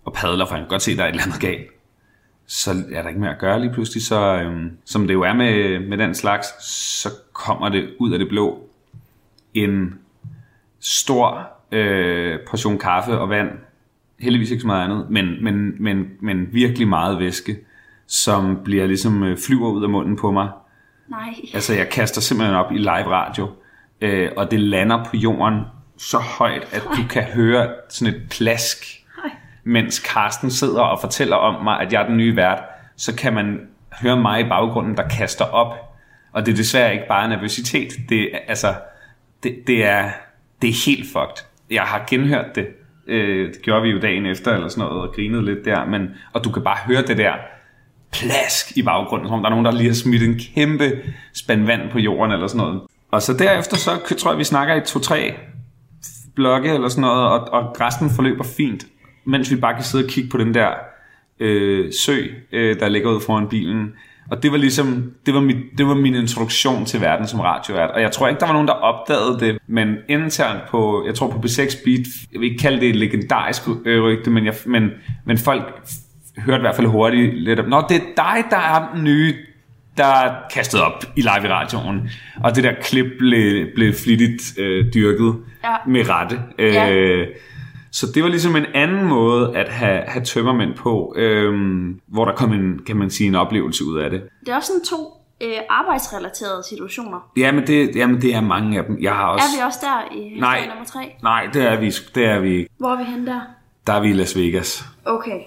og 0.06 0.14
padler, 0.14 0.46
for 0.46 0.56
jeg 0.56 0.62
kan 0.62 0.70
godt 0.70 0.82
se, 0.82 0.92
at 0.92 0.98
der 0.98 1.04
er 1.04 1.08
et 1.08 1.12
eller 1.12 1.24
andet 1.24 1.42
galt. 1.42 1.68
Så 2.46 2.72
er 2.92 3.02
der 3.02 3.10
ikke 3.10 3.22
mere 3.22 3.34
at 3.34 3.40
gøre 3.40 3.62
lige 3.62 3.74
pludselig, 3.74 4.06
så 4.06 4.36
øhm, 4.36 4.72
som 4.86 5.08
det 5.08 5.14
jo 5.14 5.22
er 5.22 5.34
med, 5.34 5.80
med 5.80 5.98
den 5.98 6.16
slags, 6.16 6.48
så 6.66 7.10
kommer 7.34 7.70
det 7.70 7.90
ud 8.00 8.12
af 8.12 8.20
det 8.20 8.30
blå 8.30 8.70
en 9.54 10.00
stor 10.80 11.50
øh, 11.72 12.40
portion 12.50 12.78
kaffe 12.78 13.20
og 13.20 13.30
vand 13.30 13.50
heldigvis 14.20 14.52
ikke 14.52 14.62
så 14.62 14.68
meget 14.68 14.84
andet, 14.84 15.10
men, 15.10 15.44
men, 15.44 15.84
men, 15.84 16.06
men 16.22 16.48
virkelig 16.52 16.88
meget 16.88 17.20
væske, 17.20 17.58
som 18.08 18.60
bliver 18.64 18.88
ligesom 18.88 19.24
øh, 19.24 19.38
flyver 19.48 19.70
ud 19.70 19.84
af 19.84 19.90
munden 19.90 20.16
på 20.16 20.32
mig. 20.32 20.50
Nej. 21.08 21.36
Altså 21.54 21.74
jeg 21.74 21.90
kaster 21.90 22.22
simpelthen 22.22 22.56
op 22.56 22.72
i 22.72 22.78
live 22.78 23.08
radio, 23.08 23.50
øh, 24.02 24.30
og 24.38 24.52
det 24.52 24.60
lander 24.60 25.04
på 25.04 25.18
jorden 25.18 25.62
så 25.98 26.18
højt, 26.18 26.68
at 26.72 26.84
du 26.98 27.02
kan 27.10 27.24
høre 27.24 27.74
sådan 27.90 28.14
et 28.14 28.22
plask, 28.30 28.86
Nej. 29.24 29.36
mens 29.64 30.00
Karsten 30.00 30.52
sidder 30.52 30.82
og 30.82 31.02
fortæller 31.02 31.36
om 31.36 31.64
mig, 31.64 31.80
at 31.80 31.94
jeg 31.94 32.02
er 32.02 32.08
den 32.08 32.18
nye 32.18 32.36
vært, 32.36 32.64
så 32.96 33.16
kan 33.16 33.34
man 33.34 33.60
høre 34.02 34.18
mig 34.18 34.42
i 34.42 34.50
baggrunden, 34.50 34.98
der 34.98 35.08
kaster 35.08 35.46
op. 35.46 35.76
Og 36.32 36.46
det 36.46 36.52
er 36.52 36.56
desværre 36.56 36.94
ikke 36.94 37.08
bare 37.08 37.30
nervøsitet. 37.30 37.94
Det, 38.10 38.30
altså, 38.48 38.76
det, 39.44 39.58
det, 39.68 39.86
er, 39.86 40.10
det 40.62 40.70
er 40.70 40.86
helt 40.86 41.06
fucked. 41.06 41.46
Jeg 41.70 41.84
har 41.84 42.04
genhørt 42.10 42.56
det 42.56 42.68
Øh, 43.08 43.54
det 43.54 43.62
gjorde 43.62 43.82
vi 43.82 43.90
jo 43.90 44.00
dagen 44.00 44.26
efter, 44.26 44.54
eller 44.54 44.68
sådan 44.68 44.90
noget, 44.90 45.02
og 45.02 45.16
grinede 45.16 45.46
lidt 45.46 45.66
der. 45.66 45.86
Men, 45.86 46.10
og 46.34 46.44
du 46.44 46.52
kan 46.52 46.64
bare 46.64 46.78
høre 46.88 47.02
det 47.02 47.18
der 47.18 47.34
plask 48.12 48.78
i 48.78 48.84
baggrunden, 48.84 49.28
som 49.28 49.40
der 49.40 49.46
er 49.46 49.50
nogen, 49.50 49.66
der 49.66 49.72
lige 49.72 49.88
har 49.88 49.96
smidt 49.96 50.24
en 50.24 50.40
kæmpe 50.56 50.92
spand 51.34 51.66
vand 51.66 51.82
på 51.92 52.00
jorden, 52.00 52.32
eller 52.32 52.48
sådan 52.48 52.66
noget. 52.66 52.82
Og 53.12 53.22
så 53.22 53.34
derefter, 53.34 53.78
så 53.78 54.16
tror 54.18 54.32
jeg, 54.32 54.40
vi 54.40 54.44
snakker 54.44 54.76
i 54.76 54.82
to-tre 54.86 55.34
blokke, 56.36 56.74
eller 56.74 56.88
sådan 56.88 57.02
noget, 57.02 57.28
og, 57.28 57.40
og 57.40 57.82
resten 57.82 58.10
forløber 58.10 58.44
fint, 58.44 58.86
mens 59.26 59.52
vi 59.52 59.56
bare 59.56 59.74
kan 59.74 59.84
sidde 59.84 60.06
og 60.06 60.10
kigge 60.10 60.30
på 60.30 60.38
den 60.38 60.54
der 60.54 60.70
øh, 61.40 61.94
sø, 61.94 62.18
øh, 62.52 62.80
der 62.80 62.90
ligger 62.90 63.12
ud 63.12 63.22
foran 63.22 63.50
bilen. 63.50 63.94
Og 64.32 64.44
det 64.44 64.52
var 64.52 64.58
ligesom, 64.58 65.12
det 65.26 65.34
var, 65.34 65.40
mit, 65.40 65.58
det 65.78 65.88
var 65.88 65.94
min 65.94 66.16
introduktion 66.16 66.86
til 66.86 67.02
verden 67.02 67.28
som 67.28 67.40
radiovært. 67.40 67.92
Og 67.92 68.02
jeg 68.02 68.12
tror 68.12 68.28
ikke, 68.28 68.40
der 68.40 68.46
var 68.46 68.54
nogen, 68.54 68.68
der 68.68 68.74
opdagede 68.74 69.40
det, 69.40 69.58
men 69.68 69.96
internt 70.10 70.60
på, 70.70 71.04
jeg 71.06 71.16
tror 71.16 71.30
på 71.30 71.38
B6 71.38 71.84
Beat, 71.86 72.08
jeg 72.34 72.40
vil 72.40 72.52
ikke 72.52 72.62
kalde 72.62 72.80
det 72.80 72.90
et 72.90 72.96
legendarisk 72.96 73.62
øh, 73.86 74.04
rygte, 74.04 74.30
men, 74.30 74.46
jeg, 74.46 74.54
men, 74.66 74.90
men 75.26 75.38
folk 75.38 75.64
hørte 76.38 76.58
i 76.58 76.62
hvert 76.62 76.76
fald 76.76 76.88
hurtigt 76.88 77.44
lidt 77.44 77.60
om, 77.60 77.70
Nå, 77.70 77.84
det 77.90 77.96
er 77.96 78.06
dig, 78.18 78.44
der 78.50 78.58
er 78.58 78.94
den 78.94 79.04
nye, 79.04 79.34
der 79.98 80.36
kastet 80.54 80.82
op 80.82 81.04
i 81.16 81.22
live 81.22 81.46
i 81.46 81.48
radioen. 81.48 82.10
Og 82.44 82.56
det 82.56 82.64
der 82.64 82.74
klip 82.82 83.06
blev, 83.20 83.68
blev 83.76 83.94
flittigt 83.94 84.60
øh, 84.60 84.94
dyrket 84.94 85.36
ja. 85.64 85.76
med 85.88 86.10
rette. 86.10 86.40
Øh, 86.60 86.74
ja 86.74 87.26
Så 88.00 88.08
det 88.16 88.24
var 88.24 88.30
ligesom 88.30 88.56
en 88.56 88.66
anden 88.74 89.06
måde 89.06 89.58
at 89.58 89.70
have, 89.70 90.02
have 90.08 90.26
tømmermænd 90.26 90.74
på, 90.76 91.14
øhm, 91.18 92.00
hvor 92.08 92.26
der 92.26 92.32
kom 92.36 92.54
en, 92.54 92.80
kan 92.86 92.98
man 92.98 93.10
sige, 93.10 93.28
en 93.28 93.36
oplevelse 93.36 93.86
ud 93.86 94.00
af 94.00 94.10
det. 94.10 94.22
Det 94.40 94.50
er 94.50 94.56
også 94.56 94.68
sådan 94.68 94.86
to 94.86 95.14
øh, 95.42 95.58
arbejdsrelaterede 95.70 96.64
situationer. 96.70 97.32
Jamen 97.38 97.68
det, 97.68 97.96
jamen 97.96 98.22
det 98.22 98.36
er 98.36 98.42
mange 98.42 98.78
af 98.78 98.86
dem. 98.86 98.98
Jeg 99.02 99.14
har 99.14 99.26
også... 99.26 99.46
Er 99.46 99.58
vi 99.58 99.66
også 99.66 99.80
der 99.82 100.16
i 100.16 100.40
Nej. 100.40 100.68
nummer 100.68 100.86
tre? 100.86 101.16
Nej, 101.24 101.48
det 101.54 101.64
er 101.64 101.80
vi, 101.80 101.94
det 102.16 102.26
er 102.26 102.40
vi 102.40 102.58
ikke. 102.58 102.70
Hvor 102.78 102.90
er 102.90 102.98
vi 102.98 103.04
henne 103.04 103.26
der? 103.26 103.42
Der 103.88 103.94
er 103.94 104.02
vi 104.02 104.10
i 104.10 104.14
Las 104.14 104.38
Vegas. 104.38 104.86
Okay. 105.06 105.40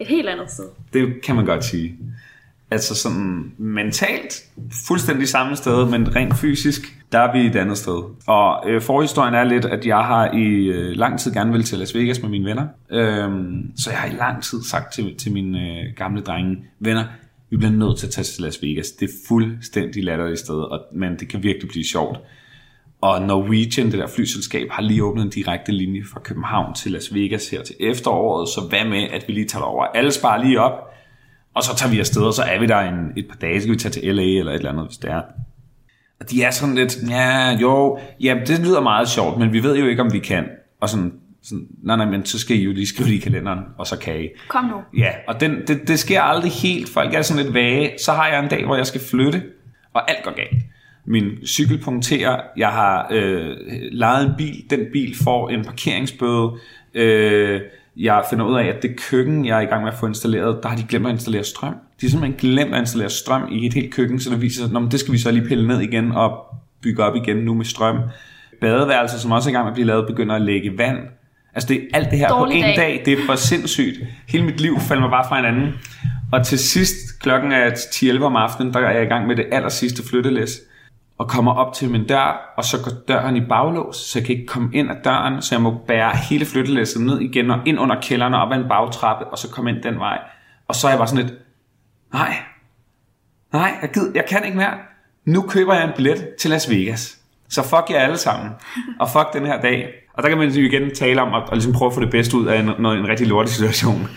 Et 0.00 0.06
helt 0.06 0.28
andet 0.28 0.50
sted. 0.50 0.64
Det 0.92 1.22
kan 1.22 1.36
man 1.36 1.44
godt 1.44 1.64
sige. 1.64 1.98
Altså 2.72 2.94
sådan 2.94 3.52
mentalt 3.58 4.44
fuldstændig 4.86 5.28
samme 5.28 5.56
sted, 5.56 5.86
men 5.90 6.16
rent 6.16 6.34
fysisk, 6.34 6.96
der 7.12 7.18
er 7.18 7.32
vi 7.32 7.46
et 7.46 7.56
andet 7.56 7.78
sted. 7.78 8.02
Og 8.26 8.70
øh, 8.70 8.82
forhistorien 8.82 9.34
er 9.34 9.44
lidt, 9.44 9.64
at 9.64 9.86
jeg 9.86 9.96
har 9.96 10.32
i 10.32 10.46
øh, 10.46 10.96
lang 10.96 11.20
tid 11.20 11.32
gerne 11.32 11.52
vil 11.52 11.64
til 11.64 11.78
Las 11.78 11.94
Vegas 11.94 12.22
med 12.22 12.30
mine 12.30 12.44
venner. 12.44 12.66
Øhm, 12.90 13.72
så 13.76 13.90
jeg 13.90 13.98
har 13.98 14.08
i 14.08 14.16
lang 14.18 14.42
tid 14.42 14.62
sagt 14.62 14.92
til, 14.92 15.16
til 15.16 15.32
mine 15.32 15.58
øh, 15.58 15.96
gamle 15.96 16.22
drenge, 16.22 16.56
venner, 16.80 17.04
vi 17.50 17.56
bliver 17.56 17.72
nødt 17.72 17.98
til 17.98 18.06
at 18.06 18.12
tage 18.12 18.24
til 18.24 18.42
Las 18.42 18.62
Vegas. 18.62 18.90
Det 18.90 19.10
er 19.10 19.12
fuldstændig 19.28 20.04
latterligt 20.04 20.40
sted, 20.40 20.54
og, 20.54 20.80
men 20.92 21.18
det 21.18 21.28
kan 21.28 21.42
virkelig 21.42 21.68
blive 21.68 21.84
sjovt. 21.84 22.18
Og 23.00 23.22
Norwegian, 23.22 23.90
det 23.90 23.98
der 23.98 24.06
flyselskab, 24.06 24.70
har 24.70 24.82
lige 24.82 25.04
åbnet 25.04 25.22
en 25.22 25.30
direkte 25.30 25.72
linje 25.72 26.02
fra 26.12 26.20
København 26.20 26.74
til 26.74 26.92
Las 26.92 27.14
Vegas 27.14 27.50
her 27.50 27.62
til 27.62 27.76
efteråret, 27.80 28.48
så 28.48 28.60
hvad 28.68 28.84
med, 28.84 29.02
at 29.12 29.24
vi 29.28 29.32
lige 29.32 29.46
tager 29.46 29.64
over? 29.64 29.84
Alle 29.84 30.12
sparer 30.12 30.44
lige 30.44 30.60
op, 30.60 30.91
og 31.54 31.62
så 31.62 31.76
tager 31.76 31.90
vi 31.90 31.98
afsted, 31.98 32.22
og 32.22 32.34
så 32.34 32.42
er 32.42 32.60
vi 32.60 32.66
der 32.66 32.78
en, 32.78 33.12
et 33.16 33.28
par 33.28 33.36
dage, 33.36 33.60
så 33.60 33.66
kan 33.66 33.74
vi 33.74 33.78
tage 33.78 33.92
til 33.92 34.14
LA 34.14 34.22
eller 34.22 34.52
et 34.52 34.56
eller 34.56 34.70
andet, 34.70 34.86
hvis 34.86 34.96
det 34.96 35.10
er. 35.10 35.22
Og 36.20 36.30
de 36.30 36.42
er 36.42 36.50
sådan 36.50 36.74
lidt, 36.74 36.98
ja, 37.10 37.50
jo, 37.50 37.98
ja, 38.20 38.36
det 38.46 38.58
lyder 38.58 38.80
meget 38.80 39.08
sjovt, 39.08 39.38
men 39.38 39.52
vi 39.52 39.62
ved 39.62 39.76
jo 39.76 39.86
ikke, 39.86 40.02
om 40.02 40.12
vi 40.12 40.18
kan. 40.18 40.44
Og 40.80 40.88
sådan, 40.88 41.12
sådan 41.42 41.66
nej, 41.82 41.96
nej, 41.96 42.06
men 42.06 42.24
så 42.24 42.38
skal 42.38 42.56
I 42.56 42.62
jo 42.62 42.72
lige 42.72 42.86
skrive 42.86 43.08
det 43.08 43.14
i 43.14 43.18
kalenderen, 43.18 43.60
og 43.78 43.86
så 43.86 43.98
kan 43.98 44.20
I. 44.20 44.28
Kom 44.48 44.64
nu. 44.64 44.76
Ja, 44.98 45.10
og 45.28 45.40
den, 45.40 45.66
det, 45.66 45.88
det 45.88 45.98
sker 45.98 46.22
aldrig 46.22 46.52
helt. 46.52 46.88
Folk 46.88 47.14
er 47.14 47.22
sådan 47.22 47.44
lidt 47.44 47.54
vage. 47.54 47.92
Så 47.98 48.12
har 48.12 48.28
jeg 48.28 48.42
en 48.42 48.48
dag, 48.48 48.64
hvor 48.64 48.76
jeg 48.76 48.86
skal 48.86 49.00
flytte, 49.00 49.42
og 49.92 50.10
alt 50.10 50.24
går 50.24 50.36
galt. 50.36 50.62
Min 51.04 51.46
cykel 51.46 51.78
punkterer, 51.78 52.40
jeg 52.56 52.68
har 52.68 53.08
øh, 53.10 53.56
lejet 53.92 54.26
en 54.26 54.32
bil, 54.38 54.64
den 54.70 54.80
bil 54.92 55.16
får 55.24 55.48
en 55.48 55.64
parkeringsbøde, 55.64 56.50
øh, 56.94 57.60
jeg 57.96 58.24
finder 58.30 58.44
ud 58.44 58.58
af, 58.58 58.64
at 58.64 58.82
det 58.82 59.00
køkken, 59.10 59.46
jeg 59.46 59.56
er 59.56 59.60
i 59.60 59.64
gang 59.64 59.84
med 59.84 59.92
at 59.92 59.98
få 59.98 60.06
installeret, 60.06 60.58
der 60.62 60.68
har 60.68 60.76
de 60.76 60.82
glemt 60.88 61.06
at 61.06 61.12
installere 61.12 61.44
strøm. 61.44 61.72
De 61.72 62.06
har 62.06 62.08
simpelthen 62.08 62.38
glemt 62.38 62.74
at 62.74 62.80
installere 62.80 63.10
strøm 63.10 63.48
i 63.52 63.66
et 63.66 63.74
helt 63.74 63.94
køkken, 63.94 64.20
så 64.20 64.30
det 64.30 64.40
viser 64.40 64.68
sig, 64.68 64.76
at 64.76 64.92
det 64.92 65.00
skal 65.00 65.12
vi 65.12 65.18
så 65.18 65.30
lige 65.30 65.48
pille 65.48 65.68
ned 65.68 65.80
igen 65.80 66.12
og 66.12 66.46
bygge 66.82 67.04
op 67.04 67.16
igen 67.16 67.36
nu 67.36 67.54
med 67.54 67.64
strøm. 67.64 67.98
Badeværelser, 68.60 69.18
som 69.18 69.30
også 69.30 69.48
er 69.48 69.52
i 69.52 69.54
gang 69.54 69.64
med 69.64 69.70
at 69.70 69.74
blive 69.74 69.86
lavet, 69.86 70.06
begynder 70.06 70.34
at 70.34 70.42
lægge 70.42 70.78
vand. 70.78 70.98
Altså 71.54 71.68
det, 71.68 71.88
alt 71.94 72.10
det 72.10 72.18
her 72.18 72.28
Dårlig 72.28 72.52
på 72.52 72.56
en 72.56 72.62
dag. 72.62 72.76
dag, 72.76 73.02
det 73.04 73.12
er 73.12 73.26
for 73.26 73.34
sindssygt. 73.34 73.98
Hele 74.28 74.44
mit 74.44 74.60
liv 74.60 74.80
falder 74.80 75.00
mig 75.00 75.10
bare 75.10 75.24
fra 75.28 75.36
hinanden. 75.36 75.74
Og 76.32 76.46
til 76.46 76.58
sidst, 76.58 77.20
klokken 77.20 77.52
er 77.52 77.70
10-11 77.70 78.22
om 78.22 78.36
aftenen, 78.36 78.74
der 78.74 78.80
er 78.80 78.90
jeg 78.90 79.02
i 79.02 79.06
gang 79.06 79.26
med 79.26 79.36
det 79.36 79.46
aller 79.52 79.68
sidste 79.68 80.08
flyttelæs 80.08 80.60
og 81.18 81.28
kommer 81.28 81.54
op 81.54 81.74
til 81.74 81.90
min 81.90 82.06
dør, 82.06 82.54
og 82.56 82.64
så 82.64 82.82
går 82.84 82.90
døren 83.08 83.36
i 83.36 83.40
baglås, 83.40 83.96
så 83.96 84.18
jeg 84.18 84.26
kan 84.26 84.34
ikke 84.36 84.46
komme 84.46 84.70
ind 84.72 84.90
ad 84.90 84.96
døren, 85.04 85.42
så 85.42 85.54
jeg 85.54 85.62
må 85.62 85.78
bære 85.86 86.16
hele 86.16 86.46
flyttelæsset 86.46 87.02
ned 87.02 87.20
igen 87.20 87.50
og 87.50 87.58
ind 87.66 87.78
under 87.78 88.00
kælderen 88.00 88.34
og 88.34 88.40
op 88.40 88.52
ad 88.52 88.56
en 88.56 88.68
bagtrappe, 88.68 89.26
og 89.26 89.38
så 89.38 89.50
komme 89.50 89.70
ind 89.70 89.82
den 89.82 89.98
vej. 89.98 90.18
Og 90.68 90.74
så 90.74 90.86
er 90.86 90.90
jeg 90.90 90.98
bare 90.98 91.08
sådan 91.08 91.24
lidt, 91.24 91.38
nej, 92.12 92.36
nej, 93.52 93.78
jeg, 93.82 93.90
gid, 93.90 94.12
jeg 94.14 94.24
kan 94.28 94.44
ikke 94.44 94.56
mere. 94.56 94.74
Nu 95.24 95.42
køber 95.42 95.74
jeg 95.74 95.84
en 95.84 95.92
billet 95.96 96.28
til 96.40 96.50
Las 96.50 96.70
Vegas. 96.70 97.18
Så 97.48 97.62
fuck 97.62 97.90
jer 97.90 97.98
alle 97.98 98.16
sammen. 98.16 98.50
Og 99.00 99.10
fuck 99.10 99.32
den 99.32 99.46
her 99.46 99.60
dag. 99.60 99.88
Og 100.14 100.22
der 100.22 100.28
kan 100.28 100.38
man 100.38 100.48
jo 100.48 100.62
igen 100.62 100.94
tale 100.94 101.22
om 101.22 101.34
at, 101.34 101.42
at 101.42 101.52
ligesom 101.52 101.72
prøve 101.72 101.86
at 101.88 101.94
få 101.94 102.00
det 102.00 102.10
bedste 102.10 102.36
ud 102.36 102.46
af 102.46 102.60
en, 102.60 102.70
noget, 102.78 102.98
en 102.98 103.08
rigtig 103.08 103.26
lortig 103.26 103.54
situation. 103.54 104.08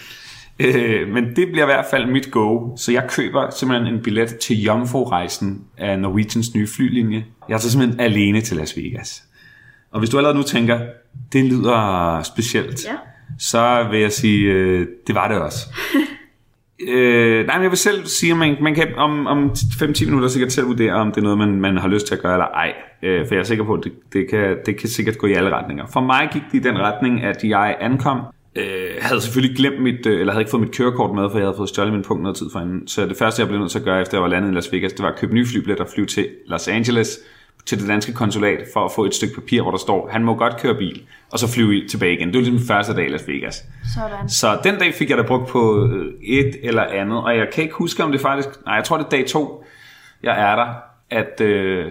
Øh, 0.60 1.08
men 1.10 1.24
det 1.36 1.48
bliver 1.52 1.64
i 1.64 1.66
hvert 1.66 1.86
fald 1.90 2.06
mit 2.12 2.32
go. 2.32 2.76
Så 2.78 2.92
jeg 2.92 3.06
køber 3.10 3.50
simpelthen 3.50 3.94
en 3.94 4.02
billet 4.04 4.36
til 4.36 4.56
Jomfru-rejsen 4.64 5.62
af 5.78 6.00
Norwegians 6.00 6.56
nye 6.56 6.68
flylinje. 6.68 7.26
Jeg 7.50 7.62
tager 7.62 7.70
simpelthen 7.70 8.00
alene 8.00 8.42
til 8.42 8.58
Las 8.58 8.78
Vegas. 8.78 9.24
Og 9.92 10.00
hvis 10.00 10.10
du 10.10 10.18
allerede 10.18 10.38
nu 10.38 10.44
tænker, 10.44 10.80
det 11.34 11.46
lyder 11.46 12.22
specielt, 12.24 12.86
Ja. 12.86 12.92
så 13.40 13.88
vil 13.92 14.00
jeg 14.00 14.12
sige, 14.12 14.52
øh, 14.52 14.88
det 15.08 15.16
var 15.16 15.28
det 15.28 15.38
også. 15.38 15.58
øh, 16.90 17.46
nej, 17.48 17.56
men 17.58 17.64
jeg 17.64 17.72
vil 17.72 17.78
selv 17.78 18.06
sige, 18.06 18.32
at 18.32 18.38
man, 18.38 18.58
man 18.62 18.76
kan 18.76 18.96
om, 18.96 19.28
om 19.28 19.52
5-10 19.54 20.06
minutter 20.06 20.28
sikkert 20.30 20.52
selv 20.52 20.68
vurdere, 20.68 20.94
om 20.94 21.12
det 21.12 21.18
er 21.18 21.22
noget, 21.22 21.38
man, 21.38 21.52
man 21.62 21.78
har 21.78 21.88
lyst 21.88 22.08
til 22.08 22.16
at 22.16 22.22
gøre 22.22 22.34
eller 22.34 22.46
ej. 22.46 22.74
Øh, 23.04 23.28
for 23.28 23.36
jeg 23.36 23.40
er 23.40 23.44
sikker 23.46 23.64
på, 23.64 23.74
at 23.74 23.84
det, 23.84 23.92
det, 24.14 24.30
kan, 24.30 24.58
det 24.66 24.78
kan 24.80 24.90
sikkert 24.90 25.18
gå 25.18 25.28
i 25.28 25.34
alle 25.34 25.50
retninger. 25.56 25.86
For 25.94 26.02
mig 26.02 26.30
gik 26.34 26.42
det 26.52 26.58
i 26.60 26.62
den 26.64 26.78
retning, 26.80 27.24
at 27.24 27.44
jeg 27.44 27.78
ankom, 27.82 28.20
øh, 28.56 28.90
havde 29.02 29.22
selvfølgelig 29.22 29.58
glemt 29.58 29.82
mit, 29.82 30.06
øh, 30.06 30.20
eller 30.20 30.34
havde 30.34 30.42
ikke 30.42 30.52
fået 30.52 30.62
mit 30.62 30.76
kørekort 30.78 31.16
med, 31.16 31.30
for 31.30 31.38
jeg 31.38 31.46
havde 31.46 31.58
fået 31.58 31.70
stjålet 31.70 31.94
min 31.94 32.04
punkt 32.04 32.24
noget 32.24 32.38
tid 32.38 32.50
forinden. 32.52 32.88
Så 32.88 33.06
det 33.06 33.18
første, 33.18 33.42
jeg 33.42 33.48
blev 33.48 33.60
nødt 33.60 33.72
til 33.72 33.80
at 33.80 33.86
gøre, 33.86 34.02
efter 34.02 34.18
jeg 34.18 34.22
var 34.24 34.30
landet 34.30 34.52
i 34.52 34.54
Las 34.54 34.74
Vegas, 34.74 34.94
det 34.94 35.04
var 35.04 35.10
at 35.10 35.20
købe 35.20 35.34
nye 35.34 35.46
flybilletter 35.46 35.84
og 35.84 35.90
flyve 35.90 36.08
til 36.08 36.28
Los 36.48 36.68
Angeles, 36.68 37.20
til 37.66 37.80
det 37.80 37.88
danske 37.88 38.14
konsulat, 38.14 38.60
for 38.74 38.86
at 38.86 38.92
få 38.96 39.06
et 39.06 39.14
stykke 39.14 39.36
papir, 39.36 39.62
hvor 39.62 39.72
der 39.72 39.78
står, 39.78 40.10
han 40.12 40.24
må 40.24 40.36
godt 40.36 40.58
køre 40.62 40.76
bil, 40.76 41.02
og 41.32 41.40
så 41.40 41.54
flyve 41.54 41.88
tilbage 41.88 42.14
igen. 42.14 42.28
Det 42.28 42.36
var 42.36 42.40
ligesom 42.40 42.58
den 42.58 42.68
første 42.68 42.96
dag 42.96 43.06
i 43.06 43.10
Las 43.10 43.28
Vegas. 43.28 43.64
Sådan. 43.96 44.30
Så 44.30 44.60
den 44.64 44.80
dag 44.80 44.94
fik 44.94 45.10
jeg 45.10 45.18
da 45.18 45.24
brugt 45.24 45.48
på 45.50 45.88
øh, 45.88 46.14
et 46.24 46.56
eller 46.64 46.84
andet, 46.84 47.18
og 47.18 47.38
jeg 47.38 47.48
kan 47.54 47.64
ikke 47.64 47.76
huske, 47.76 48.04
om 48.04 48.12
det 48.12 48.22
faktisk... 48.22 48.50
Nej, 48.66 48.76
jeg 48.76 48.84
tror, 48.84 48.98
det 48.98 49.06
er 49.06 49.10
dag 49.10 49.26
to, 49.28 49.64
jeg 50.24 50.52
er 50.52 50.56
der, 50.56 50.74
at, 51.10 51.42
øh, 51.42 51.86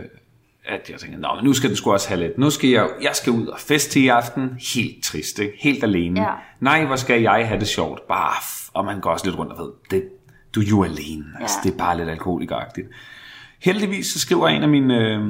at 0.67 0.91
jeg 0.91 0.99
tænker, 1.01 1.19
Nå, 1.19 1.29
men 1.37 1.45
nu 1.45 1.53
skal 1.53 1.69
den 1.69 1.77
sgu 1.77 1.93
også 1.93 2.09
have 2.09 2.21
lidt. 2.21 2.39
Nu 2.39 2.51
skal 2.51 2.71
jeg, 2.71 2.89
jeg 3.03 3.11
skal 3.15 3.33
ud 3.33 3.47
og 3.47 3.61
feste 3.61 4.01
i 4.01 4.09
aften. 4.09 4.51
Helt 4.75 5.05
trist, 5.05 5.39
ikke? 5.39 5.53
Helt 5.61 5.85
alene. 5.85 6.21
Ja. 6.23 6.29
Nej, 6.61 6.85
hvor 6.85 6.97
skal 6.97 7.23
jeg 7.23 7.49
have 7.49 7.61
det 7.61 7.69
sjovt? 7.69 8.01
Bare, 8.09 8.33
og 8.75 8.85
man 8.85 9.01
går 9.01 9.11
også 9.11 9.27
lidt 9.27 9.39
rundt 9.39 9.53
og 9.53 9.59
ved, 9.59 9.73
det, 9.91 10.05
du 10.55 10.61
er 10.61 10.65
jo 10.71 10.85
alene. 10.85 11.25
Altså, 11.41 11.57
Ja. 11.65 11.69
det 11.69 11.75
er 11.75 11.79
bare 11.79 11.97
lidt 11.97 12.09
alkoholikeragtigt. 12.09 12.87
Heldigvis 13.63 14.07
så 14.07 14.21
skriver 14.21 14.49
en 14.49 14.63
af 14.63 14.69
mine, 14.69 14.99
øh, 14.99 15.21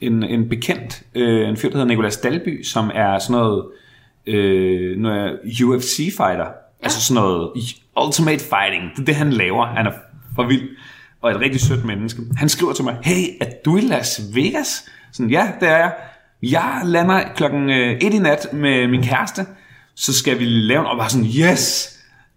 en, 0.00 0.22
en 0.22 0.48
bekendt, 0.48 1.02
øh, 1.14 1.48
en 1.48 1.56
fyr, 1.56 1.68
der 1.68 1.76
hedder 1.76 1.88
Nicolas 1.88 2.16
Dalby, 2.16 2.62
som 2.64 2.90
er 2.94 3.18
sådan 3.18 3.40
noget, 3.40 3.64
øh, 4.26 4.98
UFC-fighter. 5.64 6.44
Ja. 6.46 6.50
Altså 6.82 7.00
sådan 7.00 7.22
noget 7.22 7.50
ultimate 8.06 8.44
fighting. 8.44 8.90
Det 8.96 9.00
er 9.00 9.04
det, 9.04 9.14
han 9.14 9.30
laver. 9.32 9.66
Han 9.66 9.86
er 9.86 9.92
for 10.34 10.46
vild. 10.46 10.68
Og 11.22 11.30
et 11.30 11.40
rigtig 11.40 11.60
sødt 11.60 11.84
menneske. 11.84 12.22
Han 12.36 12.48
skriver 12.48 12.72
til 12.72 12.84
mig, 12.84 12.96
hey, 13.02 13.24
er 13.40 13.46
du 13.64 13.76
i 13.76 13.80
Las 13.80 14.20
Vegas? 14.34 14.88
Sådan, 15.12 15.30
ja, 15.30 15.48
det 15.60 15.68
er 15.68 15.76
jeg. 15.76 15.92
Jeg 16.42 16.80
lander 16.84 17.22
klokken 17.36 17.70
øh, 17.70 17.92
et 17.92 18.14
i 18.14 18.18
nat 18.18 18.46
med 18.52 18.88
min 18.88 19.02
kæreste. 19.02 19.46
Så 19.94 20.12
skal 20.12 20.38
vi 20.38 20.44
lave 20.44 20.80
en, 20.80 20.86
og 20.86 20.98
bare 20.98 21.10
sådan, 21.10 21.26
yes! 21.26 21.88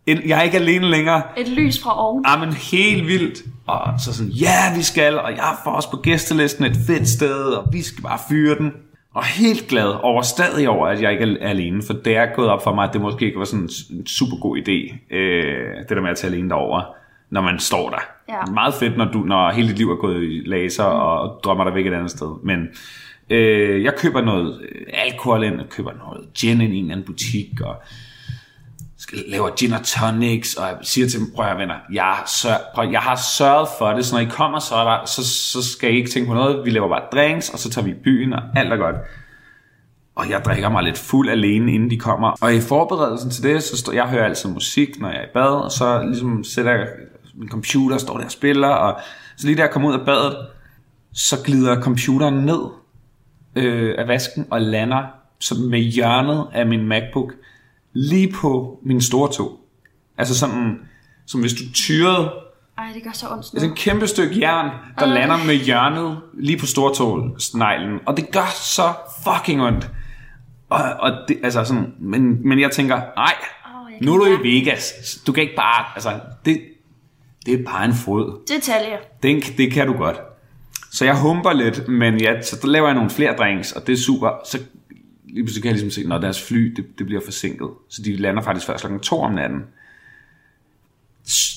Jeg 0.08 0.40
er 0.40 0.42
ikke 0.42 0.58
alene 0.58 0.90
længere. 0.90 1.22
Et 1.38 1.48
lys 1.48 1.84
fra 1.84 2.00
oven. 2.06 2.24
Ah, 2.28 2.40
men 2.40 2.54
helt 2.54 3.08
vildt. 3.08 3.42
Og 3.68 4.00
så 4.00 4.14
sådan, 4.14 4.32
ja, 4.32 4.76
vi 4.76 4.84
skal, 4.84 5.20
og 5.20 5.32
jeg 5.32 5.56
får 5.64 5.72
os 5.72 5.88
på 5.88 5.98
gæstelisten 5.98 6.66
et 6.66 6.78
fedt 6.88 7.08
sted, 7.08 7.44
og 7.44 7.68
vi 7.72 7.82
skal 7.82 8.04
bare 8.04 8.20
fyre 8.30 8.58
den. 8.58 8.72
Og 9.14 9.24
helt 9.24 9.68
glad 9.68 9.88
over 10.04 10.22
stadig 10.22 10.70
over, 10.70 10.88
at 10.88 11.02
jeg 11.02 11.12
ikke 11.12 11.38
er 11.42 11.50
alene, 11.50 11.84
for 11.88 11.94
det 11.94 12.18
er 12.18 12.26
gået 12.36 12.50
op 12.50 12.64
for 12.64 12.76
mig, 12.76 12.88
at 12.88 12.94
det 12.94 13.02
måske 13.02 13.26
ikke 13.26 13.40
var 13.40 13.46
sådan 13.46 13.70
en 13.90 14.08
super 14.08 14.38
god 14.42 14.58
idé, 14.58 15.16
øh, 15.16 15.78
det 15.90 15.90
der 15.90 16.02
med 16.02 16.10
at 16.10 16.18
tage 16.18 16.34
alene 16.34 16.50
derover, 16.50 16.82
når 17.30 17.42
man 17.42 17.60
står 17.60 17.90
der. 17.90 18.15
Ja. 18.30 18.46
Meget 18.54 18.74
fedt, 18.74 18.98
når, 18.98 19.06
du, 19.06 19.20
når 19.20 19.52
hele 19.52 19.68
dit 19.68 19.78
liv 19.78 19.92
er 19.92 19.96
gået 19.96 20.24
i 20.24 20.42
laser, 20.46 20.84
og 20.84 21.40
drømmer 21.44 21.64
dig 21.64 21.76
væk 21.76 21.88
et 21.88 21.94
andet 21.94 22.12
sted. 22.12 22.44
Men 22.44 22.68
øh, 23.30 23.84
jeg 23.84 23.94
køber 23.98 24.22
noget 24.22 24.62
øh, 24.62 24.82
alkohol 24.94 25.44
ind, 25.44 25.58
jeg 25.58 25.70
køber 25.70 25.92
noget 25.94 26.34
gin 26.34 26.62
ind 26.62 26.74
i 26.74 26.78
en 26.78 26.84
eller 26.84 26.96
anden 26.96 27.06
butik, 27.06 27.62
og 27.62 27.76
skal 28.98 29.18
laver 29.28 29.50
gin 29.56 29.74
og 29.74 29.84
tonics, 29.84 30.56
og 30.56 30.68
jeg 30.68 30.78
siger 30.82 31.08
til 31.10 31.20
dem, 31.20 31.28
prøv 31.36 31.46
at 31.46 31.58
venner, 31.58 31.76
jeg, 31.94 32.18
sør, 32.28 32.56
prøv, 32.76 32.92
jeg 32.92 33.00
har 33.00 33.16
sørget 33.38 33.68
for 33.78 33.90
det, 33.90 34.06
så 34.06 34.16
når 34.16 34.22
I 34.22 34.26
kommer, 34.26 34.60
så, 34.60 34.76
er 34.76 34.84
der, 34.84 35.06
så, 35.06 35.28
så 35.28 35.72
skal 35.72 35.94
I 35.94 35.98
ikke 35.98 36.10
tænke 36.10 36.28
på 36.28 36.34
noget, 36.34 36.66
vi 36.66 36.70
laver 36.70 36.90
bare 36.90 37.04
drinks, 37.12 37.50
og 37.50 37.60
så 37.60 37.70
tager 37.70 37.86
vi 37.86 37.92
i 37.92 38.02
byen, 38.04 38.34
og 38.34 38.42
alt 38.56 38.74
er 38.74 38.78
godt. 38.78 38.96
Og 40.16 40.30
jeg 40.30 40.42
drikker 40.46 40.70
mig 40.70 40.84
lidt 40.84 40.98
fuld 40.98 41.30
alene, 41.30 41.74
inden 41.74 41.90
de 41.90 42.00
kommer. 42.00 42.36
Og 42.42 42.56
i 42.56 42.62
forberedelsen 42.62 43.32
til 43.32 43.44
det, 43.44 43.64
så 43.64 43.78
står, 43.78 43.94
jeg 43.94 44.10
hører 44.10 44.26
altid 44.26 44.50
musik, 44.50 45.00
når 45.00 45.10
jeg 45.10 45.18
er 45.18 45.24
i 45.24 45.30
bad, 45.34 45.64
og 45.64 45.72
så 45.72 46.04
ligesom 46.04 46.44
sætter 46.44 46.72
jeg 46.72 46.88
min 47.38 47.50
computer, 47.50 47.98
står 47.98 48.18
der 48.18 48.26
og 48.26 48.32
spiller, 48.32 48.68
og 48.68 49.00
så 49.38 49.48
lige 49.48 49.58
da 49.58 49.62
jeg 49.62 49.72
kommer 49.72 49.90
ud 49.90 49.94
af 50.00 50.06
badet, 50.06 50.38
så 51.14 51.36
glider 51.44 51.82
computeren 51.82 52.34
ned 52.34 52.60
øh, 53.56 53.96
af 53.98 54.08
vasken 54.08 54.48
og 54.52 54.62
lander 54.62 55.04
så 55.40 55.56
med 55.70 55.80
hjørnet 55.80 56.48
af 56.54 56.66
min 56.66 56.88
MacBook 56.88 57.34
lige 57.94 58.32
på 58.34 58.80
min 58.84 59.02
store 59.02 59.32
tog. 59.32 59.60
Altså 60.18 60.40
sådan, 60.40 60.80
som 61.26 61.42
hvis 61.42 61.54
du 61.54 61.64
tyrede 61.74 62.32
Ej, 62.78 62.86
det 62.94 63.04
gør 63.04 63.12
så 63.14 63.26
ondt 63.32 63.38
altså 63.54 63.68
nu. 63.68 63.72
et 63.74 63.78
kæmpe 63.80 64.08
stykke 64.08 64.40
jern, 64.40 64.70
der 65.00 65.08
Øh. 65.08 65.14
lander 65.14 65.38
med 65.46 65.56
hjørnet 65.56 66.20
lige 66.34 66.58
på 66.60 66.66
stortålsneglen. 66.66 68.00
Og 68.06 68.18
det 68.18 68.32
gør 68.32 68.52
så 68.56 68.94
fucking 69.24 69.62
ondt. 69.62 69.90
Og, 70.70 70.80
og 71.00 71.12
det, 71.28 71.38
altså 71.44 71.64
sådan, 71.64 71.94
men, 72.00 72.48
men 72.48 72.60
jeg 72.60 72.72
tænker, 72.72 72.96
nej, 72.96 73.06
jeg 73.92 73.98
nu 74.02 74.14
er 74.14 74.18
du 74.18 74.44
i 74.44 74.56
Vegas. 74.56 74.94
Du 75.28 75.32
kan 75.32 75.44
ikke 75.44 75.56
bare, 75.56 75.86
altså, 75.96 76.20
det, 76.46 76.62
det 77.46 77.54
er 77.60 77.64
bare 77.64 77.86
en 77.86 77.94
fod. 77.94 78.48
Detaljer. 78.48 78.98
Den, 79.24 79.42
det 79.42 79.72
kan 79.72 79.88
du 79.88 79.94
godt. 79.94 80.18
Så 80.92 81.06
jeg 81.06 81.22
humper 81.22 81.54
lidt, 81.54 81.88
men 81.88 82.22
ja, 82.22 82.42
så 82.42 82.60
der 82.62 82.68
laver 82.68 82.88
jeg 82.88 82.96
nogle 82.96 83.10
flere 83.10 83.36
drinks, 83.36 83.72
og 83.72 83.88
det 83.88 83.94
er 83.94 83.98
super. 83.98 84.30
Så 84.46 84.60
lige 85.26 85.44
pludselig 85.44 85.64
kan 85.64 85.70
jeg 85.70 85.74
ligesom 85.74 86.04
se, 86.04 86.08
når 86.08 86.18
deres 86.18 86.42
fly, 86.42 86.74
det, 86.76 86.86
det 87.00 87.06
bliver 87.06 87.22
forsinket. 87.24 87.70
Så 87.90 88.02
de 88.02 88.16
lander 88.16 88.42
faktisk 88.42 88.66
først 88.66 88.82
klokken 88.82 89.00
to 89.00 89.22
om 89.22 89.32
natten. 89.34 89.60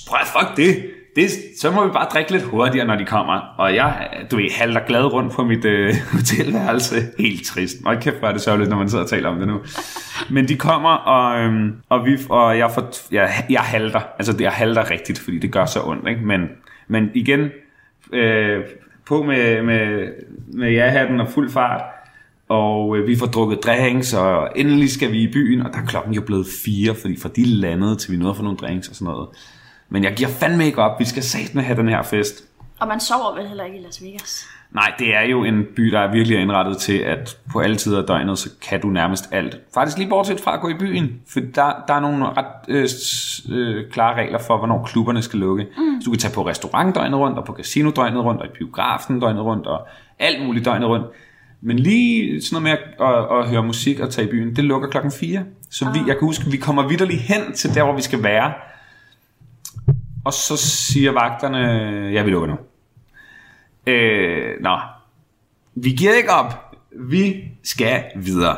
Prøv 0.08 0.20
fuck 0.26 0.56
det 0.56 0.90
det. 1.22 1.30
Så 1.60 1.70
må 1.70 1.84
vi 1.84 1.90
bare 1.92 2.08
drikke 2.12 2.32
lidt 2.32 2.42
hurtigere, 2.42 2.86
når 2.86 2.96
de 2.96 3.04
kommer. 3.04 3.54
Og 3.58 3.74
jeg, 3.74 4.08
du 4.30 4.36
ved, 4.36 4.50
halter 4.50 4.80
glad 4.86 5.04
rundt 5.04 5.32
på 5.32 5.44
mit 5.44 5.64
øh, 5.64 5.94
hotelværelse. 6.12 6.94
Helt 7.18 7.46
trist. 7.46 7.76
Og 7.84 7.96
kæft, 8.00 8.16
hvor 8.16 8.28
er 8.28 8.32
det 8.32 8.40
sørgeligt, 8.40 8.70
når 8.70 8.76
man 8.76 8.88
sidder 8.88 9.04
og 9.04 9.10
taler 9.10 9.28
om 9.28 9.38
det 9.38 9.48
nu. 9.48 9.60
Men 10.30 10.48
de 10.48 10.56
kommer, 10.56 10.90
og, 10.90 11.40
øhm, 11.40 11.72
og, 11.88 12.06
vi, 12.06 12.18
og 12.28 12.58
jeg, 12.58 12.70
får, 12.70 13.12
jeg, 13.12 13.44
jeg 13.50 13.60
halter. 13.60 14.00
Altså, 14.18 14.36
jeg 14.40 14.52
halter 14.52 14.90
rigtigt, 14.90 15.18
fordi 15.18 15.38
det 15.38 15.52
gør 15.52 15.64
så 15.64 15.82
ondt. 15.84 16.08
Ikke? 16.08 16.20
Men, 16.20 16.40
men 16.88 17.10
igen, 17.14 17.50
øh, 18.12 18.64
på 19.06 19.22
med, 19.22 19.62
med, 19.62 20.08
med 20.52 20.70
ja-hatten 20.72 21.20
og 21.20 21.28
fuld 21.28 21.50
fart. 21.50 21.82
Og 22.48 22.96
øh, 22.96 23.08
vi 23.08 23.16
får 23.16 23.26
drukket 23.26 23.64
drinks, 23.64 24.14
og 24.14 24.48
endelig 24.56 24.90
skal 24.90 25.12
vi 25.12 25.22
i 25.22 25.32
byen, 25.32 25.62
og 25.62 25.72
der 25.72 25.78
er 25.78 25.86
klokken 25.86 26.14
jo 26.14 26.20
blevet 26.20 26.46
fire, 26.64 26.94
fordi 26.94 27.20
fra 27.20 27.28
de 27.36 27.44
landede, 27.44 27.96
til 27.96 28.12
vi 28.12 28.16
nåede 28.16 28.30
at 28.30 28.36
få 28.36 28.42
nogle 28.42 28.58
drinks 28.58 28.88
og 28.88 28.94
sådan 28.94 29.12
noget. 29.12 29.28
Men 29.88 30.04
jeg 30.04 30.14
giver 30.14 30.28
fandme 30.28 30.66
ikke 30.66 30.82
op, 30.82 31.00
vi 31.00 31.04
skal 31.04 31.22
satme 31.22 31.62
have 31.62 31.78
den 31.78 31.88
her 31.88 32.02
fest. 32.02 32.44
Og 32.80 32.88
man 32.88 33.00
sover 33.00 33.34
vel 33.36 33.48
heller 33.48 33.64
ikke 33.64 33.78
i 33.78 33.82
Las 33.82 34.02
Vegas? 34.02 34.46
Nej, 34.72 34.92
det 34.98 35.14
er 35.14 35.22
jo 35.22 35.44
en 35.44 35.64
by, 35.76 35.82
der 35.82 36.00
er 36.00 36.12
virkelig 36.12 36.40
indrettet 36.40 36.76
til, 36.76 36.98
at 36.98 37.36
på 37.52 37.60
alle 37.60 37.76
tider 37.76 38.00
af 38.00 38.06
døgnet, 38.06 38.38
så 38.38 38.50
kan 38.62 38.80
du 38.80 38.88
nærmest 38.88 39.28
alt. 39.32 39.58
Faktisk 39.74 39.98
lige 39.98 40.08
bortset 40.08 40.40
fra 40.40 40.54
at 40.54 40.60
gå 40.60 40.68
i 40.68 40.74
byen, 40.74 41.20
for 41.28 41.40
der, 41.40 41.72
der 41.88 41.94
er 41.94 42.00
nogle 42.00 42.24
ret 42.24 42.46
øh, 42.68 42.88
øh, 43.50 43.90
klare 43.90 44.16
regler 44.16 44.38
for, 44.38 44.58
hvornår 44.58 44.84
klubberne 44.84 45.22
skal 45.22 45.38
lukke. 45.38 45.64
Mm. 45.64 46.00
Så 46.00 46.04
du 46.04 46.10
kan 46.10 46.18
tage 46.18 46.34
på 46.34 46.46
restaurant 46.46 46.94
døgnet 46.94 47.18
rundt, 47.18 47.38
og 47.38 47.44
på 47.44 47.52
casino 47.52 47.90
døgnet 47.90 48.24
rundt, 48.24 48.40
og 48.40 48.46
i 48.46 48.50
biografen 48.58 49.20
døgnet 49.20 49.42
rundt, 49.42 49.66
og 49.66 49.88
alt 50.18 50.46
muligt 50.46 50.64
døgnet 50.64 50.88
rundt. 50.88 51.06
Men 51.60 51.78
lige 51.78 52.42
sådan 52.42 52.62
noget 52.62 52.78
med 52.98 53.06
at, 53.06 53.14
at, 53.14 53.38
at 53.38 53.48
høre 53.48 53.62
musik 53.62 54.00
og 54.00 54.10
tage 54.10 54.28
i 54.28 54.30
byen, 54.30 54.56
det 54.56 54.64
lukker 54.64 54.88
klokken 54.88 55.12
4. 55.12 55.42
Så 55.70 55.90
vi, 55.92 55.98
jeg 55.98 56.16
kan 56.18 56.20
huske, 56.20 56.44
at 56.46 56.52
vi 56.52 56.56
kommer 56.56 56.88
vidderligt 56.88 57.20
hen 57.20 57.52
til 57.54 57.74
der, 57.74 57.84
hvor 57.84 57.96
vi 57.96 58.02
skal 58.02 58.22
være. 58.22 58.52
Og 60.28 60.34
så 60.34 60.56
siger 60.56 61.12
vagterne, 61.12 61.58
ja, 62.12 62.22
vi 62.22 62.30
lukker 62.30 62.48
nu. 62.48 62.58
Øh, 63.86 64.54
nå, 64.60 64.78
vi 65.74 65.90
giver 65.90 66.14
ikke 66.14 66.30
op. 66.30 66.76
Vi 66.92 67.44
skal 67.62 68.04
videre. 68.16 68.56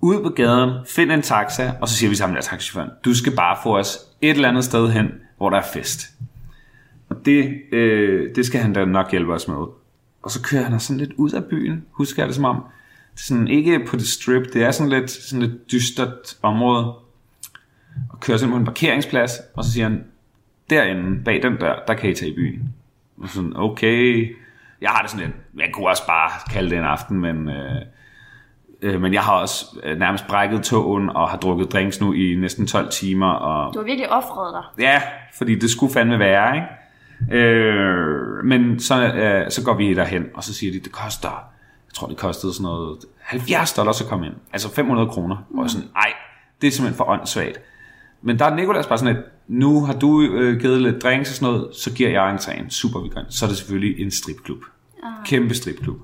Ud 0.00 0.22
på 0.22 0.28
gaden, 0.28 0.70
find 0.86 1.12
en 1.12 1.22
taxa, 1.22 1.72
og 1.80 1.88
så 1.88 1.94
siger 1.94 2.10
vi 2.10 2.16
sammen 2.16 2.36
der 2.36 2.42
taxichaufføren, 2.42 2.90
du 3.04 3.14
skal 3.14 3.36
bare 3.36 3.56
få 3.62 3.78
os 3.78 3.98
et 4.20 4.30
eller 4.30 4.48
andet 4.48 4.64
sted 4.64 4.90
hen, 4.90 5.10
hvor 5.36 5.50
der 5.50 5.56
er 5.56 5.66
fest. 5.72 6.00
Og 7.08 7.16
det, 7.24 7.54
øh, 7.72 8.34
det 8.34 8.46
skal 8.46 8.60
han 8.60 8.72
da 8.72 8.84
nok 8.84 9.10
hjælpe 9.10 9.32
os 9.32 9.48
med. 9.48 9.56
Og 10.22 10.30
så 10.30 10.42
kører 10.42 10.64
han 10.64 10.80
sådan 10.80 11.00
lidt 11.00 11.12
ud 11.12 11.30
af 11.30 11.44
byen, 11.44 11.84
husker 11.90 12.22
jeg 12.22 12.28
det 12.28 12.36
som 12.36 12.44
om. 12.44 12.56
Det 13.14 13.20
er 13.20 13.24
sådan, 13.24 13.48
ikke 13.48 13.84
på 13.86 13.96
det 13.96 14.08
strip, 14.08 14.52
det 14.52 14.62
er 14.62 14.70
sådan 14.70 14.90
lidt, 14.90 15.10
sådan 15.10 15.42
lidt 15.42 15.72
dystert 15.72 16.36
område. 16.42 16.84
Og 18.10 18.20
kører 18.20 18.38
sådan 18.38 18.52
på 18.52 18.58
en 18.58 18.64
parkeringsplads, 18.64 19.32
og 19.54 19.64
så 19.64 19.72
siger 19.72 19.88
han, 19.88 20.04
derinde, 20.72 21.24
bag 21.24 21.42
den 21.42 21.60
der, 21.60 21.74
der 21.86 21.94
kan 21.94 22.10
I 22.10 22.14
tage 22.14 22.30
i 22.30 22.34
byen. 22.34 22.74
Og 23.22 23.28
sådan, 23.28 23.52
okay, 23.56 24.36
jeg 24.80 24.90
har 24.90 25.02
det 25.02 25.10
sådan 25.10 25.26
lidt, 25.26 25.36
jeg 25.58 25.70
kunne 25.72 25.88
også 25.88 26.06
bare 26.06 26.30
kalde 26.52 26.70
det 26.70 26.78
en 26.78 26.84
aften, 26.84 27.20
men, 27.20 27.48
øh, 27.48 27.82
øh, 28.82 29.00
men 29.00 29.14
jeg 29.14 29.22
har 29.22 29.32
også 29.32 29.66
øh, 29.82 29.98
nærmest 29.98 30.26
brækket 30.26 30.62
tågen 30.62 31.10
og 31.10 31.30
har 31.30 31.36
drukket 31.36 31.72
drinks 31.72 32.00
nu 32.00 32.12
i 32.12 32.34
næsten 32.34 32.66
12 32.66 32.90
timer. 32.90 33.30
Og, 33.30 33.74
Du 33.74 33.78
har 33.78 33.86
virkelig 33.86 34.10
offret 34.10 34.54
dig. 34.54 34.84
Ja, 34.84 35.02
fordi 35.34 35.54
det 35.54 35.70
skulle 35.70 35.92
fandme 35.92 36.18
være, 36.18 36.54
ikke? 36.54 36.66
Øh, 37.30 38.44
men 38.44 38.80
så, 38.80 39.04
øh, 39.14 39.50
så 39.50 39.64
går 39.64 39.74
vi 39.74 39.94
derhen, 39.94 40.26
og 40.34 40.44
så 40.44 40.54
siger 40.54 40.72
de, 40.72 40.80
det 40.80 40.92
koster, 40.92 41.28
jeg 41.88 41.94
tror 41.94 42.06
det 42.06 42.16
kostede 42.16 42.54
sådan 42.54 42.64
noget 42.64 42.98
70 43.20 43.72
dollars 43.72 44.00
at 44.00 44.06
komme 44.08 44.26
ind. 44.26 44.34
Altså 44.52 44.74
500 44.74 45.08
kroner. 45.08 45.36
Mm. 45.50 45.58
Og 45.58 45.70
sådan, 45.70 45.88
ej, 45.96 46.12
det 46.60 46.66
er 46.66 46.70
simpelthen 46.70 46.96
for 46.96 47.04
åndssvagt. 47.04 47.60
Men 48.22 48.38
der 48.38 48.44
er 48.44 48.54
Nikolas 48.54 48.86
bare 48.86 48.98
sådan 48.98 49.14
lidt, 49.14 49.26
nu 49.48 49.84
har 49.84 49.92
du 49.92 50.22
øh, 50.22 50.60
givet 50.60 50.82
lidt 50.82 51.02
drinks 51.02 51.30
og 51.30 51.36
sådan 51.36 51.54
noget, 51.54 51.76
så 51.76 51.92
giver 51.92 52.10
jeg 52.10 52.34
entréen. 52.34 52.68
Super, 52.68 53.08
gør 53.08 53.22
Så 53.28 53.44
er 53.44 53.48
det 53.48 53.58
selvfølgelig 53.58 54.00
en 54.00 54.10
stripklub. 54.10 54.58
Ah. 55.02 55.26
Kæmpe 55.26 55.54
stripklub. 55.54 55.96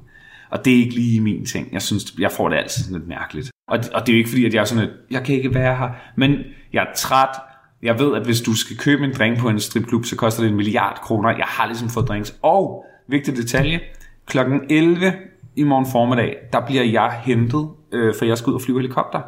Og 0.51 0.65
det 0.65 0.73
er 0.73 0.77
ikke 0.77 0.95
lige 0.95 1.21
min 1.21 1.47
ting. 1.47 1.73
Jeg 1.73 1.83
synes, 1.83 2.15
jeg 2.19 2.33
får 2.33 2.49
det 2.49 2.57
altid 2.57 2.85
sådan 2.85 2.99
lidt 2.99 3.09
mærkeligt. 3.09 3.51
Og, 3.69 3.79
og 3.95 4.07
det 4.07 4.13
er 4.13 4.17
jo 4.17 4.19
ikke 4.19 4.31
fordi, 4.31 4.45
at 4.45 4.55
jeg 4.55 4.61
er 4.61 4.65
sådan 4.65 4.85
lidt, 4.85 4.97
jeg 5.11 5.25
kan 5.25 5.35
ikke 5.35 5.55
være 5.55 5.77
her. 5.77 5.89
Men 6.17 6.39
jeg 6.73 6.83
er 6.83 6.95
træt. 6.97 7.37
Jeg 7.83 7.99
ved, 7.99 8.15
at 8.17 8.25
hvis 8.25 8.41
du 8.41 8.55
skal 8.55 8.77
købe 8.77 9.05
en 9.05 9.13
drink 9.19 9.39
på 9.39 9.49
en 9.49 9.61
stripklub, 9.61 10.05
så 10.05 10.17
koster 10.17 10.43
det 10.43 10.51
en 10.51 10.57
milliard 10.57 11.01
kroner. 11.03 11.31
Jeg 11.31 11.47
har 11.47 11.67
ligesom 11.67 11.89
fået 11.89 12.09
drinks. 12.09 12.39
Og, 12.43 12.85
vigtig 13.09 13.37
detalje, 13.37 13.81
klokken 14.27 14.61
11 14.71 15.13
i 15.57 15.63
morgen 15.63 15.87
formiddag, 15.93 16.37
der 16.53 16.67
bliver 16.67 16.85
jeg 16.85 17.21
hentet, 17.25 17.69
øh, 17.93 18.15
for 18.19 18.25
jeg 18.25 18.39
skal 18.39 18.51
ud 18.51 18.55
og 18.55 18.61
flyve 18.61 18.79
helikopter. 18.81 19.21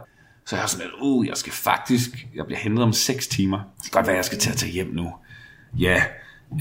Så 0.47 0.57
jeg 0.57 0.63
er 0.63 0.67
sådan 0.67 0.87
lidt, 0.87 0.95
uh, 1.03 1.27
jeg 1.27 1.37
skal 1.37 1.53
faktisk, 1.53 2.27
jeg 2.35 2.47
bliver 2.47 2.59
hentet 2.59 2.85
om 2.85 2.93
6 2.93 3.29
timer. 3.29 3.59
Det 3.59 3.93
kan 3.93 3.99
godt 3.99 4.07
være, 4.07 4.17
jeg 4.17 4.25
skal 4.25 4.39
til 4.39 4.51
at 4.51 4.57
tage 4.57 4.73
hjem 4.73 4.91
nu. 4.93 5.15
Ja, 5.79 6.03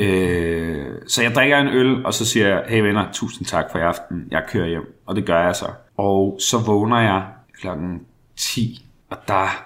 øh, 0.02 0.96
så 1.08 1.22
jeg 1.22 1.36
drikker 1.36 1.58
en 1.58 1.68
øl, 1.68 2.06
og 2.06 2.14
så 2.14 2.26
siger 2.26 2.48
jeg, 2.48 2.64
hey 2.68 2.82
venner, 2.82 3.12
tusind 3.12 3.48
tak 3.48 3.66
for 3.72 3.80
i 3.80 3.82
aften, 3.82 4.28
jeg 4.32 4.44
kører 4.48 4.68
hjem. 4.68 4.96
Og 5.06 5.16
det 5.16 5.26
gør 5.26 5.46
jeg 5.46 5.56
så. 5.56 5.68
Og 5.98 6.40
så 6.42 6.58
vågner 6.58 7.00
jeg 7.00 7.28
klokken 7.60 8.06
10, 8.36 8.86
og 9.10 9.18
der, 9.28 9.66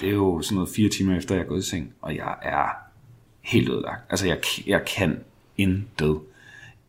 det 0.00 0.08
er 0.08 0.12
jo 0.12 0.42
sådan 0.42 0.54
noget 0.54 0.70
fire 0.76 0.88
timer 0.88 1.16
efter, 1.16 1.34
jeg 1.34 1.42
er 1.44 1.48
gået 1.48 1.64
i 1.64 1.68
seng, 1.68 1.92
og 2.02 2.16
jeg 2.16 2.34
er 2.42 2.68
helt 3.40 3.68
ødelagt. 3.68 4.02
Altså, 4.10 4.26
jeg, 4.26 4.38
jeg 4.66 4.84
kan 4.96 5.20
intet 5.56 6.18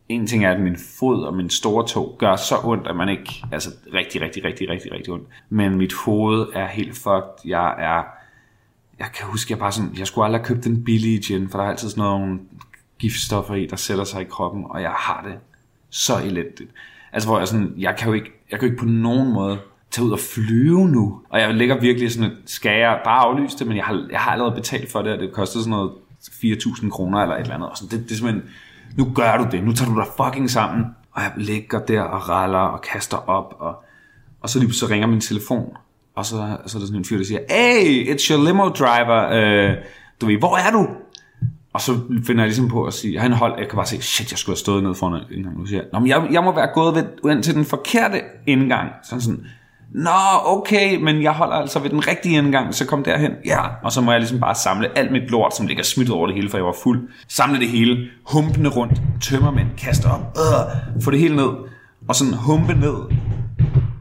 en 0.08 0.26
ting 0.26 0.44
er, 0.44 0.50
at 0.50 0.60
min 0.60 0.76
fod 0.76 1.22
og 1.22 1.34
min 1.34 1.50
store 1.50 1.86
tog 1.86 2.16
gør 2.18 2.36
så 2.36 2.54
ondt, 2.64 2.86
at 2.86 2.96
man 2.96 3.08
ikke, 3.08 3.44
altså 3.52 3.70
rigtig, 3.94 4.20
rigtig, 4.20 4.44
rigtig, 4.44 4.68
rigtig, 4.68 4.92
rigtig 4.92 5.12
ondt. 5.12 5.28
Men 5.48 5.74
mit 5.74 5.92
hoved 5.92 6.46
er 6.54 6.66
helt 6.66 6.96
fucked. 6.96 7.44
Jeg 7.44 7.74
er, 7.78 8.02
jeg 8.98 9.06
kan 9.14 9.26
huske, 9.26 9.52
jeg 9.52 9.58
bare 9.58 9.72
sådan, 9.72 9.94
jeg 9.98 10.06
skulle 10.06 10.24
aldrig 10.24 10.40
have 10.40 10.46
købt 10.46 10.64
den 10.64 10.84
billige 10.84 11.22
gin, 11.22 11.48
for 11.48 11.58
der 11.58 11.64
er 11.64 11.70
altid 11.70 11.88
sådan 11.88 12.04
nogle 12.04 12.38
giftstoffer 12.98 13.54
i, 13.54 13.66
der 13.66 13.76
sætter 13.76 14.04
sig 14.04 14.20
i 14.22 14.24
kroppen, 14.24 14.64
og 14.70 14.82
jeg 14.82 14.90
har 14.90 15.22
det 15.28 15.34
så 15.90 16.18
elendigt. 16.18 16.70
Altså 17.12 17.28
hvor 17.28 17.38
jeg 17.38 17.48
sådan, 17.48 17.74
jeg 17.78 17.96
kan 17.98 18.08
jo 18.08 18.14
ikke, 18.14 18.30
jeg 18.50 18.58
kan 18.58 18.68
jo 18.68 18.72
ikke 18.72 18.82
på 18.84 18.88
nogen 18.88 19.32
måde 19.32 19.58
tage 19.90 20.06
ud 20.06 20.12
og 20.12 20.18
flyve 20.18 20.88
nu. 20.88 21.20
Og 21.28 21.40
jeg 21.40 21.54
ligger 21.54 21.80
virkelig 21.80 22.12
sådan, 22.12 22.30
skal 22.46 22.78
jeg 22.78 23.00
bare 23.04 23.20
aflyse 23.20 23.58
det, 23.58 23.66
men 23.66 23.76
jeg 23.76 23.84
har, 23.84 24.06
jeg 24.10 24.20
har 24.20 24.32
allerede 24.32 24.54
betalt 24.54 24.92
for 24.92 25.02
det, 25.02 25.12
og 25.12 25.18
det 25.18 25.32
koster 25.32 25.60
sådan 25.60 25.70
noget 25.70 25.92
4.000 26.22 26.90
kroner 26.90 27.18
eller 27.18 27.34
et 27.34 27.40
eller 27.40 27.54
andet. 27.54 27.70
Og 27.70 27.76
sådan, 27.76 27.98
det, 27.98 28.08
det 28.08 28.14
er 28.14 28.16
simpelthen, 28.16 28.50
nu 28.96 29.12
gør 29.14 29.36
du 29.36 29.46
det, 29.50 29.64
nu 29.64 29.72
tager 29.72 29.92
du 29.92 30.00
dig 30.00 30.06
fucking 30.16 30.50
sammen. 30.50 30.84
Og 31.12 31.22
jeg 31.22 31.32
ligger 31.36 31.78
der 31.78 32.00
og 32.02 32.28
raller 32.28 32.58
og 32.58 32.82
kaster 32.82 33.16
op, 33.16 33.54
og, 33.58 33.84
og 34.40 34.48
så 34.48 34.58
lige 34.58 34.72
så 34.72 34.86
ringer 34.86 35.06
min 35.06 35.20
telefon, 35.20 35.76
og 36.14 36.26
så, 36.26 36.36
så 36.66 36.78
er 36.78 36.80
der 36.80 36.86
sådan 36.86 36.96
en 36.96 37.04
fyr, 37.04 37.16
der 37.16 37.24
siger, 37.24 37.40
hey, 37.50 38.14
it's 38.14 38.32
your 38.32 38.44
limo 38.44 38.68
driver, 38.68 39.28
øh, 39.30 39.76
du 40.20 40.26
ved, 40.26 40.38
hvor 40.38 40.56
er 40.56 40.70
du? 40.70 40.88
Og 41.72 41.80
så 41.80 41.92
finder 42.26 42.42
jeg 42.42 42.48
ligesom 42.48 42.68
på 42.68 42.84
at 42.84 42.94
sige, 42.94 43.20
han 43.20 43.32
hold, 43.32 43.58
jeg 43.58 43.68
kan 43.68 43.76
bare 43.76 43.86
se, 43.86 44.02
shit, 44.02 44.30
jeg 44.30 44.38
skulle 44.38 44.54
have 44.54 44.58
stået 44.58 44.82
nede 44.82 44.94
foran 44.94 45.22
indgang. 45.30 45.58
Nu 45.58 45.66
siger 45.66 45.80
jeg, 45.80 45.88
Nå, 45.92 45.98
men 45.98 46.08
jeg, 46.08 46.28
jeg 46.30 46.44
må 46.44 46.54
være 46.54 46.68
gået 46.74 46.94
ved, 46.94 47.30
ind 47.32 47.42
til 47.42 47.54
den 47.54 47.64
forkerte 47.64 48.20
indgang. 48.46 48.90
Sådan 49.02 49.20
sådan, 49.20 49.46
Nå, 49.94 50.10
okay, 50.44 50.96
men 50.96 51.22
jeg 51.22 51.32
holder 51.32 51.54
altså 51.54 51.78
ved 51.78 51.90
den 51.90 52.08
rigtige 52.08 52.38
indgang, 52.38 52.74
så 52.74 52.86
kom 52.86 53.04
derhen. 53.04 53.32
Ja, 53.44 53.60
og 53.82 53.92
så 53.92 54.00
må 54.00 54.10
jeg 54.10 54.20
ligesom 54.20 54.40
bare 54.40 54.54
samle 54.54 54.98
alt 54.98 55.12
mit 55.12 55.30
lort, 55.30 55.56
som 55.56 55.66
ligger 55.66 55.84
smidt 55.84 56.10
over 56.10 56.26
det 56.26 56.36
hele, 56.36 56.50
for 56.50 56.58
jeg 56.58 56.64
var 56.64 56.76
fuld. 56.82 57.08
Samle 57.28 57.60
det 57.60 57.68
hele, 57.68 58.08
humpende 58.30 58.70
rundt, 58.70 59.02
tømmermænd, 59.22 59.68
kaster 59.78 60.10
op, 60.10 60.38
øh, 60.38 61.02
få 61.02 61.10
det 61.10 61.18
hele 61.18 61.36
ned, 61.36 61.50
og 62.08 62.14
sådan 62.14 62.34
humpe 62.34 62.74
ned 62.74 62.94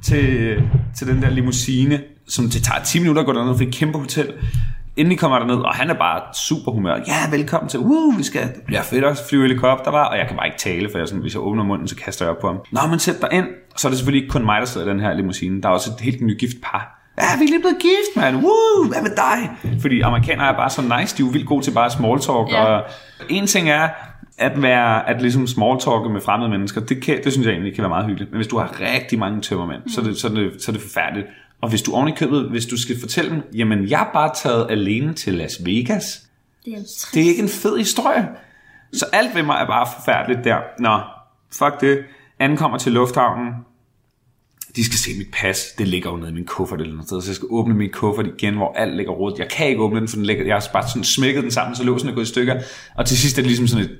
til, 0.04 0.56
til 0.98 1.08
den 1.08 1.22
der 1.22 1.30
limousine, 1.30 2.02
som 2.28 2.50
det 2.50 2.64
tager 2.64 2.84
10 2.84 3.00
minutter 3.00 3.22
at 3.22 3.26
gå 3.26 3.34
derned, 3.34 3.58
for 3.58 3.64
et 3.64 3.74
kæmpe 3.74 3.98
hotel. 3.98 4.34
Endelig 4.98 5.20
kommer 5.20 5.40
der 5.40 5.46
ned, 5.46 5.56
og 5.56 5.76
han 5.76 5.90
er 5.90 5.94
bare 5.94 6.22
super 6.34 6.72
humør. 6.72 6.96
Ja, 7.08 7.38
velkommen 7.38 7.70
til, 7.70 7.80
uh, 7.80 8.18
vi 8.18 8.24
skal, 8.24 8.42
det 8.42 8.62
bliver 8.66 8.82
fedt 8.82 9.06
at 9.06 9.22
flyve 9.30 9.42
helikopter, 9.42 9.92
var, 9.92 10.06
og 10.06 10.18
jeg 10.18 10.28
kan 10.28 10.38
bare 10.38 10.48
ikke 10.48 10.58
tale, 10.60 10.90
for 10.92 10.98
jeg 10.98 11.08
sådan, 11.08 11.22
hvis 11.22 11.34
jeg 11.34 11.42
åbner 11.42 11.64
munden, 11.64 11.88
så 11.88 11.96
kaster 11.96 12.26
jeg 12.26 12.36
op 12.36 12.42
på 12.42 12.48
ham. 12.48 12.60
Nå, 12.72 12.80
men 12.90 13.00
sæt 13.00 13.22
dig 13.22 13.30
ind. 13.32 13.46
Så 13.78 13.88
er 13.88 13.90
det 13.90 13.98
selvfølgelig 13.98 14.24
ikke 14.24 14.32
kun 14.32 14.46
mig, 14.46 14.60
der 14.60 14.66
sidder 14.66 14.88
i 14.88 14.90
den 14.90 15.00
her 15.00 15.14
limousine. 15.14 15.62
Der 15.62 15.70
er 15.70 15.74
også 15.74 15.92
et 15.92 16.02
helt 16.02 16.22
nyt 16.22 16.40
gift 16.40 16.58
par. 16.64 17.02
Ja, 17.18 17.38
vi 17.40 17.44
er 17.44 17.48
lige 17.48 17.60
blevet 17.60 17.78
gift, 17.80 18.16
mand. 18.16 18.36
Woo, 18.36 18.88
hvad 18.88 19.02
med 19.02 19.12
dig? 19.16 19.50
Fordi 19.82 20.02
amerikanere 20.02 20.48
er 20.48 20.54
bare 20.54 20.70
så 20.70 20.82
nice, 20.82 21.18
de 21.18 21.24
er 21.24 21.28
jo 21.28 21.32
vildt 21.32 21.48
gode 21.48 21.64
til 21.66 21.72
bare 21.72 21.90
small 21.90 22.20
talk. 22.20 22.52
Ja. 22.52 22.64
Og 22.64 22.84
en 23.30 23.48
ting 23.48 23.70
er, 23.70 23.90
at 24.38 24.62
være 24.62 25.10
at 25.10 25.22
ligesom 25.22 25.48
small 25.48 25.80
talke 25.80 26.10
med 26.10 26.22
fremmede 26.22 26.50
mennesker, 26.50 26.82
det, 26.82 27.04
kan, 27.04 27.24
det 27.24 27.34
synes 27.34 27.46
jeg 27.46 27.54
egentlig 27.54 27.76
kan 27.76 27.82
være 27.82 27.90
meget 27.90 28.06
hyggeligt. 28.06 28.32
Men 28.32 28.38
hvis 28.38 28.48
du 28.48 28.58
har 28.58 28.82
rigtig 28.82 29.20
mange 29.20 29.42
tømmermænd, 29.42 29.82
mm. 29.84 29.90
så, 29.90 30.02
er 30.02 30.06
det, 30.06 30.18
så, 30.18 30.28
er 30.28 30.32
det, 30.32 30.52
så 30.60 30.72
er 30.72 30.74
det 30.74 30.82
forfærdeligt. 30.82 31.28
Og 31.62 31.70
hvis 31.70 31.82
du 31.82 31.94
oven 31.94 32.08
i 32.08 32.12
købet, 32.12 32.50
hvis 32.50 32.66
du 32.66 32.82
skal 32.82 33.00
fortælle 33.00 33.30
dem, 33.32 33.42
jamen 33.56 33.90
jeg 33.90 34.02
er 34.02 34.14
bare 34.14 34.32
taget 34.36 34.68
alene 34.70 35.14
til 35.14 35.34
Las 35.34 35.66
Vegas. 35.66 36.24
Det 36.66 36.74
er. 36.74 36.78
Det 37.14 37.24
er 37.24 37.28
ikke 37.30 37.42
en 37.42 37.50
fed 37.50 37.78
historie. 37.78 38.28
Så 38.94 39.06
alt 39.14 39.36
ved 39.36 39.44
mig 39.44 39.58
er 39.62 39.68
bare 39.68 39.88
forfærdeligt 39.96 40.44
der. 40.44 40.58
Nå, 40.80 41.00
fuck 41.58 41.82
det. 41.82 42.00
Ankommer 42.40 42.78
til 42.78 42.92
lufthavnen. 42.92 43.54
De 44.76 44.86
skal 44.86 44.98
se 44.98 45.10
mit 45.18 45.28
pas. 45.34 45.66
Det 45.78 45.88
ligger 45.88 46.12
jo 46.12 46.18
nede 46.18 46.30
i 46.30 46.34
min 46.34 46.46
kuffert 46.46 46.82
eller 46.82 46.94
noget 46.94 47.08
sted. 47.08 47.22
Så 47.22 47.30
jeg 47.30 47.36
skal 47.36 47.48
åbne 47.50 47.74
min 47.74 47.90
kuffert 47.92 48.28
igen, 48.28 48.56
hvor 48.56 48.74
alt 48.76 48.96
ligger 48.96 49.12
rodet. 49.12 49.40
Jeg 49.40 49.50
kan 49.50 49.68
ikke 49.68 49.82
åbne 49.82 50.00
den, 50.00 50.08
for 50.08 50.16
den 50.16 50.26
ligger, 50.26 50.46
jeg 50.46 50.56
har 50.56 50.68
bare 50.74 50.88
sådan 50.88 51.04
smækket 51.04 51.44
den 51.44 51.52
sammen, 51.52 51.76
så 51.76 51.84
låsen 51.84 52.10
er 52.10 52.14
gået 52.14 52.26
i 52.26 52.28
stykker. 52.28 52.62
Og 52.96 53.06
til 53.06 53.18
sidst 53.18 53.38
er 53.38 53.42
det 53.42 53.48
ligesom 53.48 53.68
sådan 53.68 53.86
et, 53.86 53.98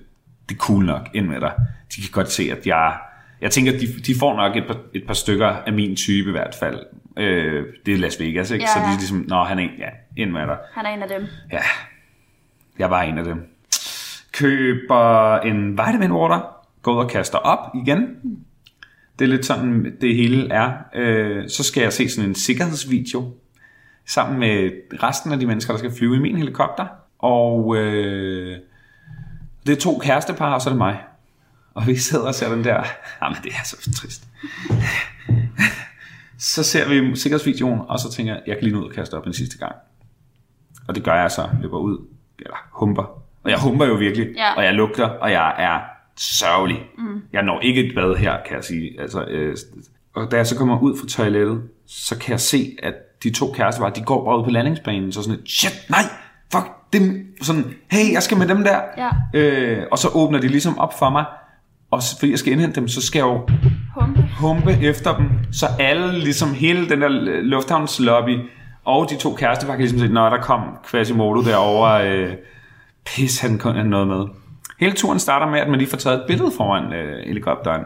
det 0.50 0.56
er 0.56 0.60
cool 0.60 0.86
nok 0.86 1.10
ind 1.14 1.28
med 1.28 1.42
dig. 1.42 1.54
De 1.96 2.02
kan 2.02 2.12
godt 2.12 2.32
se, 2.32 2.52
at 2.52 2.68
jeg... 2.68 2.98
Jeg 3.42 3.52
tænker, 3.52 3.72
de, 3.72 3.88
de 3.88 4.16
får 4.20 4.36
nok 4.36 4.56
et 4.56 4.64
par, 4.68 4.78
et 4.94 5.04
par 5.08 5.14
stykker 5.14 5.48
af 5.48 5.74
min 5.74 5.96
type 5.96 6.30
i 6.30 6.32
hvert 6.32 6.56
fald. 6.60 6.80
Øh, 7.18 7.66
det 7.86 7.94
er 7.94 7.98
Las 7.98 8.20
Vegas, 8.20 8.52
ikke? 8.52 8.64
Ja, 8.64 8.74
Så 8.74 8.80
de 8.80 8.86
ja. 8.86 8.92
er 8.94 8.98
ligesom, 8.98 9.26
nå, 9.28 9.44
han 9.44 9.60
er 9.60 9.64
en, 9.64 9.70
ja, 10.18 10.26
med 10.26 10.42
dig. 10.42 10.58
Han 10.74 10.86
er 10.86 10.90
en 10.90 11.04
af 11.04 11.10
dem. 11.10 11.28
Ja, 11.52 11.62
jeg 12.80 12.90
var 12.90 13.02
en 13.02 13.18
af 13.18 13.24
dem. 13.24 13.56
Køber 14.32 15.40
en 15.40 15.72
vitamin 15.72 16.12
water, 16.12 16.56
går 16.82 16.94
ud 16.94 16.98
og 16.98 17.10
kaster 17.10 17.38
op 17.38 17.76
igen. 17.76 18.18
Det 19.20 19.26
er 19.26 19.30
lidt 19.30 19.46
sådan, 19.46 19.98
det 20.02 20.16
hele 20.16 20.54
er. 20.54 20.74
Øh, 20.96 21.50
så 21.50 21.64
skal 21.64 21.82
jeg 21.82 21.94
se 21.94 22.10
sådan 22.10 22.30
en 22.30 22.36
sikkerhedsvideo, 22.36 23.34
sammen 24.06 24.40
med 24.40 24.72
resten 25.04 25.32
af 25.32 25.40
de 25.40 25.46
mennesker, 25.46 25.74
der 25.74 25.78
skal 25.78 25.92
flyve 25.98 26.16
i 26.16 26.20
min 26.20 26.38
helikopter. 26.38 26.88
Og 27.20 27.78
øh, 27.78 28.58
det 29.66 29.78
er 29.78 29.82
to 29.82 30.00
kærestepar, 30.04 30.54
og 30.54 30.62
så 30.62 30.70
er 30.70 30.72
det 30.72 30.78
mig. 30.78 31.00
Og 31.74 31.88
vi 31.88 31.96
sidder 31.96 32.28
og 32.28 32.36
ser 32.36 32.56
den 32.56 32.64
der... 32.64 32.84
Jamen, 33.24 33.38
det 33.44 33.52
er 33.52 33.64
så 33.64 33.92
trist. 34.02 34.28
Så 36.42 36.64
ser 36.64 36.90
vi 36.90 37.16
sikkerhedsvideoen, 37.16 37.80
og 37.88 38.00
så 38.00 38.12
tænker 38.12 38.34
jeg, 38.34 38.42
jeg 38.48 38.56
kan 38.56 38.64
lige 38.64 38.74
nå 38.76 38.82
ud 38.82 38.88
og 38.90 38.94
kaste 38.96 39.14
op 39.14 39.28
en 39.28 39.34
sidste 39.34 39.58
gang. 39.58 39.76
Og 40.88 40.96
det 40.96 41.04
gør 41.04 41.14
jeg 41.16 41.32
så, 41.32 41.50
løber 41.62 41.78
ud, 41.78 41.98
eller 42.40 42.56
humper. 42.72 43.04
Og 43.44 43.50
jeg 43.52 43.60
humper 43.60 43.86
jo 43.86 43.94
virkelig, 43.94 44.28
Ja. 44.36 44.54
og 44.58 44.64
jeg 44.64 44.74
lugter, 44.74 45.06
og 45.06 45.32
jeg 45.32 45.56
er 45.58 45.80
sørgelig. 46.18 46.80
Mm. 46.98 47.22
Jeg 47.34 47.44
når 47.44 47.60
ikke 47.60 47.88
et 47.88 47.96
bad 47.96 48.16
her, 48.16 48.38
kan 48.48 48.56
jeg 48.56 48.64
sige. 48.64 49.02
Altså, 49.02 49.24
øh, 49.26 49.58
og 50.16 50.32
da 50.32 50.36
jeg 50.38 50.48
så 50.48 50.58
kommer 50.58 50.80
ud 50.80 50.98
fra 51.00 51.08
toilettet, 51.08 51.62
så 51.88 52.18
kan 52.18 52.32
jeg 52.32 52.40
se, 52.40 52.76
at 52.84 52.94
de 53.24 53.30
to 53.30 53.52
kærester, 53.52 53.90
de 53.90 54.02
går 54.04 54.26
bare 54.26 54.40
ud 54.40 54.44
på 54.44 54.50
landingsbanen, 54.50 55.12
så 55.12 55.22
sådan 55.24 55.40
et, 55.40 55.50
shit, 55.50 55.90
nej, 55.90 56.02
fuck, 56.54 56.66
dem, 56.94 57.36
sådan, 57.42 57.74
hey, 57.92 58.14
jeg 58.14 58.24
skal 58.24 58.38
med 58.38 58.48
dem 58.48 58.64
der. 58.64 58.80
Ja. 58.98 59.10
Øh, 59.40 59.84
og 59.92 59.98
så 59.98 60.08
åbner 60.14 60.40
de 60.40 60.48
ligesom 60.48 60.80
op 60.80 61.00
for 61.00 61.10
mig, 61.10 61.26
og 61.92 62.02
så, 62.04 62.20
fordi 62.20 62.32
jeg 62.32 62.40
skal 62.40 62.54
indhente 62.54 62.80
dem, 62.80 62.88
så 62.88 63.02
skal 63.02 63.20
jeg 63.20 63.26
jo 63.26 63.48
Humpe. 63.96 64.30
humpe 64.40 64.72
efter 64.82 65.18
dem, 65.18 65.30
så 65.52 65.66
alle, 65.80 66.20
ligesom 66.20 66.54
hele 66.54 66.90
den 66.90 67.02
der 67.02 67.10
lufthavnslobby, 67.42 68.38
og 68.86 69.10
de 69.10 69.18
to 69.18 69.36
kærester, 69.36 69.68
kan 69.68 69.78
ligesom 69.78 70.00
se, 70.00 70.08
når 70.08 70.30
der 70.30 70.38
kom 70.38 70.62
Quasimodo 70.92 71.42
derovre, 71.44 72.10
øh, 72.10 72.34
pis, 73.06 73.40
han 73.40 73.58
kun 73.58 73.76
han 73.76 73.86
noget 73.86 74.08
med. 74.08 74.26
Hele 74.80 74.94
turen 74.94 75.20
starter 75.20 75.48
med, 75.52 75.60
at 75.60 75.70
man 75.70 75.80
lige 75.80 75.90
får 75.90 75.98
taget 75.98 76.18
et 76.18 76.24
billede 76.28 76.52
foran 76.58 76.94
øh, 76.94 77.28
helikopteren. 77.28 77.82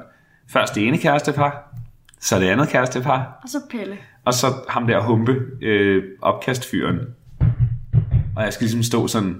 Først 0.53 0.75
det 0.75 0.87
ene 0.87 0.97
kærestepar, 0.97 1.75
så 2.19 2.39
det 2.39 2.47
andet 2.49 2.69
kærestepar, 2.69 3.39
Og 3.43 3.49
så 3.49 3.57
Pelle. 3.71 3.97
og 4.25 4.33
så 4.33 4.47
ham 4.69 4.87
der 4.87 5.01
humpe, 5.01 5.35
øh, 5.61 6.03
opkastfyren. 6.21 6.99
Og 8.35 8.43
jeg 8.43 8.53
skal 8.53 8.63
ligesom 8.65 8.83
stå 8.83 9.07
sådan, 9.07 9.35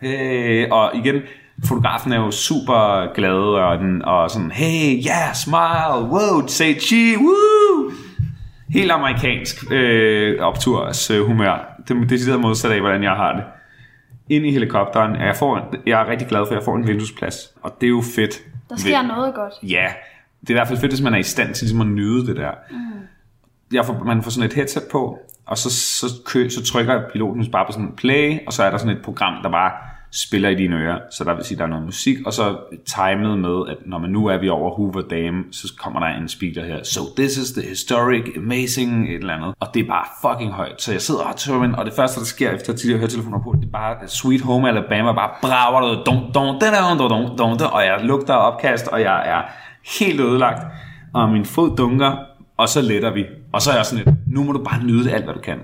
hey, 0.00 0.68
og 0.70 0.90
igen, 0.94 1.22
fotografen 1.64 2.12
er 2.12 2.16
jo 2.16 2.30
super 2.30 3.12
glad, 3.14 3.32
og, 3.32 3.78
den, 3.78 4.04
og 4.04 4.30
sådan, 4.30 4.50
hey, 4.50 5.02
yeah, 5.06 5.34
smile, 5.34 6.10
wow, 6.12 6.46
say 6.46 6.80
chi, 6.80 7.16
woo! 7.16 7.90
Helt 8.70 8.90
amerikansk 8.90 9.72
øh, 9.72 10.40
opturs 10.40 11.10
øh, 11.10 11.26
humør. 11.26 11.82
Det 11.88 11.96
er 11.96 12.06
decideret 12.06 12.40
modsat 12.40 12.70
af, 12.70 12.80
hvordan 12.80 13.02
jeg 13.02 13.12
har 13.12 13.32
det. 13.32 13.44
Ind 14.28 14.46
i 14.46 14.50
helikopteren, 14.50 15.16
jeg, 15.16 15.36
får, 15.36 15.74
jeg 15.86 16.00
er 16.00 16.08
rigtig 16.10 16.28
glad 16.28 16.40
for, 16.40 16.50
at 16.50 16.58
jeg 16.58 16.64
får 16.64 16.76
en 16.76 16.86
vinduesplads. 16.86 17.36
Og 17.62 17.76
det 17.80 17.86
er 17.86 17.90
jo 17.90 18.02
fedt. 18.16 18.42
Der 18.70 18.76
sker 18.76 19.02
noget 19.02 19.34
godt. 19.34 19.52
Ja, 19.62 19.86
det 20.40 20.50
er 20.50 20.52
i 20.52 20.52
hvert 20.52 20.68
fald 20.68 20.78
fedt, 20.78 20.92
hvis 20.92 21.02
man 21.02 21.14
er 21.14 21.18
i 21.18 21.22
stand 21.22 21.54
til 21.54 21.64
ligesom 21.64 21.80
at 21.80 21.86
nyde 21.86 22.26
det 22.26 22.36
der. 22.36 22.50
Mm. 22.70 22.76
Jeg 23.72 23.86
får, 23.86 24.02
man 24.04 24.22
får 24.22 24.30
sådan 24.30 24.48
et 24.48 24.54
headset 24.54 24.82
på, 24.92 25.18
og 25.46 25.58
så, 25.58 25.70
så, 25.70 26.06
kø, 26.26 26.48
så 26.48 26.64
trykker 26.64 27.00
piloten 27.12 27.50
bare 27.50 27.66
på 27.66 27.72
sådan 27.72 27.86
en 27.86 27.96
play, 27.96 28.38
og 28.46 28.52
så 28.52 28.62
er 28.62 28.70
der 28.70 28.78
sådan 28.78 28.96
et 28.96 29.02
program, 29.04 29.42
der 29.42 29.50
bare 29.50 29.72
spiller 30.12 30.48
i 30.48 30.54
dine 30.54 30.76
ører, 30.76 30.98
så 31.10 31.24
der 31.24 31.34
vil 31.34 31.44
sige, 31.44 31.58
der 31.58 31.64
er 31.64 31.68
noget 31.68 31.84
musik, 31.84 32.16
og 32.26 32.32
så 32.32 32.56
timet 32.86 33.38
med, 33.38 33.68
at 33.68 33.76
når 33.86 33.98
man 33.98 34.10
nu 34.10 34.26
er 34.26 34.38
vi 34.38 34.48
over 34.48 34.74
Hoover 34.74 35.02
Dam, 35.10 35.52
så 35.52 35.72
kommer 35.78 36.00
der 36.00 36.06
en 36.06 36.28
speaker 36.28 36.64
her, 36.64 36.82
so 36.82 37.00
this 37.16 37.36
is 37.36 37.52
the 37.52 37.62
historic, 37.68 38.24
amazing, 38.36 39.08
et 39.08 39.14
eller 39.14 39.34
andet, 39.34 39.54
og 39.60 39.68
det 39.74 39.82
er 39.82 39.88
bare 39.88 40.04
fucking 40.22 40.52
højt, 40.52 40.82
så 40.82 40.92
jeg 40.92 41.02
sidder 41.02 41.20
og 41.20 41.36
tømmer, 41.36 41.76
og 41.76 41.84
det 41.84 41.94
første, 41.94 42.20
der 42.20 42.26
sker 42.26 42.50
efter 42.50 42.72
tidligere 42.72 42.98
høretelefoner 42.98 43.42
på, 43.42 43.54
det 43.60 43.66
er 43.66 43.72
bare 43.72 44.08
Sweet 44.08 44.40
Home 44.40 44.68
Alabama, 44.68 45.12
bare 45.12 45.30
brager 45.42 45.80
noget, 45.80 46.02
don, 46.06 46.32
don, 46.34 46.60
don, 46.60 46.98
don, 46.98 47.10
don, 47.10 47.38
don, 47.38 47.58
don, 47.58 47.72
og 47.72 47.84
jeg 47.84 48.00
lugter 48.02 48.34
opkast, 48.34 48.88
og 48.88 49.00
jeg 49.00 49.28
er 49.28 49.42
helt 50.00 50.20
ødelagt, 50.20 50.62
og 51.14 51.28
min 51.28 51.44
fod 51.44 51.76
dunker, 51.76 52.16
og 52.56 52.68
så 52.68 52.80
letter 52.80 53.12
vi, 53.12 53.24
og 53.52 53.62
så 53.62 53.70
er 53.70 53.76
jeg 53.76 53.86
sådan 53.86 54.04
lidt, 54.04 54.16
nu 54.26 54.44
må 54.44 54.52
du 54.52 54.64
bare 54.64 54.84
nyde 54.84 55.12
alt, 55.12 55.24
hvad 55.24 55.34
du 55.34 55.40
kan. 55.40 55.58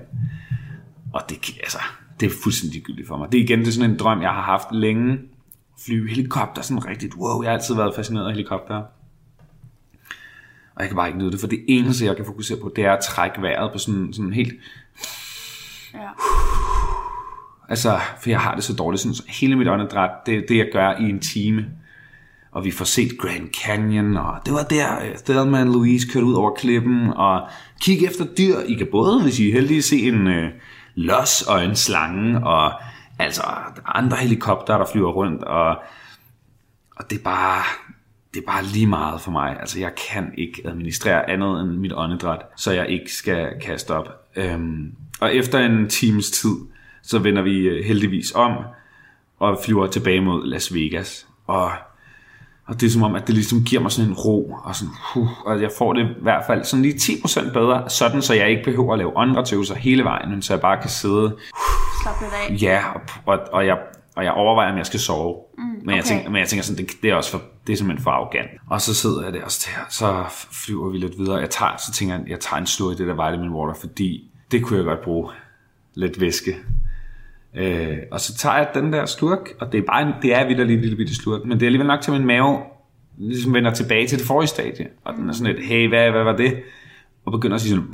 Og 1.13 1.21
det, 1.29 1.35
altså, 1.59 1.79
det 2.19 2.25
er 2.25 2.35
fuldstændig 2.43 2.73
ligegyldigt 2.73 3.07
for 3.07 3.17
mig. 3.17 3.31
Det 3.31 3.39
er 3.39 3.43
igen 3.43 3.59
det 3.59 3.67
er 3.67 3.71
sådan 3.71 3.91
en 3.91 3.99
drøm, 3.99 4.21
jeg 4.21 4.29
har 4.29 4.41
haft 4.41 4.67
længe. 4.71 5.19
Flyve 5.85 6.09
helikopter, 6.09 6.61
sådan 6.61 6.85
rigtigt. 6.85 7.15
Wow, 7.15 7.41
jeg 7.41 7.51
har 7.51 7.57
altid 7.57 7.75
været 7.75 7.95
fascineret 7.95 8.25
af 8.25 8.31
helikopter. 8.31 8.75
Og 10.75 10.81
jeg 10.81 10.87
kan 10.87 10.95
bare 10.95 11.07
ikke 11.07 11.19
nyde 11.19 11.31
det, 11.31 11.39
for 11.39 11.47
det 11.47 11.65
eneste, 11.67 12.05
jeg 12.05 12.15
kan 12.15 12.25
fokusere 12.25 12.57
på, 12.61 12.71
det 12.75 12.85
er 12.85 12.93
at 12.93 13.03
trække 13.03 13.41
vejret 13.41 13.71
på 13.71 13.77
sådan, 13.77 14.13
sådan 14.13 14.33
helt... 14.33 14.53
Ja. 15.93 16.09
Altså, 17.69 17.99
for 18.21 18.29
jeg 18.29 18.39
har 18.39 18.55
det 18.55 18.63
så 18.63 18.73
dårligt. 18.73 19.01
Sådan, 19.01 19.15
så 19.15 19.23
hele 19.27 19.55
mit 19.55 19.67
åndedræt, 19.67 20.09
det 20.25 20.37
er 20.37 20.41
det, 20.47 20.57
jeg 20.57 20.67
gør 20.73 20.91
i 20.91 21.09
en 21.09 21.19
time. 21.19 21.65
Og 22.51 22.65
vi 22.65 22.71
får 22.71 22.85
set 22.85 23.17
Grand 23.17 23.49
Canyon, 23.65 24.17
og 24.17 24.39
det 24.45 24.53
var 24.53 24.63
der, 24.63 25.05
øh, 25.05 25.15
Thelma 25.25 25.63
Louise 25.63 26.07
kørte 26.07 26.25
ud 26.25 26.33
over 26.33 26.51
klippen, 26.51 27.13
og 27.15 27.47
kig 27.81 28.05
efter 28.05 28.25
dyr. 28.25 28.59
I 28.67 28.73
kan 28.73 28.87
både, 28.91 29.21
hvis 29.21 29.39
I 29.39 29.49
er 29.49 29.53
heldige, 29.53 29.81
se 29.81 29.99
en 29.99 30.27
øh, 30.27 30.49
los 30.97 31.41
og 31.41 31.65
en 31.65 31.75
slange, 31.75 32.43
og 32.43 32.73
altså 33.19 33.41
der 33.75 33.81
er 33.81 33.95
andre 33.97 34.17
helikopter, 34.17 34.77
der 34.77 34.85
flyver 34.85 35.11
rundt, 35.11 35.43
og, 35.43 35.69
og 36.95 37.09
det 37.09 37.19
er 37.19 37.23
bare, 37.23 37.63
det 38.33 38.41
er 38.41 38.45
bare 38.45 38.63
lige 38.63 38.87
meget 38.87 39.21
for 39.21 39.31
mig. 39.31 39.59
Altså, 39.59 39.79
jeg 39.79 39.91
kan 40.09 40.33
ikke 40.37 40.61
administrere 40.65 41.29
andet 41.29 41.61
end 41.61 41.71
mit 41.71 41.93
åndedræt, 41.93 42.41
så 42.55 42.71
jeg 42.71 42.89
ikke 42.89 43.13
skal 43.13 43.49
kaste 43.61 43.91
op. 43.91 44.07
Øhm, 44.35 44.93
og 45.19 45.35
efter 45.35 45.59
en 45.59 45.89
times 45.89 46.31
tid, 46.31 46.55
så 47.03 47.19
vender 47.19 47.41
vi 47.41 47.57
øh, 47.57 47.85
heldigvis 47.85 48.31
om, 48.35 48.53
og 49.39 49.59
flyver 49.65 49.87
tilbage 49.87 50.21
mod 50.21 50.47
Las 50.47 50.73
Vegas. 50.73 51.27
Og, 51.47 51.71
og 52.67 52.81
det 52.81 52.87
er 52.87 52.91
som 52.91 53.03
om, 53.03 53.15
at 53.15 53.27
det 53.27 53.35
ligesom 53.35 53.63
giver 53.63 53.81
mig 53.81 53.91
sådan 53.91 54.11
en 54.11 54.15
ro, 54.17 54.51
og, 54.63 54.75
sådan, 54.75 54.93
uh, 55.15 55.45
og 55.45 55.61
jeg 55.61 55.69
får 55.77 55.93
det 55.93 56.01
i 56.01 56.21
hvert 56.21 56.43
fald 56.47 56.63
sådan 56.63 56.83
lige 56.83 56.95
10% 56.95 57.53
bedre, 57.53 57.89
sådan 57.89 58.21
så 58.21 58.33
jeg 58.33 58.49
ikke 58.49 58.63
behøver 58.63 58.93
at 58.93 58.97
lave 58.97 59.17
åndedrætsøvelser 59.17 59.75
hele 59.75 60.03
vejen, 60.03 60.29
men 60.29 60.41
så 60.41 60.53
jeg 60.53 60.61
bare 60.61 60.81
kan 60.81 60.89
sidde 60.89 61.35
Slap 62.01 62.21
lidt 62.21 62.33
af. 62.33 62.61
Ja, 62.61 62.83
og, 62.93 63.01
og, 63.25 63.39
og, 63.53 63.65
jeg, 63.65 63.77
og 64.15 64.23
jeg 64.23 64.31
overvejer, 64.31 64.71
om 64.71 64.77
jeg 64.77 64.85
skal 64.85 64.99
sove. 64.99 65.35
Mm, 65.57 65.63
men, 65.85 65.95
jeg 65.95 66.05
tænker, 66.05 66.29
men 66.29 66.39
jeg 66.39 66.47
tænker 66.47 66.63
sådan, 66.63 66.85
det, 66.85 66.93
det 67.01 67.09
er 67.09 67.15
også 67.15 67.31
for, 67.31 67.41
det 67.67 67.73
er 67.73 67.77
simpelthen 67.77 68.03
for 68.03 68.11
arrogant. 68.11 68.49
Og 68.69 68.81
så 68.81 68.93
sidder 68.93 69.23
jeg 69.23 69.33
der, 69.33 69.43
og 69.43 69.51
så, 69.51 69.69
så 69.89 70.25
flyver 70.51 70.89
vi 70.89 70.97
lidt 70.97 71.17
videre. 71.17 71.35
Jeg 71.35 71.49
tager, 71.49 71.77
så 71.77 71.91
tænker 71.91 72.15
jeg, 72.15 72.23
jeg 72.29 72.39
tager 72.39 72.59
en 72.59 72.67
slur 72.67 72.91
i 72.91 72.95
det 72.95 73.07
der 73.07 73.29
vitamin 73.29 73.49
water, 73.49 73.73
fordi 73.79 74.31
det 74.51 74.63
kunne 74.63 74.77
jeg 74.77 74.85
godt 74.85 75.01
bruge. 75.03 75.31
Lidt 75.93 76.21
væske. 76.21 76.55
Øh, 77.57 77.97
og 78.11 78.19
så 78.19 78.37
tager 78.37 78.57
jeg 78.57 78.67
den 78.73 78.93
der 78.93 79.05
slurk, 79.05 79.49
og 79.59 79.71
det 79.71 79.77
er 79.77 79.81
bare 79.87 80.01
en, 80.01 80.13
det 80.21 80.35
er 80.35 80.47
vidt 80.47 80.59
en 80.59 80.67
lille 80.67 80.95
bitte 80.95 81.15
slurk, 81.15 81.45
men 81.45 81.51
det 81.51 81.61
er 81.61 81.65
alligevel 81.65 81.87
nok 81.87 82.01
til 82.01 82.13
min 82.13 82.25
mave, 82.25 82.59
ligesom 83.17 83.53
vender 83.53 83.73
tilbage 83.73 84.07
til 84.07 84.19
det 84.19 84.27
forrige 84.27 84.47
stadie. 84.47 84.87
Og 85.05 85.13
den 85.13 85.29
er 85.29 85.33
sådan 85.33 85.55
lidt, 85.55 85.65
hey, 85.65 85.87
hvad, 85.89 86.11
hvad 86.11 86.23
var 86.23 86.35
det? 86.35 86.53
Og 87.25 87.31
begynder 87.31 87.55
at 87.55 87.61
sige 87.61 87.69
sådan, 87.69 87.87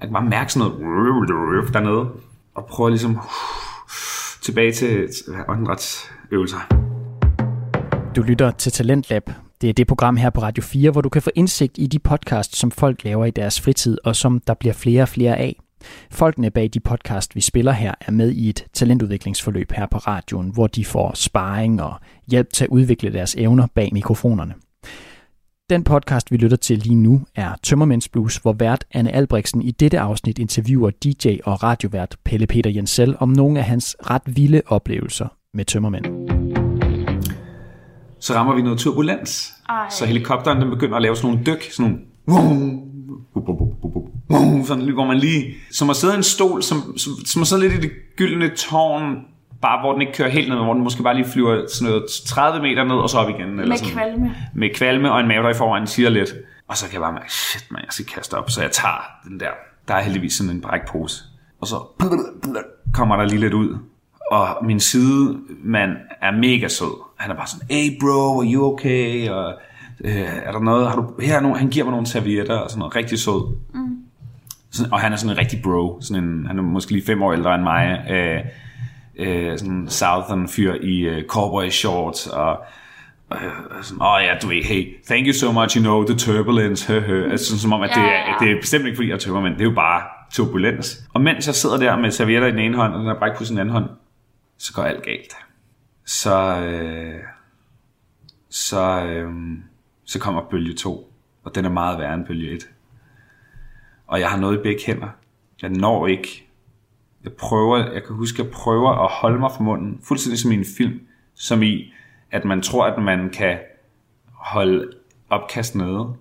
jeg 0.00 0.08
kan 0.08 0.12
bare 0.12 0.24
mærke 0.24 0.52
sådan 0.52 0.70
noget 0.78 1.74
dernede, 1.74 2.08
og 2.54 2.66
prøver 2.66 2.90
ligesom 2.90 3.18
tilbage 4.42 4.72
til 4.72 5.08
åndedrætsøvelser. 5.48 6.58
Du 8.16 8.22
lytter 8.22 8.50
til 8.50 8.72
Talentlab. 8.72 9.30
Det 9.60 9.68
er 9.68 9.72
det 9.72 9.86
program 9.86 10.16
her 10.16 10.30
på 10.30 10.42
Radio 10.42 10.62
4, 10.62 10.90
hvor 10.90 11.00
du 11.00 11.08
kan 11.08 11.22
få 11.22 11.30
indsigt 11.34 11.78
i 11.78 11.86
de 11.86 11.98
podcasts, 11.98 12.58
som 12.58 12.70
folk 12.70 13.04
laver 13.04 13.24
i 13.24 13.30
deres 13.30 13.60
fritid, 13.60 13.98
og 14.04 14.16
som 14.16 14.40
der 14.40 14.54
bliver 14.54 14.74
flere 14.74 15.02
og 15.02 15.08
flere 15.08 15.36
af. 15.36 15.60
Folkene 16.10 16.50
bag 16.50 16.70
de 16.74 16.80
podcast, 16.80 17.34
vi 17.34 17.40
spiller 17.40 17.72
her, 17.72 17.94
er 18.00 18.12
med 18.12 18.32
i 18.32 18.48
et 18.48 18.64
talentudviklingsforløb 18.72 19.72
her 19.72 19.86
på 19.86 19.98
radioen, 19.98 20.50
hvor 20.50 20.66
de 20.66 20.84
får 20.84 21.12
sparring 21.14 21.82
og 21.82 21.94
hjælp 22.30 22.52
til 22.52 22.64
at 22.64 22.70
udvikle 22.70 23.12
deres 23.12 23.34
evner 23.34 23.66
bag 23.74 23.90
mikrofonerne. 23.92 24.54
Den 25.70 25.84
podcast, 25.84 26.30
vi 26.30 26.36
lytter 26.36 26.56
til 26.56 26.78
lige 26.78 26.94
nu, 26.94 27.20
er 27.34 27.54
Tømmermænds 27.62 28.08
Blues, 28.08 28.36
hvor 28.36 28.52
vært 28.52 28.84
Anne 28.92 29.12
Albrechtsen 29.12 29.62
i 29.62 29.70
dette 29.70 30.00
afsnit 30.00 30.38
interviewer 30.38 30.90
DJ 30.90 31.36
og 31.44 31.62
radiovært 31.62 32.16
Pelle 32.24 32.46
Peter 32.46 32.70
Jensel 32.70 33.16
om 33.18 33.28
nogle 33.28 33.58
af 33.58 33.64
hans 33.64 33.96
ret 34.10 34.22
vilde 34.26 34.62
oplevelser 34.66 35.28
med 35.54 35.64
tømmermænd. 35.64 36.04
Så 38.20 38.34
rammer 38.34 38.54
vi 38.54 38.62
noget 38.62 38.78
turbulens. 38.78 39.52
Ej. 39.68 39.90
Så 39.90 40.06
helikopteren 40.06 40.60
den 40.60 40.70
begynder 40.70 40.96
at 40.96 41.02
lave 41.02 41.16
sådan 41.16 41.30
nogle 41.30 41.46
dyk, 41.46 41.70
sådan 41.70 41.90
nogle 41.90 42.04
sådan, 44.64 44.92
hvor 44.94 45.04
man 45.06 45.16
lige, 45.18 45.54
som 45.70 45.90
at 45.90 45.96
sidde 45.96 46.14
i 46.14 46.16
en 46.16 46.22
stol, 46.22 46.62
som, 46.62 46.98
som, 46.98 47.12
som 47.24 47.42
at 47.42 47.48
sidde 47.48 47.62
lidt 47.62 47.72
i 47.72 47.80
det 47.80 47.90
gyldne 48.16 48.48
tårn, 48.56 49.16
bare 49.62 49.80
hvor 49.80 49.92
den 49.92 50.00
ikke 50.00 50.12
kører 50.12 50.28
helt 50.28 50.48
ned, 50.48 50.56
hvor 50.56 50.74
den 50.74 50.82
måske 50.82 51.02
bare 51.02 51.14
lige 51.14 51.26
flyver 51.28 51.66
sådan 51.74 51.92
noget 51.92 52.04
30 52.26 52.62
meter 52.62 52.84
ned, 52.84 52.94
og 52.94 53.10
så 53.10 53.18
op 53.18 53.28
igen. 53.28 53.40
Eller 53.48 53.66
Med 53.66 53.76
sådan. 53.76 53.92
kvalme. 53.92 54.34
Med 54.54 54.74
kvalme 54.74 55.12
og 55.12 55.20
en 55.20 55.28
mave, 55.28 55.42
der 55.42 55.50
i 55.50 55.54
forvejen 55.54 55.86
siger 55.86 56.08
lidt. 56.10 56.34
Og 56.68 56.76
så 56.76 56.84
kan 56.84 56.92
jeg 56.92 57.00
bare 57.00 57.12
mærke, 57.12 57.32
shit 57.32 57.66
man, 57.70 57.80
jeg 57.84 57.92
skal 57.92 58.06
kaste 58.06 58.34
op. 58.34 58.50
Så 58.50 58.60
jeg 58.62 58.70
tager 58.72 59.04
den 59.28 59.40
der, 59.40 59.50
der 59.88 59.94
er 59.94 60.02
heldigvis 60.02 60.32
sådan 60.34 60.52
en 60.52 60.60
brækpose. 60.60 61.24
Og 61.60 61.66
så 61.66 61.76
kommer 62.94 63.16
der 63.16 63.24
lige 63.24 63.40
lidt 63.40 63.54
ud. 63.54 63.76
Og 64.30 64.46
min 64.64 64.80
sidemand 64.80 65.90
er 66.22 66.30
mega 66.30 66.68
sød. 66.68 67.02
Han 67.16 67.30
er 67.30 67.34
bare 67.34 67.46
sådan, 67.46 67.66
hey 67.70 67.98
bro, 68.00 68.40
are 68.40 68.46
you 68.52 68.72
okay? 68.72 69.28
Og 69.30 69.54
øh, 70.04 70.44
er 70.44 70.52
der 70.52 70.60
noget, 70.60 70.88
har 70.88 70.96
du, 70.96 71.12
her 71.20 71.36
er 71.36 71.40
nogen, 71.40 71.58
han 71.58 71.68
giver 71.68 71.84
mig 71.84 71.90
nogle 71.90 72.06
servietter 72.06 72.56
og 72.56 72.70
sådan 72.70 72.78
noget, 72.78 72.96
rigtig 72.96 73.18
sød. 73.18 73.56
Mm. 73.74 73.96
Sådan, 74.70 74.92
og 74.92 75.00
han 75.00 75.12
er 75.12 75.16
sådan 75.16 75.30
en 75.30 75.38
rigtig 75.38 75.62
bro. 75.62 75.98
Sådan 76.00 76.24
en, 76.24 76.46
han 76.46 76.58
er 76.58 76.62
måske 76.62 76.92
lige 76.92 77.06
fem 77.06 77.22
år 77.22 77.32
ældre 77.32 77.54
end 77.54 77.62
mig. 77.62 78.06
Øh, 78.10 78.40
øh, 79.18 79.58
sådan 79.58 79.74
en 79.74 79.88
southern 79.88 80.48
fyr 80.48 80.74
i 80.82 80.98
øh, 81.00 81.26
cowboy 81.26 81.68
shorts 81.68 82.26
og 82.26 82.58
åh 83.30 83.38
oh, 84.00 84.22
ja, 84.22 84.38
du 84.42 84.48
ved, 84.48 84.64
hey, 84.64 84.96
thank 85.06 85.26
you 85.26 85.32
so 85.32 85.52
much, 85.52 85.76
you 85.76 85.82
know, 85.82 86.04
the 86.04 86.16
turbulence, 86.16 86.92
hø, 86.92 87.00
hø. 87.10 87.30
Altså, 87.30 87.46
sådan, 87.46 87.58
som 87.58 87.72
om, 87.72 87.82
at 87.82 87.90
det, 87.90 87.96
Ja, 87.96 88.02
er, 88.02 88.28
ja, 88.28 88.34
det 88.40 88.56
er 88.56 88.60
bestemt 88.60 88.86
ikke 88.86 88.96
fordi, 88.96 89.08
jeg 89.08 89.14
er 89.14 89.18
tømmermænd, 89.18 89.54
det 89.54 89.60
er 89.60 89.64
jo 89.64 89.74
bare 89.74 90.02
turbulens. 90.32 91.04
Og 91.14 91.20
mens 91.20 91.46
jeg 91.46 91.54
sidder 91.54 91.76
der 91.76 91.96
med 91.96 92.10
servietter 92.10 92.48
i 92.48 92.50
den 92.50 92.58
ene 92.58 92.76
hånd, 92.76 92.94
og 92.94 93.00
den 93.00 93.08
er 93.08 93.18
bræk 93.18 93.36
på 93.36 93.44
sin 93.44 93.58
anden 93.58 93.72
hånd, 93.72 93.84
så 94.58 94.72
går 94.72 94.82
alt 94.82 95.02
galt. 95.02 95.36
Så, 96.06 96.60
øh, 96.60 97.20
så, 98.50 99.04
øh, 99.04 99.32
så 100.06 100.18
kommer 100.18 100.42
bølge 100.50 100.74
2, 100.74 101.12
og 101.44 101.54
den 101.54 101.64
er 101.64 101.70
meget 101.70 101.98
værre 101.98 102.14
end 102.14 102.26
bølge 102.26 102.50
1. 102.50 102.68
Og 104.06 104.20
jeg 104.20 104.30
har 104.30 104.38
noget 104.38 104.58
i 104.58 104.62
begge 104.62 104.82
hænder. 104.86 105.08
Jeg 105.62 105.70
når 105.70 106.06
ikke. 106.06 106.46
Jeg 107.24 107.32
prøver, 107.32 107.92
jeg 107.92 108.04
kan 108.04 108.16
huske, 108.16 108.42
jeg 108.42 108.50
prøver 108.50 108.90
at 108.90 109.10
holde 109.10 109.38
mig 109.38 109.50
for 109.56 109.62
munden, 109.62 110.00
fuldstændig 110.04 110.38
som 110.38 110.52
i 110.52 110.54
en 110.54 110.64
film, 110.76 111.00
som 111.34 111.62
i, 111.62 111.92
at 112.30 112.44
man 112.44 112.62
tror, 112.62 112.86
at 112.86 113.02
man 113.02 113.30
kan 113.30 113.58
holde 114.32 114.92
opkast 115.30 115.74
nede. 115.74 116.14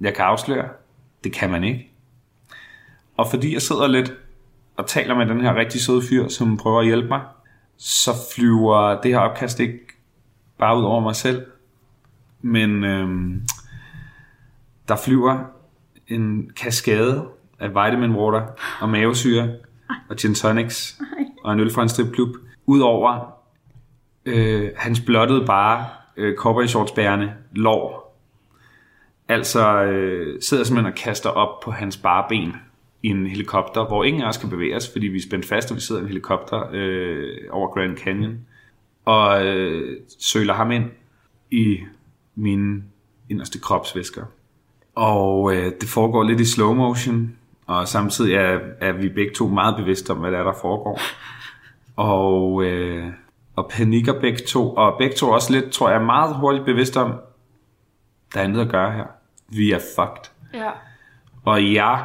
Jeg 0.00 0.14
kan 0.14 0.24
afsløre, 0.24 0.68
det 1.24 1.32
kan 1.32 1.50
man 1.50 1.64
ikke. 1.64 1.90
Og 3.16 3.30
fordi 3.30 3.52
jeg 3.52 3.62
sidder 3.62 3.86
lidt 3.86 4.12
og 4.76 4.86
taler 4.86 5.14
med 5.14 5.26
den 5.26 5.40
her 5.40 5.54
rigtig 5.54 5.80
søde 5.80 6.02
fyr, 6.02 6.28
som 6.28 6.56
prøver 6.56 6.80
at 6.80 6.86
hjælpe 6.86 7.08
mig, 7.08 7.20
så 7.76 8.10
flyver 8.34 9.00
det 9.00 9.10
her 9.10 9.18
opkast 9.18 9.60
ikke 9.60 9.78
bare 10.58 10.78
ud 10.78 10.82
over 10.82 11.00
mig 11.00 11.16
selv, 11.16 11.46
men 12.42 12.84
øhm, 12.84 13.42
der 14.88 14.96
flyver 14.96 15.44
en 16.08 16.50
kaskade 16.56 17.28
af 17.58 17.68
vitamin 17.68 18.10
water 18.10 18.46
og 18.80 18.88
mavesyre 18.88 19.48
og 20.08 20.16
gin 20.16 20.34
tonics 20.34 21.00
og 21.44 21.52
en 21.52 21.60
øl 21.60 21.72
fra 21.72 21.82
en 21.82 21.88
stripklub 21.88 22.36
ud 22.66 22.80
over 22.80 23.40
øh, 24.26 24.70
hans 24.76 25.00
blottede 25.00 25.46
bare 25.46 25.86
øh, 26.16 26.36
cowboy 26.36 26.66
shorts 26.66 26.92
bærende 26.92 27.32
lår. 27.52 28.16
Altså 29.28 29.82
øh, 29.82 30.42
sidder 30.42 30.64
simpelthen 30.64 30.92
og 30.92 30.98
kaster 30.98 31.30
op 31.30 31.60
på 31.60 31.70
hans 31.70 31.96
bare 31.96 32.26
ben 32.28 32.56
i 33.02 33.08
en 33.08 33.26
helikopter, 33.26 33.86
hvor 33.86 34.04
ingen 34.04 34.22
af 34.22 34.28
os 34.28 34.36
kan 34.36 34.50
bevæge 34.50 34.76
os, 34.76 34.92
fordi 34.92 35.06
vi 35.06 35.18
er 35.18 35.22
spændt 35.22 35.46
fast, 35.46 35.70
og 35.70 35.76
vi 35.76 35.80
sidder 35.80 36.00
i 36.00 36.02
en 36.02 36.08
helikopter 36.08 36.68
øh, 36.72 37.36
over 37.50 37.68
Grand 37.68 37.96
Canyon, 37.96 38.38
og 39.04 39.46
øh, 39.46 40.00
søler 40.18 40.54
ham 40.54 40.70
ind 40.70 40.84
i 41.50 41.78
mine 42.34 42.82
inderste 43.28 43.58
kropsvæsker. 43.60 44.24
Og 44.94 45.54
øh, 45.54 45.72
det 45.80 45.88
foregår 45.88 46.22
lidt 46.22 46.40
i 46.40 46.44
slow 46.52 46.74
motion, 46.74 47.36
og 47.66 47.88
samtidig 47.88 48.34
er, 48.34 48.58
er 48.80 48.92
vi 48.92 49.08
begge 49.08 49.34
to 49.34 49.48
meget 49.48 49.76
bevidste 49.76 50.10
om, 50.10 50.16
hvad 50.18 50.30
der 50.32 50.38
er, 50.38 50.42
der 50.44 50.54
foregår. 50.60 51.00
Og, 51.96 52.64
øh, 52.64 53.12
og 53.56 53.70
panikker 53.70 54.20
begge 54.20 54.38
to, 54.48 54.74
og 54.74 54.94
begge 54.98 55.16
to 55.16 55.30
også 55.30 55.52
lidt, 55.52 55.70
tror 55.72 55.90
jeg, 55.90 56.02
meget 56.02 56.36
hurtigt 56.36 56.64
bevidst 56.64 56.96
om, 56.96 57.12
der 58.34 58.40
er 58.40 58.44
andet 58.44 58.60
at 58.60 58.68
gøre 58.68 58.92
her. 58.92 59.04
Vi 59.48 59.72
er 59.72 59.78
fucked. 59.96 60.30
Ja. 60.54 60.70
Og 61.44 61.72
jeg 61.74 62.04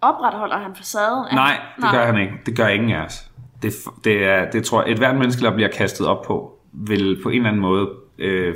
Opretholder 0.00 0.58
han 0.58 0.74
facaden? 0.74 1.24
Er- 1.30 1.34
Nej, 1.34 1.60
det 1.76 1.84
gør 1.92 2.06
han 2.06 2.20
ikke. 2.20 2.32
Det 2.46 2.56
gør 2.56 2.66
ingen 2.68 2.90
af 2.90 3.04
os. 3.04 3.30
Det, 3.62 3.72
det, 4.04 4.24
er, 4.24 4.50
det 4.50 4.64
tror 4.64 4.82
jeg, 4.82 4.92
et 4.92 4.98
hvert 4.98 5.16
menneske, 5.16 5.42
der 5.42 5.54
bliver 5.54 5.68
kastet 5.68 6.06
op 6.06 6.24
på, 6.26 6.58
vil 6.72 7.20
på 7.22 7.28
en 7.28 7.34
eller 7.36 7.48
anden 7.48 7.62
måde 7.62 7.90
øh, 8.18 8.54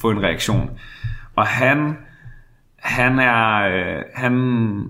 få 0.00 0.10
en 0.10 0.22
reaktion. 0.22 0.70
Og 1.36 1.46
han, 1.46 1.96
han 2.76 3.18
er, 3.18 3.60
øh, 3.60 4.02
han, 4.14 4.82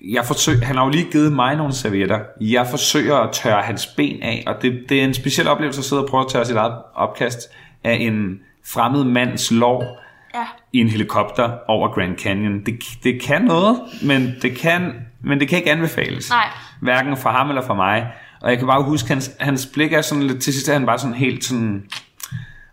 jeg 0.00 0.24
forsøger, 0.24 0.64
han 0.64 0.76
har 0.76 0.84
jo 0.84 0.90
lige 0.90 1.10
givet 1.12 1.32
mig 1.32 1.56
nogle 1.56 1.72
servietter. 1.72 2.20
Jeg 2.40 2.66
forsøger 2.66 3.16
at 3.16 3.32
tørre 3.32 3.62
hans 3.62 3.86
ben 3.86 4.22
af, 4.22 4.44
og 4.46 4.62
det, 4.62 4.84
det 4.88 5.00
er 5.00 5.04
en 5.04 5.14
speciel 5.14 5.48
oplevelse 5.48 5.80
at 5.80 5.84
sidde 5.84 6.02
og 6.02 6.08
prøve 6.10 6.20
at 6.20 6.28
tørre 6.32 6.44
sit 6.44 6.56
eget 6.56 6.74
opkast 6.94 7.38
af 7.84 7.94
en 8.00 8.40
fremmed 8.66 9.04
mands 9.04 9.50
lår 9.50 10.04
Ja. 10.34 10.44
i 10.72 10.78
en 10.78 10.88
helikopter 10.88 11.50
over 11.68 11.88
Grand 11.88 12.18
Canyon. 12.18 12.64
Det, 12.66 12.74
det 13.04 13.22
kan 13.22 13.42
noget, 13.42 13.80
men 14.02 14.34
det 14.42 14.56
kan, 14.56 14.92
men 15.24 15.40
det 15.40 15.48
kan 15.48 15.58
ikke 15.58 15.70
anbefales. 15.70 16.30
Nej. 16.30 16.44
Hverken 16.82 17.16
for 17.16 17.30
ham 17.30 17.48
eller 17.48 17.62
for 17.62 17.74
mig. 17.74 18.06
Og 18.40 18.50
jeg 18.50 18.58
kan 18.58 18.66
bare 18.66 18.82
huske, 18.82 19.08
hans, 19.08 19.30
hans 19.40 19.66
blik 19.74 19.92
er 19.92 20.00
sådan 20.00 20.22
lidt, 20.22 20.42
til 20.42 20.52
sidst 20.52 20.68
er 20.68 20.72
han 20.72 20.86
bare 20.86 20.98
sådan 20.98 21.14
helt 21.14 21.44
sådan 21.44 21.84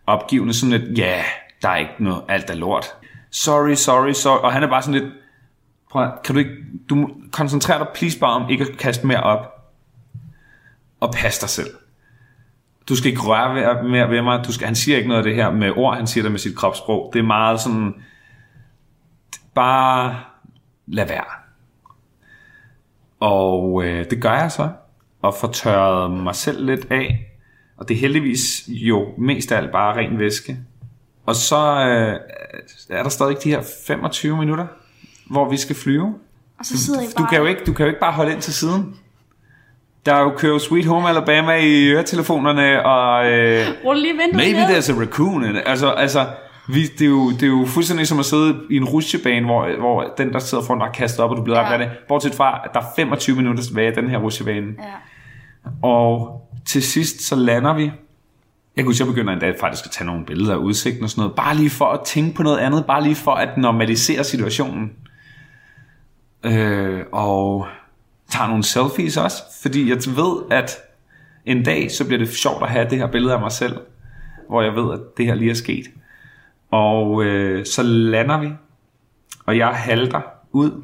opgivende, 0.07 0.53
sådan 0.53 0.79
lidt, 0.79 0.97
ja, 0.97 1.03
yeah, 1.03 1.23
der 1.61 1.69
er 1.69 1.75
ikke 1.75 1.93
noget, 1.99 2.23
alt 2.27 2.49
er 2.49 2.55
lort. 2.55 2.85
Sorry, 3.31 3.73
sorry, 3.73 4.11
sorry. 4.11 4.39
Og 4.39 4.53
han 4.53 4.63
er 4.63 4.67
bare 4.67 4.81
sådan 4.81 5.01
lidt, 5.01 5.13
prøv 5.91 6.07
kan 6.23 6.35
du 6.35 6.39
ikke, 6.39 6.55
du 6.89 6.95
må 6.95 7.09
koncentrere 7.31 7.79
dig 7.79 7.87
please 7.95 8.19
bare 8.19 8.31
om 8.31 8.49
ikke 8.49 8.65
at 8.71 8.77
kaste 8.77 9.07
mere 9.07 9.23
op. 9.23 9.71
Og 10.99 11.13
pas 11.13 11.39
dig 11.39 11.49
selv. 11.49 11.69
Du 12.89 12.95
skal 12.95 13.11
ikke 13.11 13.21
røre 13.21 13.55
ved, 13.55 13.89
mere 13.89 14.09
ved 14.09 14.21
mig. 14.21 14.45
Du 14.45 14.53
skal, 14.53 14.65
han 14.65 14.75
siger 14.75 14.97
ikke 14.97 15.09
noget 15.09 15.19
af 15.19 15.23
det 15.23 15.35
her 15.35 15.51
med 15.51 15.71
ord, 15.75 15.95
han 15.95 16.07
siger 16.07 16.21
det 16.21 16.31
med 16.31 16.39
sit 16.39 16.55
kropssprog. 16.55 17.09
Det 17.13 17.19
er 17.19 17.23
meget 17.23 17.61
sådan, 17.61 17.93
bare 19.53 20.19
lad 20.87 21.07
være. 21.07 21.25
Og 23.19 23.83
øh, 23.85 24.05
det 24.09 24.21
gør 24.21 24.33
jeg 24.33 24.51
så, 24.51 24.69
og 25.21 25.35
får 25.35 25.47
tørret 25.47 26.11
mig 26.11 26.35
selv 26.35 26.65
lidt 26.65 26.91
af. 26.91 27.34
Og 27.77 27.87
det 27.89 27.95
er 27.95 27.99
heldigvis 27.99 28.63
jo 28.67 29.05
mest 29.17 29.51
af 29.51 29.57
alt 29.57 29.71
bare 29.71 29.95
ren 29.97 30.19
væske. 30.19 30.57
Og 31.25 31.35
så 31.35 31.55
øh, 31.57 32.19
er 32.97 33.03
der 33.03 33.09
stadig 33.09 33.37
de 33.43 33.49
her 33.49 33.61
25 33.87 34.37
minutter, 34.37 34.65
hvor 35.29 35.49
vi 35.49 35.57
skal 35.57 35.75
flyve. 35.75 36.13
Og 36.59 36.65
så 36.65 36.77
sidder 36.77 37.01
I 37.01 37.05
Du 37.05 37.11
bare... 37.17 37.27
kan 37.29 37.39
jo 37.39 37.45
ikke, 37.45 37.61
du 37.67 37.73
kan 37.73 37.83
jo 37.85 37.87
ikke 37.87 37.99
bare 37.99 38.11
holde 38.13 38.31
ind 38.31 38.41
til 38.41 38.53
siden. 38.53 38.95
Der 40.05 40.13
er 40.15 40.21
jo 40.21 40.33
kører 40.37 40.57
Sweet 40.59 40.85
Home 40.85 41.09
Alabama 41.09 41.51
i 41.55 41.87
øretelefonerne, 41.89 42.85
og 42.85 43.31
øh, 43.31 43.65
Rul 43.85 43.97
lige 43.97 44.13
maybe 44.13 44.37
ned. 44.59 44.65
there's 44.77 44.91
a 44.91 44.99
raccoon. 44.99 45.45
Altså, 45.65 45.89
altså 45.91 46.25
vi, 46.69 46.83
det, 46.83 47.01
er 47.01 47.09
jo, 47.09 47.31
det 47.31 47.43
er 47.43 47.47
jo 47.47 47.65
fuldstændig 47.67 48.07
som 48.07 48.19
at 48.19 48.25
sidde 48.25 48.55
i 48.71 48.75
en 48.77 48.85
rutsjebane, 48.85 49.45
hvor, 49.45 49.79
hvor 49.79 50.13
den, 50.17 50.33
der 50.33 50.39
sidder 50.39 50.63
foran 50.63 50.79
dig, 50.79 50.87
er 50.87 50.91
kastet 50.91 51.19
op, 51.19 51.31
og 51.31 51.37
du 51.37 51.41
bliver 51.43 51.59
ramt 51.59 51.67
Ja. 51.69 51.73
af 51.73 51.79
det. 51.79 51.97
Bortset 52.07 52.35
fra, 52.35 52.61
at 52.65 52.69
der 52.73 52.79
er 52.79 52.85
25 52.95 53.35
minutter 53.35 53.63
tilbage 53.63 53.87
af 53.87 53.93
den 53.93 54.09
her 54.09 54.17
rutsjebane. 54.17 54.67
Ja. 54.79 54.83
Og 55.87 56.41
til 56.65 56.83
sidst, 56.83 57.21
så 57.21 57.35
lander 57.35 57.73
vi. 57.73 57.91
Jeg 58.75 58.85
kunne 58.85 58.95
jeg 58.99 59.07
begynder 59.07 59.33
endda 59.33 59.53
faktisk 59.59 59.85
at 59.85 59.91
tage 59.91 60.05
nogle 60.05 60.25
billeder 60.25 60.53
af 60.53 60.57
udsigten 60.57 61.03
og 61.03 61.09
sådan 61.09 61.21
noget. 61.21 61.35
Bare 61.35 61.55
lige 61.55 61.69
for 61.69 61.85
at 61.85 61.99
tænke 62.05 62.35
på 62.35 62.43
noget 62.43 62.57
andet. 62.57 62.85
Bare 62.85 63.03
lige 63.03 63.15
for 63.15 63.31
at 63.31 63.57
normalisere 63.57 64.23
situationen. 64.23 64.91
Øh, 66.43 67.03
og 67.11 67.67
tager 68.29 68.47
nogle 68.47 68.63
selfies 68.63 69.17
også. 69.17 69.37
Fordi 69.61 69.89
jeg 69.89 69.97
ved, 70.15 70.41
at 70.51 70.71
en 71.45 71.63
dag, 71.63 71.91
så 71.91 72.05
bliver 72.05 72.19
det 72.19 72.29
sjovt 72.29 72.63
at 72.63 72.69
have 72.69 72.89
det 72.89 72.97
her 72.97 73.07
billede 73.07 73.33
af 73.33 73.39
mig 73.39 73.51
selv. 73.51 73.77
Hvor 74.49 74.61
jeg 74.61 74.75
ved, 74.75 74.93
at 74.93 74.99
det 75.17 75.25
her 75.25 75.35
lige 75.35 75.51
er 75.51 75.55
sket. 75.55 75.85
Og 76.71 77.23
øh, 77.23 77.65
så 77.65 77.83
lander 77.83 78.39
vi. 78.39 78.49
Og 79.45 79.57
jeg 79.57 79.67
halter 79.67 80.21
ud. 80.51 80.83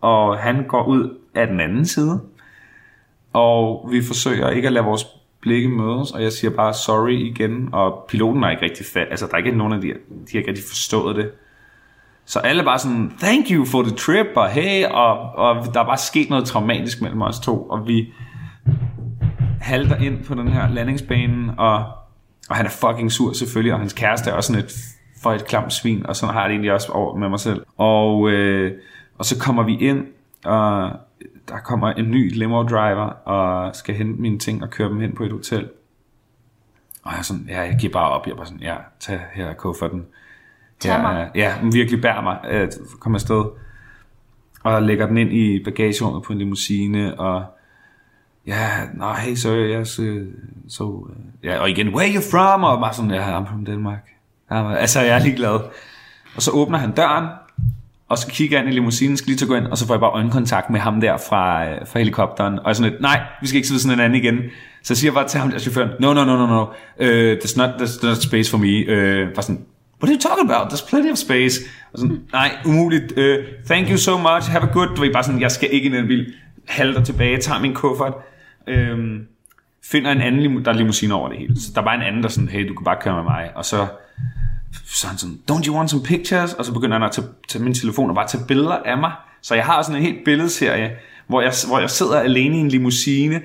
Og 0.00 0.38
han 0.38 0.64
går 0.68 0.84
ud 0.84 1.18
af 1.34 1.46
den 1.46 1.60
anden 1.60 1.86
side. 1.86 2.20
Og 3.34 3.88
vi 3.90 4.02
forsøger 4.02 4.50
ikke 4.50 4.66
at 4.66 4.72
lade 4.72 4.84
vores 4.84 5.06
blikke 5.40 5.68
mødes, 5.68 6.10
og 6.10 6.22
jeg 6.22 6.32
siger 6.32 6.50
bare 6.50 6.74
sorry 6.74 7.12
igen, 7.12 7.68
og 7.72 8.04
piloten 8.08 8.44
er 8.44 8.50
ikke 8.50 8.62
rigtig 8.62 8.86
fat, 8.86 9.06
altså 9.10 9.26
der 9.26 9.32
er 9.32 9.38
ikke 9.38 9.58
nogen 9.58 9.72
af 9.72 9.80
de, 9.80 9.86
de 9.86 9.92
har 10.32 10.38
ikke 10.38 10.48
rigtig 10.48 10.64
forstået 10.68 11.16
det. 11.16 11.30
Så 12.24 12.38
alle 12.38 12.60
er 12.60 12.64
bare 12.64 12.78
sådan, 12.78 13.12
thank 13.18 13.46
you 13.50 13.64
for 13.64 13.82
the 13.82 13.96
trip, 13.96 14.26
og 14.36 14.50
hey, 14.50 14.86
og, 14.86 15.18
og 15.18 15.74
der 15.74 15.80
er 15.80 15.84
bare 15.84 15.98
sket 15.98 16.30
noget 16.30 16.44
traumatisk 16.44 17.02
mellem 17.02 17.22
os 17.22 17.40
to, 17.40 17.62
og 17.62 17.86
vi 17.86 18.12
halter 19.60 19.96
ind 19.96 20.24
på 20.24 20.34
den 20.34 20.48
her 20.48 20.70
landingsbane, 20.70 21.54
og, 21.58 21.76
og 22.50 22.56
han 22.56 22.66
er 22.66 22.70
fucking 22.70 23.12
sur 23.12 23.32
selvfølgelig, 23.32 23.72
og 23.72 23.78
hans 23.78 23.92
kæreste 23.92 24.30
er 24.30 24.34
også 24.34 24.52
sådan 24.52 24.64
et 24.64 24.72
for 25.22 25.32
et 25.32 25.46
klamt 25.46 25.72
svin, 25.72 26.06
og 26.06 26.16
sådan 26.16 26.34
har 26.34 26.40
jeg 26.40 26.48
det 26.48 26.54
egentlig 26.54 26.72
også 26.72 26.92
over 26.92 27.16
med 27.16 27.28
mig 27.28 27.40
selv. 27.40 27.62
Og, 27.76 28.30
øh, 28.30 28.72
og 29.18 29.24
så 29.24 29.38
kommer 29.38 29.62
vi 29.62 29.76
ind, 29.76 30.06
og 30.44 30.90
der 31.48 31.58
kommer 31.58 31.90
en 31.90 32.10
ny 32.10 32.38
limo 32.38 32.62
driver, 32.62 33.04
og 33.04 33.76
skal 33.76 33.94
hente 33.94 34.20
mine 34.20 34.38
ting 34.38 34.62
og 34.62 34.70
køre 34.70 34.88
dem 34.88 35.00
hen 35.00 35.14
på 35.14 35.24
et 35.24 35.32
hotel. 35.32 35.68
Og 37.04 37.12
jeg 37.12 37.18
er 37.18 37.22
sådan, 37.22 37.46
ja, 37.48 37.60
jeg 37.60 37.76
giver 37.80 37.92
bare 37.92 38.10
op. 38.10 38.26
Jeg 38.26 38.32
er 38.32 38.36
bare 38.36 38.46
sådan, 38.46 38.60
ja, 38.60 38.76
tag 39.00 39.20
her 39.32 39.54
kufferten. 39.54 40.06
Tag 40.80 40.90
ja, 40.90 41.02
mig. 41.02 41.30
Ja, 41.34 41.54
hun 41.60 41.72
virkelig 41.72 42.02
bærer 42.02 42.22
mig. 42.22 42.38
Øh, 42.50 42.68
Kom 43.00 43.14
afsted. 43.14 43.44
Og 44.62 44.82
lægger 44.82 45.06
den 45.06 45.16
ind 45.16 45.32
i 45.32 45.64
bagagerummet 45.64 46.22
på 46.22 46.32
en 46.32 46.38
limousine, 46.38 47.20
og 47.20 47.44
ja, 48.46 48.68
no, 48.94 49.12
hey, 49.12 49.34
sorry, 49.34 49.80
uh, 49.80 49.86
so, 50.68 50.84
uh, 50.84 51.10
ja, 51.42 51.58
og 51.58 51.70
igen, 51.70 51.88
where 51.88 52.08
are 52.08 52.14
you 52.14 52.22
from? 52.30 52.64
Og 52.64 52.80
bare 52.80 52.94
sådan, 52.94 53.10
ja, 53.10 53.40
I'm 53.40 53.48
from 53.48 53.64
Denmark. 53.64 54.08
Ja, 54.50 54.74
altså, 54.74 55.00
jeg 55.00 55.14
er 55.14 55.22
ligeglad. 55.22 55.60
Og 56.36 56.42
så 56.42 56.50
åbner 56.50 56.78
han 56.78 56.92
døren, 56.92 57.28
og 58.08 58.18
så 58.18 58.26
kigger 58.26 58.58
jeg 58.58 58.64
ind 58.66 58.74
i 58.74 58.76
limousinen, 58.76 59.16
skal 59.16 59.28
lige 59.28 59.36
til 59.36 59.44
at 59.44 59.48
gå 59.48 59.54
ind, 59.54 59.66
og 59.66 59.78
så 59.78 59.86
får 59.86 59.94
jeg 59.94 60.00
bare 60.00 60.10
øjenkontakt 60.10 60.70
med 60.70 60.80
ham 60.80 61.00
der 61.00 61.16
fra, 61.16 61.68
øh, 61.68 61.78
fra 61.86 61.98
helikopteren, 61.98 62.58
og 62.58 62.64
jeg 62.64 62.70
er 62.70 62.74
sådan 62.74 62.90
lidt, 62.90 63.02
nej, 63.02 63.20
vi 63.40 63.46
skal 63.46 63.56
ikke 63.56 63.68
sidde 63.68 63.80
sådan 63.80 63.98
en 63.98 64.04
anden 64.04 64.22
igen. 64.22 64.38
Så 64.82 64.92
jeg 64.92 64.96
siger 64.96 65.12
bare 65.12 65.28
til 65.28 65.40
ham 65.40 65.50
der 65.50 65.58
chaufføren, 65.58 65.90
no, 66.00 66.12
no, 66.14 66.24
no, 66.24 66.36
no, 66.36 66.46
no, 66.46 66.62
uh, 66.62 67.38
there's, 67.38 67.56
not, 67.56 67.70
there's 67.70 68.06
not 68.06 68.16
space 68.16 68.50
for 68.50 68.58
me. 68.58 68.74
Uh, 68.80 69.32
bare 69.34 69.42
sådan, 69.42 69.64
what 70.02 70.08
are 70.10 70.14
you 70.14 70.20
talking 70.20 70.50
about? 70.50 70.72
There's 70.72 70.88
plenty 70.90 71.10
of 71.10 71.16
space. 71.16 71.60
Og 71.92 71.98
sådan, 71.98 72.20
nej, 72.32 72.50
umuligt. 72.64 73.12
Uh, 73.12 73.44
thank 73.66 73.90
you 73.90 73.96
so 73.96 74.18
much. 74.18 74.50
Have 74.50 74.62
a 74.62 74.72
good... 74.72 74.88
Du 74.96 75.00
ved, 75.02 75.12
bare 75.12 75.24
sådan, 75.24 75.40
jeg 75.40 75.50
skal 75.50 75.68
ikke 75.72 75.88
i 75.88 75.92
den 75.92 76.06
bil. 76.06 76.34
Halter 76.68 77.04
tilbage, 77.04 77.38
tager 77.38 77.60
min 77.60 77.74
kuffert. 77.74 78.14
Uh, 78.68 78.98
finder 79.84 80.10
en 80.12 80.20
anden, 80.20 80.64
der 80.64 80.70
er 80.70 80.76
limousine 80.76 81.14
over 81.14 81.28
det 81.28 81.38
hele. 81.38 81.56
Så 81.56 81.72
der 81.74 81.80
var 81.80 81.94
en 81.94 82.02
anden, 82.02 82.22
der 82.22 82.28
sådan, 82.28 82.48
hey, 82.48 82.68
du 82.68 82.74
kan 82.74 82.84
bare 82.84 82.96
køre 83.00 83.14
med 83.14 83.22
mig. 83.22 83.50
Og 83.54 83.64
så, 83.64 83.86
så 84.86 85.06
han 85.06 85.18
sådan, 85.18 85.38
don't 85.50 85.66
you 85.66 85.76
want 85.76 85.90
some 85.90 86.02
pictures? 86.02 86.52
Og 86.52 86.64
så 86.64 86.72
begynder 86.72 86.98
han 86.98 87.06
at 87.06 87.12
tage, 87.12 87.26
tage 87.48 87.64
min 87.64 87.74
telefon 87.74 88.10
og 88.10 88.14
bare 88.14 88.28
tage 88.28 88.44
billeder 88.48 88.76
af 88.84 88.98
mig. 88.98 89.12
Så 89.42 89.54
jeg 89.54 89.64
har 89.64 89.82
sådan 89.82 89.96
en 89.96 90.02
helt 90.02 90.24
billedserie, 90.24 90.90
hvor 91.26 91.40
jeg, 91.40 91.52
hvor 91.66 91.78
jeg 91.78 91.90
sidder 91.90 92.20
alene 92.20 92.56
i 92.56 92.60
en 92.60 92.68
limousine, 92.68 93.42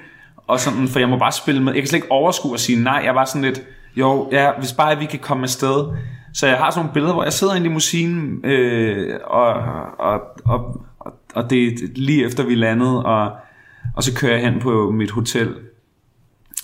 og 0.47 0.59
sådan, 0.59 0.87
for 0.87 0.99
jeg 0.99 1.09
må 1.09 1.17
bare 1.17 1.31
spille 1.31 1.63
med. 1.63 1.73
Jeg 1.73 1.81
kan 1.81 1.87
slet 1.87 1.97
ikke 1.97 2.11
overskue 2.11 2.53
at 2.53 2.59
sige 2.59 2.83
nej. 2.83 2.93
Jeg 2.93 3.07
er 3.07 3.13
bare 3.13 3.25
sådan 3.25 3.41
lidt, 3.41 3.61
jo, 3.95 4.29
ja, 4.31 4.51
hvis 4.59 4.73
bare 4.73 4.97
vi 4.97 5.05
kan 5.05 5.19
komme 5.19 5.43
afsted. 5.43 5.85
Så 6.33 6.47
jeg 6.47 6.57
har 6.57 6.71
sådan 6.71 6.79
nogle 6.79 6.93
billeder, 6.93 7.13
hvor 7.13 7.23
jeg 7.23 7.33
sidder 7.33 7.53
i 7.53 7.57
en 7.57 7.63
limousine, 7.63 8.47
øh, 8.47 9.19
og, 9.23 9.53
og, 9.99 10.21
og, 10.45 10.85
og, 10.99 11.13
og 11.35 11.49
det 11.49 11.67
er 11.67 11.71
lige 11.95 12.25
efter 12.25 12.43
vi 12.43 12.55
landede, 12.55 13.05
og, 13.05 13.31
og 13.95 14.03
så 14.03 14.15
kører 14.15 14.33
jeg 14.33 14.51
hen 14.51 14.59
på 14.59 14.91
mit 14.91 15.11
hotel, 15.11 15.55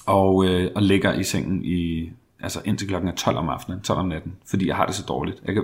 og, 0.05 0.45
øh, 0.45 0.71
og 0.75 0.81
ligger 0.81 1.13
i 1.13 1.23
sengen 1.23 1.65
i, 1.65 2.11
altså 2.45 2.61
indtil 2.65 2.87
klokken 2.87 3.09
er 3.09 3.15
12 3.15 3.37
om 3.37 3.49
aftenen, 3.49 3.81
12 3.81 3.99
om 3.99 4.07
natten, 4.07 4.35
fordi 4.47 4.67
jeg 4.67 4.75
har 4.75 4.85
det 4.85 4.95
så 4.95 5.03
dårligt. 5.07 5.41
Jeg 5.45 5.53
kan, 5.53 5.63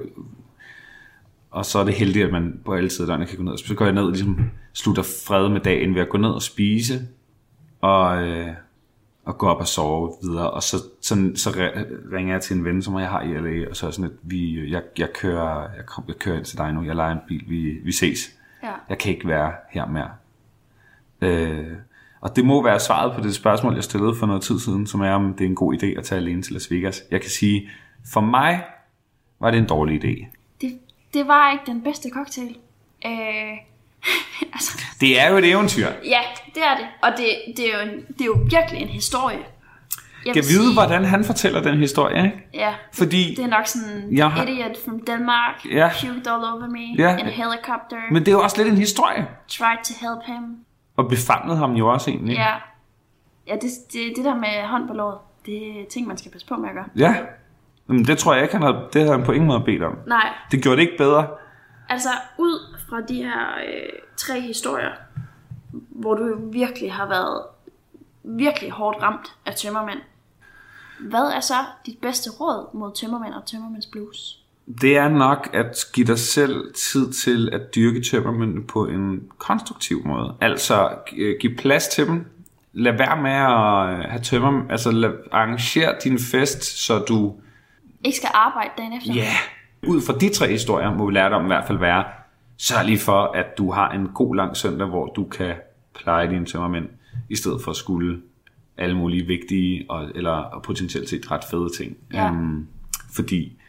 og 1.52 1.66
så 1.66 1.80
er 1.80 1.84
det 1.84 1.94
heldigt, 1.94 2.26
at 2.26 2.32
man 2.32 2.60
på 2.66 2.74
alle 2.74 2.90
tider 2.90 3.06
døgnet 3.06 3.28
kan 3.28 3.38
gå 3.38 3.44
ned. 3.44 3.58
Så 3.58 3.76
går 3.76 3.86
jeg 3.86 3.94
ned 3.94 4.04
og 4.04 4.12
ligesom 4.12 4.52
slutter 4.74 5.04
fred 5.28 5.50
med 5.50 5.60
dagen 5.62 5.96
ved 5.96 6.02
at 6.02 6.10
gå 6.10 6.18
ned 6.18 6.30
og 6.30 6.42
spise, 6.42 7.08
og, 7.82 8.28
øh, 8.28 8.48
og 9.26 9.38
gå 9.38 9.48
op 9.48 9.60
og 9.60 9.68
sove 9.68 10.14
videre. 10.22 10.52
Og 10.52 10.64
så, 10.64 10.78
så, 11.02 11.32
så 11.36 11.72
ringer 12.14 12.34
jeg 12.34 12.42
til 12.42 12.58
en 12.58 12.66
ven, 12.66 12.82
som 12.82 13.00
jeg 13.00 13.10
har 13.10 13.22
i 13.22 13.34
LA, 13.34 13.70
og 13.70 13.76
så 13.76 13.88
er 13.88 13.92
sådan, 13.92 14.12
at 14.12 14.18
vi, 14.22 14.72
jeg, 14.72 14.84
jeg, 14.98 15.14
kører, 15.14 15.62
jeg, 15.78 15.86
kom, 15.86 16.04
jeg 16.08 16.16
kører 16.16 16.38
ind 16.38 16.46
til 16.46 16.58
dig 16.58 16.74
nu, 16.74 16.84
jeg 16.84 16.96
leger 16.96 17.12
en 17.12 17.20
bil, 17.28 17.44
vi, 17.48 17.80
vi 17.84 17.92
ses. 17.92 18.20
Ja. 18.64 18.74
Jeg 18.90 18.98
kan 18.98 19.14
ikke 19.14 19.28
være 19.28 19.54
her 19.70 19.86
mere. 19.86 20.12
Øh, 21.22 21.72
og 22.22 22.36
det 22.36 22.46
må 22.46 22.64
være 22.64 22.80
svaret 22.80 23.16
på 23.16 23.22
det 23.22 23.36
spørgsmål, 23.36 23.74
jeg 23.76 23.84
stillede 23.84 24.16
for 24.16 24.26
noget 24.26 24.42
tid 24.42 24.60
siden, 24.60 24.88
som 24.88 25.02
er, 25.02 25.12
om 25.12 25.34
det 25.34 25.46
er 25.46 25.50
en 25.50 25.56
god 25.56 25.74
idé 25.74 25.86
at 25.86 26.04
tage 26.04 26.22
alene 26.22 26.42
til 26.42 26.54
Las 26.54 26.72
Vegas. 26.72 27.04
Jeg 27.12 27.22
kan 27.22 27.30
sige, 27.30 27.70
for 28.14 28.22
mig 28.22 28.64
var 29.40 29.52
det 29.52 29.58
en 29.58 29.68
dårlig 29.68 30.04
idé. 30.06 30.26
Det, 30.62 30.80
det 31.14 31.28
var 31.28 31.52
ikke 31.52 31.64
den 31.66 31.82
bedste 31.82 32.10
cocktail. 32.10 32.56
Øh, 33.06 33.12
altså, 34.54 34.82
Det 35.02 35.22
er 35.22 35.30
jo 35.32 35.38
et 35.38 35.46
eventyr. 35.50 35.88
ja, 36.06 36.20
det 36.56 36.64
er 36.64 36.78
det. 36.78 36.86
Og 37.04 37.10
det, 37.18 37.28
det, 37.58 37.74
er, 37.74 37.84
jo 37.84 37.90
en, 37.92 37.98
det 38.08 38.22
er 38.22 38.26
jo 38.26 38.38
virkelig 38.52 38.82
en 38.82 38.88
historie. 38.88 39.40
Jeg 40.26 40.36
vil 40.36 40.44
vide, 40.44 40.46
sige- 40.64 40.74
hvordan 40.74 41.06
han 41.06 41.24
fortæller 41.24 41.62
den 41.62 41.78
historie, 41.80 42.26
ikke? 42.26 42.38
Ja, 42.54 42.74
Fordi, 42.94 43.36
det 43.38 43.44
er 43.46 43.48
nok 43.48 43.68
sådan, 43.68 44.08
Jeg 44.18 44.32
har- 44.32 44.44
idiot 44.44 44.78
from 44.86 45.00
Denmark, 45.06 45.66
Ja. 45.72 45.90
puked 46.02 46.28
all 46.28 46.44
over 46.44 46.68
me, 46.70 47.04
Ja. 47.04 47.18
in 47.18 47.26
a 47.26 47.30
helicopter, 47.30 47.98
men 48.12 48.20
det 48.22 48.28
er 48.28 48.32
jo 48.32 48.42
også 48.42 48.58
lidt 48.58 48.68
en 48.74 48.78
historie. 48.78 49.28
tried 49.48 49.78
to 49.86 49.94
help 50.02 50.22
him. 50.26 50.44
Og 50.96 51.08
befamlede 51.10 51.58
ham 51.58 51.74
jo 51.74 51.88
også 51.88 52.10
egentlig. 52.12 52.36
Ja, 52.36 52.56
ja 53.48 53.54
det, 53.56 53.70
det, 53.94 54.14
det 54.16 54.26
der 54.26 54.36
med 54.36 54.68
hånd 54.68 54.88
på 54.88 54.94
låret, 54.94 55.18
det 55.46 55.82
er 55.82 55.86
ting, 55.90 56.08
man 56.08 56.18
skal 56.18 56.32
passe 56.32 56.48
på 56.48 56.56
med 56.56 56.70
at 56.70 56.76
gøre. 56.76 56.86
Ja. 56.96 57.16
Men 57.88 58.06
det 58.06 58.18
tror 58.18 58.34
jeg 58.34 58.44
ikke, 58.44 58.54
han 58.56 58.62
havde, 58.64 58.88
det 58.94 59.02
havde 59.02 59.18
han 59.18 59.26
på 59.26 59.32
ingen 59.32 59.48
måde 59.48 59.62
bedt 59.66 59.84
om. 59.84 59.98
Nej, 60.08 60.34
Det 60.52 60.64
gjorde 60.64 60.76
det 60.78 60.82
ikke 60.84 60.98
bedre. 60.98 61.28
altså 61.90 62.10
ud 62.38 62.76
fra 62.90 63.02
de 63.02 63.24
her 63.24 63.48
øh, 63.68 63.90
tre 64.18 64.42
historier, 64.42 64.92
hvor 65.90 66.14
du 66.16 66.50
virkelig 66.52 66.94
har 66.94 67.08
været 67.08 67.44
virkelig 68.24 68.72
hårdt 68.72 69.02
ramt 69.02 69.36
af 69.46 69.56
tømmermænd, 69.56 70.00
hvad 71.00 71.24
er 71.32 71.40
så 71.40 71.54
dit 71.86 71.98
bedste 72.02 72.30
råd 72.40 72.76
mod 72.76 72.92
tømmermænd 72.96 73.34
og 73.34 73.46
tømmermænds 73.46 73.86
blues? 73.88 74.41
Det 74.82 74.98
er 74.98 75.10
nok 75.10 75.50
at 75.54 75.86
give 75.94 76.08
dig 76.08 76.20
selv 76.20 76.74
tid 76.74 77.12
til 77.12 77.50
at 77.54 77.62
dyrke 77.76 78.02
tømmermændene 78.02 78.64
på 78.64 78.86
en 78.88 79.22
konstruktiv 79.38 80.02
måde. 80.06 80.36
Altså 80.42 80.90
øh, 81.18 81.36
give 81.40 81.56
plads 81.56 81.88
til 81.88 82.08
dem. 82.08 82.26
Lad 82.74 82.98
være 82.98 83.22
med 83.22 83.32
at 83.32 84.00
øh, 84.00 84.12
have 84.12 84.22
tømmer, 84.24 84.70
altså 84.70 84.92
lad, 84.92 85.12
arrangere 85.32 85.96
din 86.04 86.20
fest, 86.20 86.64
så 86.64 87.00
du, 87.00 87.36
Ikke 88.04 88.18
skal 88.18 88.30
arbejde 88.34 88.70
dagen 88.78 88.94
efter? 88.94 89.14
ja, 89.14 89.20
yeah. 89.20 89.96
ud 89.96 90.02
fra 90.02 90.18
de 90.18 90.30
tre 90.30 90.48
historier, 90.48 90.94
må 90.94 91.06
vi 91.06 91.14
lære 91.14 91.30
dig 91.30 91.38
om 91.38 91.44
i 91.44 91.48
hvert 91.48 91.68
fald 91.68 91.78
være, 91.78 92.04
sørg 92.58 92.86
lige 92.86 93.00
for, 93.00 93.32
at 93.36 93.58
du 93.58 93.72
har 93.72 93.90
en 93.92 94.08
god 94.08 94.36
lang 94.36 94.58
søndag, 94.58 94.88
hvor 94.88 95.06
du 95.06 95.24
kan 95.24 95.56
pleje 95.96 96.30
dine 96.30 96.46
tømmermænd, 96.46 96.86
i 97.30 97.36
stedet 97.36 97.62
for 97.64 97.72
at 97.72 97.78
skulle 97.78 98.22
alle 98.78 98.98
mulige 98.98 99.26
vigtige 99.28 99.86
og, 99.90 100.12
eller 100.16 100.32
og 100.32 100.64
potentielt 100.64 101.10
set 101.10 101.32
ret 101.32 101.44
fede 101.52 101.70
ting. 101.78 101.98
Ja. 102.14 102.28
Øhm, 102.28 102.68
fordi 103.16 103.61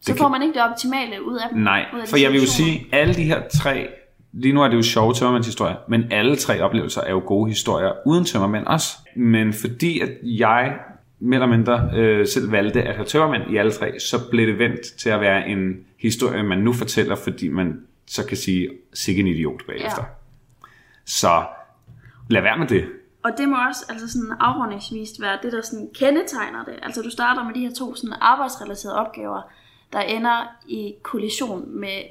Så 0.00 0.16
får 0.16 0.28
man 0.28 0.42
ikke 0.42 0.54
det 0.54 0.62
optimale 0.62 1.26
ud 1.26 1.36
af 1.36 1.48
dem? 1.52 1.58
Nej, 1.58 1.86
ud 1.94 2.00
af 2.00 2.08
for 2.08 2.16
jeg 2.16 2.32
vil 2.32 2.40
jo 2.40 2.46
sige, 2.46 2.86
alle 2.92 3.14
de 3.14 3.24
her 3.24 3.42
tre, 3.62 3.88
lige 4.32 4.54
nu 4.54 4.62
er 4.62 4.68
det 4.68 4.76
jo 4.76 4.82
sjove 4.82 5.14
tømmermændshistorier, 5.14 5.76
men 5.88 6.12
alle 6.12 6.36
tre 6.36 6.62
oplevelser 6.62 7.00
er 7.00 7.10
jo 7.10 7.22
gode 7.26 7.48
historier 7.48 7.92
uden 8.06 8.24
tømmermænd 8.24 8.66
også. 8.66 8.96
Men 9.16 9.52
fordi 9.52 10.00
at 10.00 10.10
jeg 10.22 10.78
mere 11.20 11.42
eller 11.42 11.56
mindre 11.56 11.90
øh, 11.94 12.26
selv 12.26 12.52
valgte 12.52 12.82
at 12.82 12.94
have 12.94 13.06
tømmermænd 13.06 13.42
i 13.50 13.56
alle 13.56 13.72
tre, 13.72 14.00
så 14.00 14.30
blev 14.30 14.46
det 14.46 14.58
vendt 14.58 14.80
til 14.98 15.10
at 15.10 15.20
være 15.20 15.48
en 15.48 15.76
historie, 15.98 16.42
man 16.42 16.58
nu 16.58 16.72
fortæller, 16.72 17.16
fordi 17.16 17.48
man 17.48 17.80
så 18.06 18.26
kan 18.26 18.36
sige, 18.36 18.68
sikke 18.94 19.20
en 19.20 19.26
idiot 19.26 19.66
bagefter. 19.66 20.02
Ja. 20.02 20.66
Så 21.06 21.44
lad 22.28 22.42
være 22.42 22.58
med 22.58 22.66
det. 22.66 22.84
Og 23.22 23.30
det 23.38 23.48
må 23.48 23.56
også 23.68 23.84
altså 23.88 24.12
sådan 24.12 24.32
afrundingsvist 24.40 25.20
være 25.20 25.38
det, 25.42 25.52
der 25.52 25.62
sådan 25.62 25.88
kendetegner 25.94 26.64
det. 26.64 26.74
Altså 26.82 27.02
du 27.02 27.10
starter 27.10 27.44
med 27.44 27.54
de 27.54 27.60
her 27.60 27.74
to 27.78 27.94
sådan 27.94 28.16
arbejdsrelaterede 28.20 28.96
opgaver, 28.98 29.42
der 29.92 30.00
ender 30.00 30.46
i 30.68 30.94
kollision 31.02 31.80
med 31.80 32.02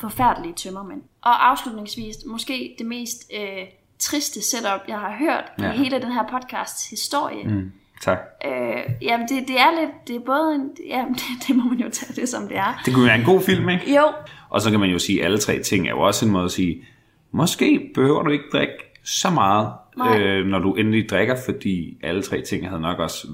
forfærdelige 0.00 0.54
tømmermænd. 0.54 1.02
Og 1.22 1.50
afslutningsvis, 1.50 2.16
måske 2.26 2.74
det 2.78 2.86
mest 2.86 3.32
øh, 3.34 3.64
triste 3.98 4.42
setup, 4.42 4.80
jeg 4.88 4.98
har 4.98 5.16
hørt 5.18 5.44
ja. 5.58 5.72
I 5.72 5.76
hele 5.76 6.02
den 6.02 6.12
her 6.12 6.22
podcasts 6.30 6.90
historie. 6.90 7.44
Mm. 7.44 7.72
Tak. 8.02 8.18
Øh, 8.44 8.82
jamen 9.02 9.28
det, 9.28 9.48
det 9.48 9.60
er 9.60 9.80
lidt, 9.80 10.08
det 10.08 10.16
er 10.16 10.20
både 10.20 10.54
en, 10.54 10.70
jamen 10.88 11.14
det, 11.20 11.48
det 11.48 11.56
må 11.56 11.64
man 11.64 11.78
jo 11.78 11.90
tage 11.90 12.20
det 12.20 12.28
som 12.28 12.48
det 12.48 12.56
er. 12.56 12.82
Det 12.84 12.94
kunne 12.94 13.06
være 13.06 13.18
en 13.18 13.24
god 13.24 13.40
film, 13.40 13.68
ikke? 13.68 13.94
Jo, 13.96 14.12
Og 14.48 14.60
så 14.60 14.70
kan 14.70 14.80
man 14.80 14.90
jo 14.90 14.98
sige, 14.98 15.18
at 15.18 15.24
alle 15.24 15.38
tre 15.38 15.62
ting 15.62 15.86
er 15.86 15.90
jo 15.90 16.00
også 16.00 16.26
en 16.26 16.32
måde 16.32 16.44
at 16.44 16.50
sige, 16.50 16.84
måske 17.30 17.90
behøver 17.94 18.22
du 18.22 18.30
ikke 18.30 18.44
drikke 18.52 18.74
så 19.04 19.30
meget, 19.30 19.72
Nej. 19.96 20.18
øh, 20.18 20.46
når 20.46 20.58
du 20.58 20.74
endelig 20.74 21.08
drikker, 21.08 21.36
fordi 21.44 21.98
alle 22.02 22.22
tre 22.22 22.40
ting 22.40 22.68
havde 22.68 22.82
nok 22.82 22.98
også, 22.98 23.28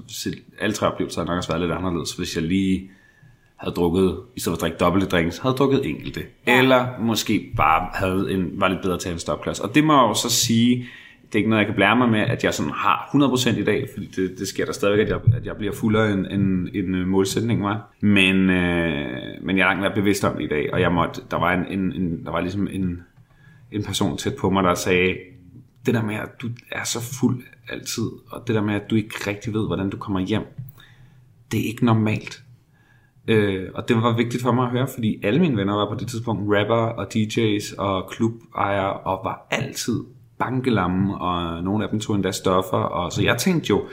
alle 0.60 0.74
tre 0.74 0.86
oplevelser 0.86 1.20
havde 1.20 1.28
nok 1.30 1.36
også 1.36 1.48
været 1.48 1.60
lidt 1.60 1.72
anderledes, 1.72 2.12
hvis 2.12 2.36
jeg 2.36 2.44
lige 2.44 2.90
havde 3.60 3.74
drukket, 3.74 4.18
i 4.36 4.40
stedet 4.40 4.58
for 4.58 4.58
at 4.58 4.60
drikke 4.60 4.84
dobbelte 4.84 5.08
drinks, 5.08 5.38
havde 5.38 5.54
drukket 5.54 5.86
enkelte. 5.86 6.20
Ja. 6.46 6.58
Eller 6.58 6.86
måske 7.00 7.52
bare 7.56 7.88
havde 7.94 8.32
en, 8.32 8.50
var 8.54 8.68
lidt 8.68 8.82
bedre 8.82 8.98
til 8.98 9.12
en 9.12 9.18
stopklasse. 9.18 9.64
Og 9.64 9.74
det 9.74 9.84
må 9.84 9.92
jeg 9.92 10.08
jo 10.08 10.14
så 10.14 10.30
sige, 10.30 10.88
det 11.22 11.34
er 11.34 11.38
ikke 11.38 11.50
noget, 11.50 11.60
jeg 11.60 11.66
kan 11.66 11.74
blære 11.74 11.96
mig 11.96 12.08
med, 12.08 12.20
at 12.20 12.44
jeg 12.44 12.54
sådan 12.54 12.72
har 12.72 13.10
100% 13.14 13.58
i 13.58 13.64
dag, 13.64 13.88
fordi 13.94 14.06
det, 14.06 14.38
det 14.38 14.48
sker 14.48 14.64
der 14.64 14.72
stadigvæk, 14.72 15.06
at 15.06 15.10
jeg, 15.10 15.20
at 15.34 15.46
jeg 15.46 15.56
bliver 15.56 15.72
fuldere 15.72 16.12
end 16.12 16.26
en, 16.26 16.68
en 16.74 16.94
øh, 16.94 17.06
målsætning 17.06 17.62
var. 17.62 17.92
Men, 18.00 18.50
øh, 18.50 19.42
men 19.42 19.58
jeg 19.58 19.62
er 19.62 19.68
langt 19.68 19.80
mere 19.80 19.94
bevidst 19.94 20.24
om 20.24 20.36
det 20.36 20.44
i 20.44 20.48
dag, 20.48 20.72
og 20.72 20.80
jeg 20.80 20.92
måtte, 20.92 21.22
der 21.30 21.38
var, 21.38 21.52
en, 21.52 21.78
en, 21.78 21.92
en, 21.92 22.24
der 22.24 22.30
var 22.30 22.40
ligesom 22.40 22.68
en, 22.72 23.02
en 23.72 23.82
person 23.82 24.16
tæt 24.16 24.36
på 24.36 24.50
mig, 24.50 24.64
der 24.64 24.74
sagde, 24.74 25.16
det 25.86 25.94
der 25.94 26.02
med, 26.02 26.14
at 26.14 26.42
du 26.42 26.48
er 26.72 26.84
så 26.84 27.18
fuld 27.20 27.44
altid, 27.68 28.10
og 28.30 28.44
det 28.46 28.54
der 28.54 28.62
med, 28.62 28.74
at 28.74 28.90
du 28.90 28.94
ikke 28.94 29.14
rigtig 29.26 29.54
ved, 29.54 29.66
hvordan 29.66 29.90
du 29.90 29.96
kommer 29.96 30.20
hjem, 30.20 30.42
det 31.52 31.60
er 31.60 31.64
ikke 31.64 31.84
normalt. 31.84 32.42
Øh, 33.30 33.68
og 33.74 33.88
det 33.88 33.96
var 33.96 34.16
vigtigt 34.16 34.42
for 34.42 34.52
mig 34.52 34.64
at 34.64 34.70
høre, 34.70 34.86
fordi 34.94 35.20
alle 35.22 35.40
mine 35.40 35.56
venner 35.56 35.74
var 35.74 35.88
på 35.88 35.94
det 35.94 36.08
tidspunkt 36.08 36.42
rapper 36.56 36.74
og 36.74 37.06
DJ's 37.14 37.78
og 37.78 38.10
klubejere, 38.10 38.92
og 38.92 39.20
var 39.24 39.46
altid 39.50 40.04
bankelamme, 40.38 41.18
og 41.18 41.64
nogle 41.64 41.84
af 41.84 41.90
dem 41.90 42.00
tog 42.00 42.16
endda 42.16 42.30
stoffer, 42.30 42.76
og 42.76 43.12
så 43.12 43.22
jeg 43.22 43.36
tænkte 43.36 43.70
jo, 43.70 43.84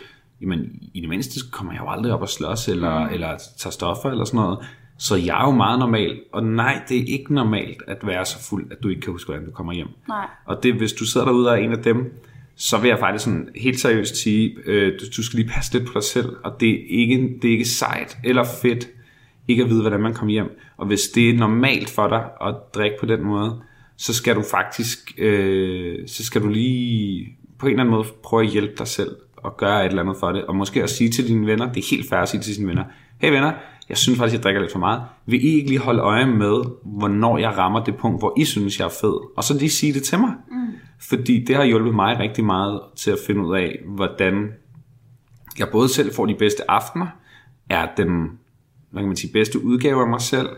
jamen 0.42 0.70
i 0.94 1.02
det 1.02 1.10
mindste 1.10 1.40
kommer 1.52 1.74
jeg 1.74 1.82
jo 1.82 1.90
aldrig 1.90 2.14
op 2.14 2.22
og 2.22 2.30
slås, 2.30 2.68
eller, 2.68 3.08
mm. 3.08 3.14
eller 3.14 3.28
tager 3.58 3.72
stoffer, 3.72 4.10
eller 4.10 4.26
sådan 4.26 4.38
noget. 4.38 4.60
Så 4.98 5.16
jeg 5.16 5.42
er 5.42 5.46
jo 5.46 5.52
meget 5.52 5.80
normal, 5.80 6.20
og 6.34 6.44
nej, 6.44 6.82
det 6.90 6.98
er 6.98 7.04
ikke 7.08 7.34
normalt 7.34 7.82
at 7.88 7.98
være 8.08 8.26
så 8.26 8.50
fuld, 8.50 8.72
at 8.72 8.78
du 8.84 8.90
ikke 8.90 9.02
kan 9.02 9.12
huske, 9.12 9.28
hvordan 9.28 9.46
du 9.46 9.52
kommer 9.52 9.74
hjem. 9.74 9.88
nej. 10.08 10.28
Og 10.46 10.64
det, 10.64 10.74
hvis 10.74 10.94
du 10.94 11.06
sidder 11.06 11.28
derude 11.28 11.50
og 11.50 11.60
er 11.60 11.64
en 11.64 11.72
af 11.72 11.84
dem, 11.84 12.22
så 12.56 12.78
vil 12.78 12.88
jeg 12.88 13.00
faktisk 13.00 13.24
sådan 13.24 13.50
helt 13.56 13.80
seriøst 13.80 14.16
sige, 14.16 14.56
øh, 14.66 15.00
du, 15.00 15.06
du 15.18 15.24
skal 15.24 15.40
lige 15.40 15.50
passe 15.50 15.74
lidt 15.74 15.88
på 15.88 15.92
dig 15.94 16.04
selv, 16.04 16.36
og 16.44 16.60
det 16.60 16.70
er, 16.70 16.84
ikke, 16.90 17.40
det 17.42 17.48
er 17.48 17.52
ikke 17.52 17.66
sejt 17.66 18.18
eller 18.24 18.44
fedt, 18.62 18.88
ikke 19.48 19.64
at 19.64 19.70
vide, 19.70 19.82
hvordan 19.82 20.00
man 20.00 20.14
kommer 20.14 20.32
hjem. 20.32 20.60
Og 20.78 20.88
hvis 20.88 21.02
det 21.16 21.30
er 21.30 21.34
normalt 21.34 21.90
for 21.90 22.08
dig 22.08 22.24
at 22.42 22.56
drikke 22.76 22.98
på 23.00 23.06
den 23.06 23.24
måde, 23.24 23.62
så 23.98 24.14
skal 24.14 24.36
du 24.36 24.44
faktisk, 24.52 25.14
øh, 25.18 26.08
så 26.08 26.24
skal 26.24 26.42
du 26.42 26.48
lige 26.48 27.38
på 27.60 27.66
en 27.66 27.72
eller 27.72 27.84
anden 27.84 27.96
måde 27.96 28.08
prøve 28.24 28.44
at 28.44 28.50
hjælpe 28.50 28.74
dig 28.78 28.88
selv 28.88 29.16
og 29.38 29.58
gøre 29.58 29.86
et 29.86 29.90
eller 29.90 30.02
andet 30.02 30.18
for 30.20 30.32
det. 30.32 30.46
Og 30.46 30.56
måske 30.56 30.84
at 30.84 30.90
sige 30.90 31.10
til 31.10 31.28
dine 31.28 31.48
venner, 31.48 31.74
det 31.74 31.84
er 31.84 31.88
helt 31.92 32.10
fair 32.10 32.20
at 32.20 32.30
sige 32.30 32.42
til 32.42 32.56
sine 32.56 32.68
venner, 32.68 32.84
hey 33.22 33.32
venner, 33.32 33.52
jeg 33.90 33.98
synes 33.98 34.20
faktisk, 34.20 34.36
jeg 34.36 34.44
drikker 34.44 34.62
lidt 34.62 34.72
for 34.72 34.80
meget. 34.80 35.02
Vil 35.26 35.46
I 35.46 35.48
ikke 35.48 35.70
lige 35.70 35.80
holde 35.80 36.02
øje 36.02 36.26
med, 36.26 36.64
hvornår 36.84 37.38
jeg 37.38 37.58
rammer 37.58 37.84
det 37.84 37.96
punkt, 37.96 38.22
hvor 38.22 38.34
I 38.38 38.46
synes, 38.46 38.80
jeg 38.80 38.86
er 38.86 38.96
fed? 39.02 39.20
Og 39.38 39.44
så 39.44 39.54
lige 39.54 39.70
sige 39.70 39.94
det 39.94 40.04
til 40.04 40.20
mig. 40.20 40.34
Mm. 40.52 40.68
Fordi 41.00 41.44
det 41.44 41.56
har 41.56 41.64
hjulpet 41.64 41.96
mig 41.96 42.20
rigtig 42.20 42.46
meget 42.46 42.82
til 42.96 43.12
at 43.12 43.18
finde 43.28 43.42
ud 43.42 43.56
af, 43.56 43.80
hvordan 43.86 44.52
jeg 45.60 45.68
både 45.72 45.90
selv 45.90 46.14
får 46.14 46.26
de 46.26 46.36
bedste 46.36 46.72
aftener, 46.72 47.08
er 47.70 47.88
dem 47.98 48.38
hvad 48.92 49.02
kan 49.02 49.08
man 49.08 49.18
sige, 49.18 49.34
bedste 49.34 49.66
udgave 49.66 50.02
af 50.02 50.08
mig 50.08 50.22
selv, 50.22 50.50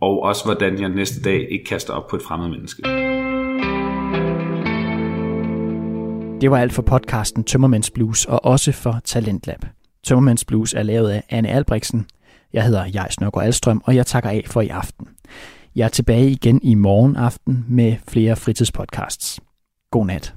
og 0.00 0.22
også 0.22 0.44
hvordan 0.44 0.80
jeg 0.80 0.88
næste 0.88 1.22
dag 1.22 1.46
ikke 1.50 1.64
kaster 1.64 1.92
op 1.92 2.08
på 2.10 2.16
et 2.16 2.22
fremmed 2.22 2.48
menneske. 2.48 2.82
Det 6.40 6.50
var 6.50 6.58
alt 6.58 6.72
for 6.72 6.82
podcasten 6.82 7.44
Tømmermænds 7.44 7.90
Blues 7.90 8.24
og 8.24 8.44
også 8.44 8.72
for 8.72 9.00
Talentlab. 9.04 9.64
Tømmermænds 10.04 10.44
Blues 10.44 10.74
er 10.74 10.82
lavet 10.82 11.10
af 11.10 11.22
Anne 11.30 11.48
Albrechtsen. 11.48 12.06
Jeg 12.52 12.64
hedder 12.64 12.86
Jais 12.86 13.20
Nørgaard 13.20 13.46
Alstrøm, 13.46 13.82
og 13.84 13.94
jeg 13.94 14.06
takker 14.06 14.30
af 14.30 14.44
for 14.46 14.60
i 14.60 14.68
aften. 14.68 15.08
Jeg 15.76 15.84
er 15.84 15.88
tilbage 15.88 16.30
igen 16.30 16.60
i 16.62 16.74
morgen 16.74 17.16
aften 17.16 17.64
med 17.68 17.96
flere 18.08 18.36
fritidspodcasts. 18.36 19.40
God 19.90 20.06
nat. 20.06 20.34